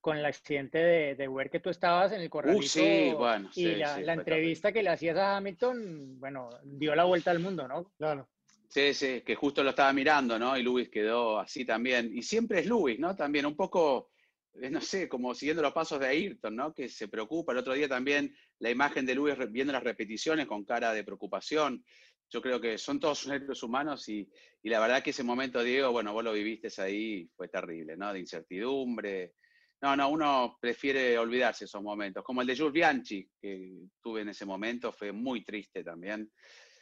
[0.01, 2.65] con el accidente de, de ver que tú estabas en el corralito.
[2.65, 7.05] Uh, sí, bueno, y la, la entrevista que le hacías a Hamilton, bueno, dio la
[7.05, 7.93] vuelta al mundo, ¿no?
[7.99, 8.27] Claro.
[8.69, 10.57] Sí, sí, que justo lo estaba mirando, ¿no?
[10.57, 12.11] Y Luis quedó así también.
[12.17, 13.15] Y siempre es Luis, ¿no?
[13.15, 14.09] También un poco
[14.55, 16.73] no sé, como siguiendo los pasos de Ayrton, ¿no?
[16.73, 17.53] Que se preocupa.
[17.53, 21.85] El otro día también la imagen de Luis viendo las repeticiones con cara de preocupación.
[22.31, 24.29] Yo creo que son todos seres humanos y,
[24.63, 28.13] y, la verdad que ese momento, Diego, bueno, vos lo viviste ahí, fue terrible, ¿no?
[28.13, 29.35] De incertidumbre.
[29.83, 32.25] No, no, uno prefiere olvidarse esos momentos.
[32.25, 36.31] Como el de Jules Bianchi, que tuve en ese momento, fue muy triste también.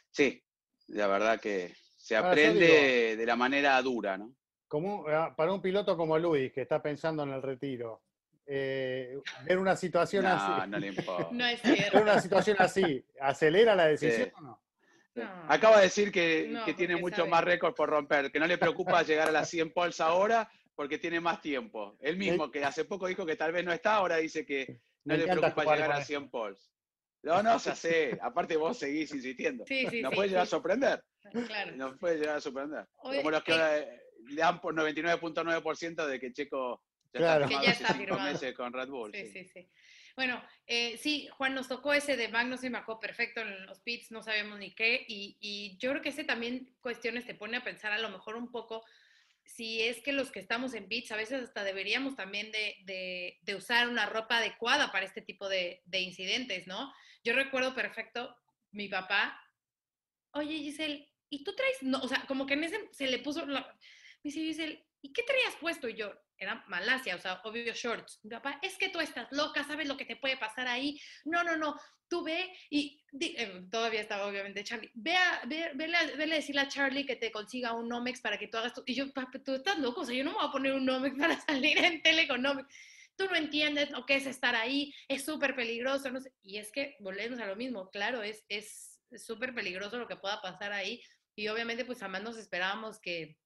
[0.09, 0.41] Sí,
[0.87, 4.33] la verdad que se aprende de la manera dura, ¿no?
[5.07, 8.01] Ah, para un piloto como Luis, que está pensando en el retiro,
[8.45, 10.69] eh, ver una situación así.
[10.69, 11.29] No le importa.
[11.31, 11.93] No es cierto.
[11.93, 14.63] Ver una situación así, ¿acelera la decisión o no?
[15.47, 19.29] Acaba de decir que, tiene mucho más récord por romper, que no le preocupa llegar
[19.29, 21.95] a las 100 poles ahora porque tiene más tiempo.
[21.99, 25.15] Él mismo, que hace poco dijo que tal vez no está, ahora dice que no
[25.15, 26.71] le preocupa llegar a 100 poles.
[27.21, 28.17] No, no, ya sé.
[28.21, 29.63] Aparte vos seguís insistiendo.
[29.65, 31.03] Sí, sí, nos puede llegar a sorprender.
[31.47, 31.75] Claro.
[31.77, 32.85] Nos puede llegar a sorprender.
[32.97, 36.83] Como los que eh, le dan por 99.9% de que Checo
[37.13, 37.45] ya claro.
[37.45, 38.31] está, que ya está firmado.
[38.31, 39.11] meses con Red Bull.
[39.13, 39.69] Sí, sí, sí.
[40.15, 44.11] Bueno, eh, sí, Juan, nos tocó ese de Magnus y Macó perfecto en los pits,
[44.11, 47.63] no sabemos ni qué, y, y, yo creo que ese también cuestiones te pone a
[47.63, 48.83] pensar a lo mejor un poco
[49.43, 53.39] si es que los que estamos en pits a veces hasta deberíamos también de, de,
[53.41, 56.93] de usar una ropa adecuada para este tipo de, de incidentes, ¿no?
[57.23, 58.35] Yo recuerdo perfecto
[58.71, 59.39] mi papá,
[60.31, 61.81] oye Giselle, ¿y tú traes?
[61.81, 63.45] No, o sea, como que en ese se le puso...
[63.45, 63.75] La,
[64.23, 65.87] me dice ¿y qué traías puesto?
[65.89, 68.19] Y yo, era Malasia, o sea, obvio shorts.
[68.23, 70.99] Mi papá, es que tú estás loca, ¿sabes lo que te puede pasar ahí?
[71.25, 71.77] No, no, no,
[72.07, 76.67] tú ve y eh, todavía estaba obviamente Charlie, ve a, ve, vele, a, decirle a
[76.67, 78.83] Charlie que te consiga un Nomex para que tú hagas tu...
[78.85, 80.85] Y yo, papá, tú estás loco, o sea, yo no me voy a poner un
[80.85, 82.67] Nomex para salir en tele con Nomex.
[83.15, 86.33] Tú no entiendes lo que es estar ahí, es súper peligroso, no sé.
[86.41, 88.43] Y es que volvemos a lo mismo, claro, es
[89.17, 91.01] súper es, peligroso lo que pueda pasar ahí.
[91.35, 93.37] Y obviamente, pues jamás nos esperábamos que,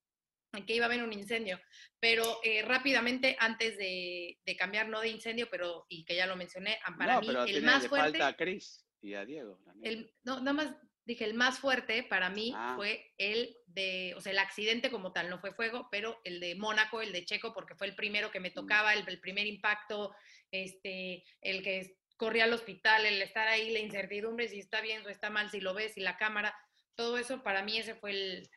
[0.66, 1.60] que iba a haber un incendio.
[2.00, 6.78] Pero eh, rápidamente, antes de, cambiar, no de incendio, pero y que ya lo mencioné,
[6.84, 8.18] ah, para mí el más fuerte.
[8.18, 9.60] Falta a Chris y a Diego.
[9.82, 12.74] El, no, nada más dije, el más fuerte para mí ah.
[12.76, 16.54] fue el de, o sea, el accidente como tal, no fue fuego, pero el de
[16.54, 18.54] Mónaco, el de Checo, porque fue el primero que me mm.
[18.54, 20.14] tocaba, el, el primer impacto,
[20.50, 25.08] este, el que corría al hospital, el estar ahí, la incertidumbre, si está bien o
[25.08, 26.54] está mal, si lo ves, si la cámara,
[26.94, 28.50] todo eso, para mí ese fue el,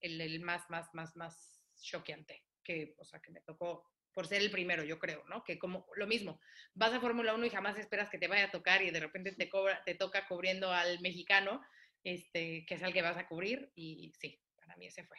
[0.00, 4.50] el, más, más, más, más choqueante, que, o sea, que me tocó por ser el
[4.50, 5.44] primero, yo creo, ¿no?
[5.44, 6.40] Que como lo mismo,
[6.74, 9.32] vas a Fórmula 1 y jamás esperas que te vaya a tocar y de repente
[9.32, 11.60] te, cobra, te toca cubriendo al mexicano,
[12.02, 15.18] este, que es el que vas a cubrir, y sí, para mí ese fue.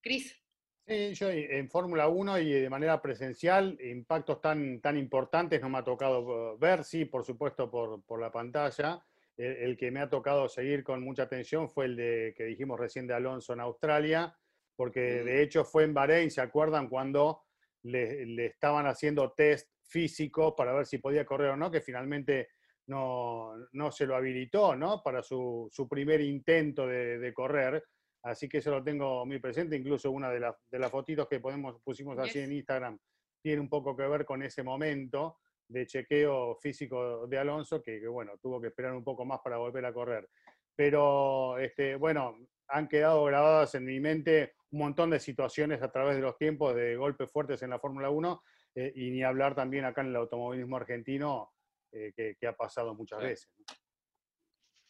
[0.00, 0.40] Cris.
[0.86, 5.78] Sí, yo en Fórmula 1 y de manera presencial, impactos tan, tan importantes no me
[5.78, 9.04] ha tocado ver, sí, por supuesto, por, por la pantalla,
[9.36, 13.06] el, que me ha tocado seguir con mucha atención fue el de que dijimos recién
[13.06, 14.36] de Alonso en Australia,
[14.76, 15.24] porque mm.
[15.24, 16.88] de hecho fue en Bahrein, ¿se acuerdan?
[16.88, 17.42] Cuando
[17.84, 22.48] le, estaban haciendo test físico para ver si podía correr o no, que finalmente
[22.86, 25.02] no, no se lo habilitó, ¿no?
[25.02, 27.82] Para su, su primer intento de, de, correr.
[28.22, 31.80] Así que eso lo tengo muy presente, incluso una de, de las fotitos que podemos,
[31.82, 32.98] pusimos así en Instagram
[33.42, 35.38] tiene un poco que ver con ese momento
[35.70, 39.84] de chequeo físico de Alonso, que, bueno, tuvo que esperar un poco más para volver
[39.86, 40.28] a correr.
[40.74, 42.36] Pero, este, bueno,
[42.68, 46.74] han quedado grabadas en mi mente un montón de situaciones a través de los tiempos
[46.74, 48.42] de golpes fuertes en la Fórmula 1
[48.74, 51.52] eh, y ni hablar también acá en el automovilismo argentino,
[51.92, 53.50] eh, que, ha pasado muchas veces.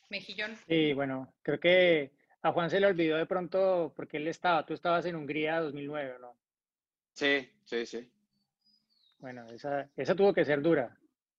[0.09, 0.57] Mejillón.
[0.66, 2.12] Sí, bueno, creo que
[2.43, 6.19] a Juan se le olvidó de pronto porque él estaba, tú estabas en Hungría 2009,
[6.20, 6.36] ¿no?
[7.15, 8.11] Sí, sí, sí.
[9.20, 10.97] Bueno, esa, esa tuvo que ser dura.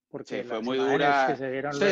[0.09, 1.35] Porque sí, fue muy dura.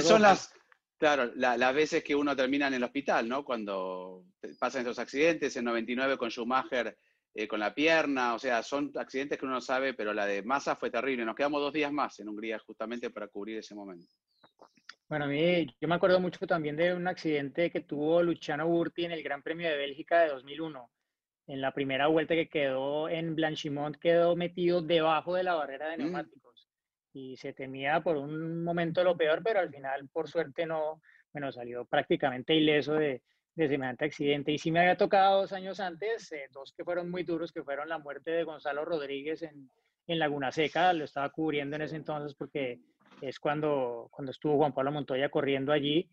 [0.01, 0.53] son las,
[0.97, 3.43] claro, las veces que uno termina en el hospital, ¿no?
[3.43, 4.25] Cuando
[4.59, 6.97] pasan esos accidentes, en 99 con Schumacher
[7.33, 10.43] eh, con la pierna, o sea, son accidentes que uno no sabe, pero la de
[10.43, 11.23] Massa fue terrible.
[11.23, 14.07] Nos quedamos dos días más en Hungría justamente para cubrir ese momento.
[15.07, 19.05] Bueno, a mí, yo me acuerdo mucho también de un accidente que tuvo Luciano Burti
[19.05, 20.89] en el Gran Premio de Bélgica de 2001.
[21.49, 25.97] En la primera vuelta que quedó en Blanchimont, quedó metido debajo de la barrera de
[25.97, 26.01] Mm.
[26.01, 26.69] neumáticos.
[27.11, 31.01] Y se temía por un momento lo peor, pero al final, por suerte, no,
[31.33, 33.23] bueno, salió prácticamente ileso de,
[33.55, 34.51] de semejante accidente.
[34.51, 37.63] Y sí me había tocado dos años antes, eh, dos que fueron muy duros, que
[37.63, 39.71] fueron la muerte de Gonzalo Rodríguez en,
[40.05, 40.93] en Laguna Seca.
[40.93, 42.79] Lo estaba cubriendo en ese entonces porque
[43.19, 46.07] es cuando, cuando estuvo Juan Pablo Montoya corriendo allí.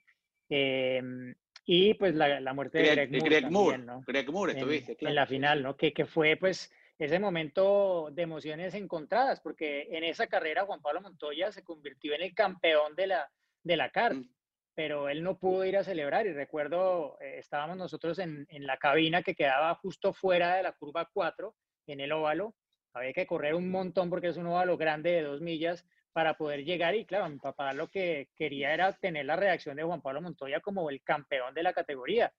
[0.48, 1.34] em,
[1.66, 3.28] y pues la, la muerte de Greg, Moore.
[3.28, 4.04] Greg Moore, también, ¿no?
[4.06, 5.14] Greg Moore en, estuviste, en claro.
[5.16, 5.76] la final, ¿no?
[5.76, 11.02] Que, que fue pues ese momento de emociones encontradas, porque en esa carrera Juan Pablo
[11.02, 13.30] Montoya se convirtió en el campeón de la,
[13.64, 14.30] de la CART, Mm.
[14.74, 18.76] pero él no pudo ir a celebrar y recuerdo, eh, estábamos nosotros en, en la
[18.78, 21.54] cabina que quedaba justo fuera de la curva 4,
[21.88, 22.54] en el óvalo,
[22.94, 25.84] había que correr un montón porque es un óvalo grande de dos millas
[26.16, 29.82] para poder llegar y claro, mi papá lo que quería era tener la reacción de
[29.82, 32.32] Juan Pablo Montoya como el campeón de la categoría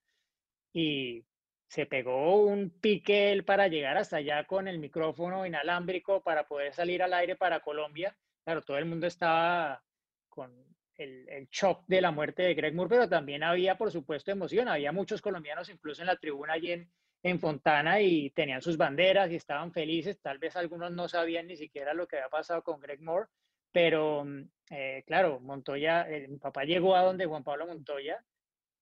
[0.74, 1.24] y
[1.68, 6.74] se pegó un pique él para llegar hasta allá con el micrófono inalámbrico para poder
[6.74, 8.18] salir al aire para Colombia.
[8.44, 9.84] Claro, todo el mundo estaba
[10.28, 10.52] con
[10.96, 14.68] el, shock de la muerte de Greg Moore, pero también había, por supuesto, emoción.
[14.68, 16.84] Había muchos colombianos incluso en la tribuna allí
[17.22, 20.20] en Fontana y tenían sus banderas y estaban felices.
[20.20, 23.28] Tal vez algunos no sabían ni siquiera lo que había pasado con Greg Moore,
[23.72, 28.24] pero mm, eh, claro, Montoya, eh, mi papá llegó a donde Juan Pablo Montoya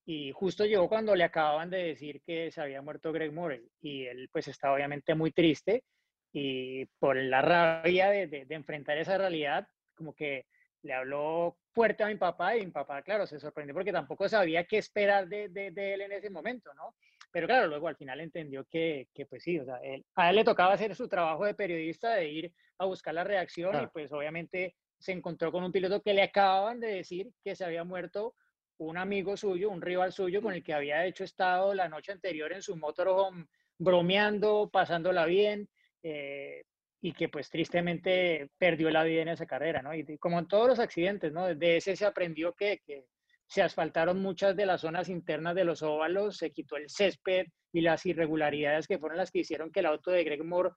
[0.05, 4.05] y justo llegó cuando le acababan de decir que se había muerto Greg Moore y
[4.05, 5.83] él pues estaba obviamente muy triste
[6.31, 10.45] y por la rabia de, de, enfrentar esa realidad, como que
[10.81, 14.65] le habló fuerte a mi papá y mi papá, claro, se sorprendió porque tampoco sabía
[14.65, 16.93] qué esperar de, de él en ese momento, ¿no?
[17.35, 20.37] Pero claro, luego al final entendió que, que pues sí, o sea, él, a él
[20.37, 23.87] le tocaba hacer su trabajo de periodista, de ir a buscar la reacción Claro.
[23.87, 27.65] y pues obviamente se encontró con un piloto que le acababan de decir que se
[27.65, 28.35] había muerto
[28.77, 32.53] un amigo suyo, un rival suyo con el que había hecho estado la noche anterior
[32.53, 33.47] en su motorhome
[33.77, 35.67] bromeando, pasándola bien,
[36.03, 36.63] eh,
[37.01, 39.93] y que pues tristemente perdió la vida en esa carrera, ¿no?
[39.93, 41.53] Y como en todos los accidentes, ¿no?
[41.53, 43.03] De ese se aprendió que, que
[43.47, 47.81] se asfaltaron muchas de las zonas internas de los óvalos, se quitó el césped y
[47.81, 50.71] las irregularidades que fueron las que hicieron que el auto de Greg Moore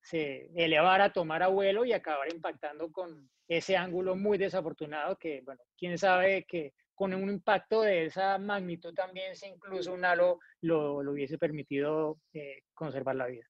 [0.00, 5.98] se elevara, tomara vuelo y acabara impactando con ese ángulo muy desafortunado que, bueno, quién
[5.98, 11.12] sabe que con un impacto de esa magnitud también si incluso un halo lo, lo
[11.12, 13.44] hubiese permitido eh, conservar la vida.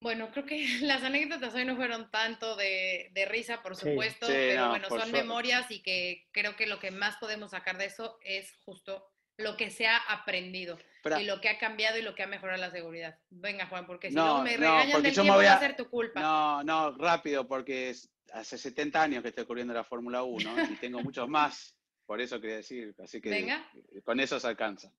[0.00, 4.32] Bueno, creo que las anécdotas hoy no fueron tanto de, de risa, por supuesto, Sí,
[4.32, 5.18] pero no, bueno, son suerte.
[5.18, 9.56] memorias y que creo que lo que más podemos sacar de eso es justo lo
[9.56, 12.58] que se ha aprendido Pero- y lo que ha cambiado y lo que ha mejorado
[12.58, 13.18] la seguridad.
[13.30, 15.60] Venga, Juan, porque si No, me no, regañan porque del tiempo voy va a- a
[15.60, 16.20] ser tu culpa.
[16.20, 20.76] No, no, rápido, porque es- hace 70 años que estoy corriendo la Fórmula 1 y
[20.76, 23.70] tengo muchos más, por eso quería decir, así que Venga.
[23.74, 24.92] eh, con eso se alcanza.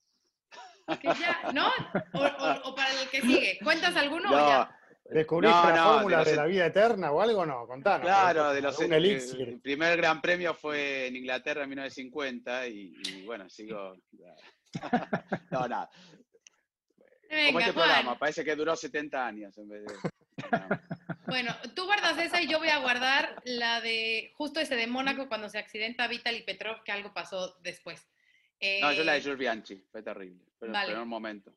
[1.02, 1.68] Que ya, ¿no?
[2.14, 3.60] O, o- o para el que sigue.
[3.64, 4.78] ¿Cuentas alguno o No, ya?
[5.11, 7.45] ¿Descubriste No, la no, fórmula de la vida eterna o algo?
[7.45, 8.02] No, contanos.
[8.06, 9.49] claro, de los Un eh, elixir.
[9.49, 13.95] el primer gran premio fue en Inglaterra en 1950 y, y bueno, sigo.
[15.52, 15.90] No, nada.
[17.27, 17.86] Como Venga, este Juan.
[17.88, 19.94] programa, parece que duró 70 años en vez de.
[20.52, 20.68] no.
[21.27, 25.27] Bueno, tú guardas esa y yo voy a guardar la de justo ese de Mónaco
[25.27, 28.07] cuando se accidenta Vitaly Petrov, que algo pasó después.
[28.81, 30.44] No, yo la de Eh, Jules Bianchi, fue terrible.
[30.60, 30.88] Pero, Vale.
[30.88, 31.53] pero en un momento.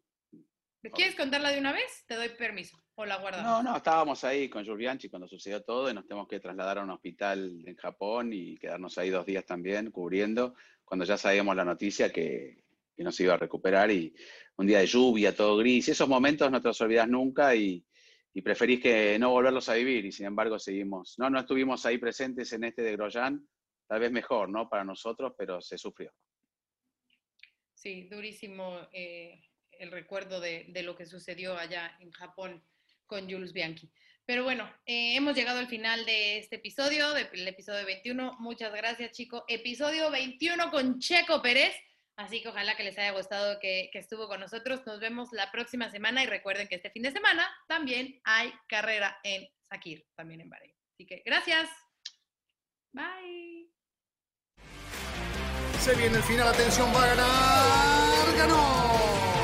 [0.90, 2.04] ¿Quieres contarla de una vez?
[2.06, 2.76] Te doy permiso.
[2.96, 3.64] O la guardamos.
[3.64, 6.78] No, no, estábamos ahí con Jules Bianchi cuando sucedió todo y nos tenemos que trasladar
[6.78, 10.54] a un hospital en Japón y quedarnos ahí dos días también cubriendo,
[10.84, 12.64] cuando ya sabíamos la noticia que,
[12.96, 14.14] que no se iba a recuperar y
[14.56, 15.88] un día de lluvia, todo gris.
[15.88, 17.84] Esos momentos no te los olvidas nunca y,
[18.34, 21.18] y preferís que no volverlos a vivir y sin embargo seguimos.
[21.18, 23.46] No, no estuvimos ahí presentes en este de Grosjean,
[23.86, 24.68] tal vez mejor, ¿no?
[24.68, 26.12] Para nosotros, pero se sufrió.
[27.74, 29.40] Sí, durísimo eh,
[29.78, 32.64] el recuerdo de, de lo que sucedió allá en Japón
[33.06, 33.92] con Jules Bianchi.
[34.24, 38.36] Pero bueno, eh, hemos llegado al final de este episodio, del episodio 21.
[38.38, 39.42] Muchas gracias, chicos.
[39.48, 41.74] Episodio 21 con Checo Pérez.
[42.16, 44.86] Así que ojalá que les haya gustado que, que estuvo con nosotros.
[44.86, 49.18] Nos vemos la próxima semana y recuerden que este fin de semana también hay carrera
[49.24, 50.74] en Sakir, también en Bahrein.
[50.94, 51.68] Así que gracias.
[52.92, 53.70] Bye.
[55.80, 58.36] Se viene el final, atención, va a ganar.
[58.36, 59.31] ¡Ganó!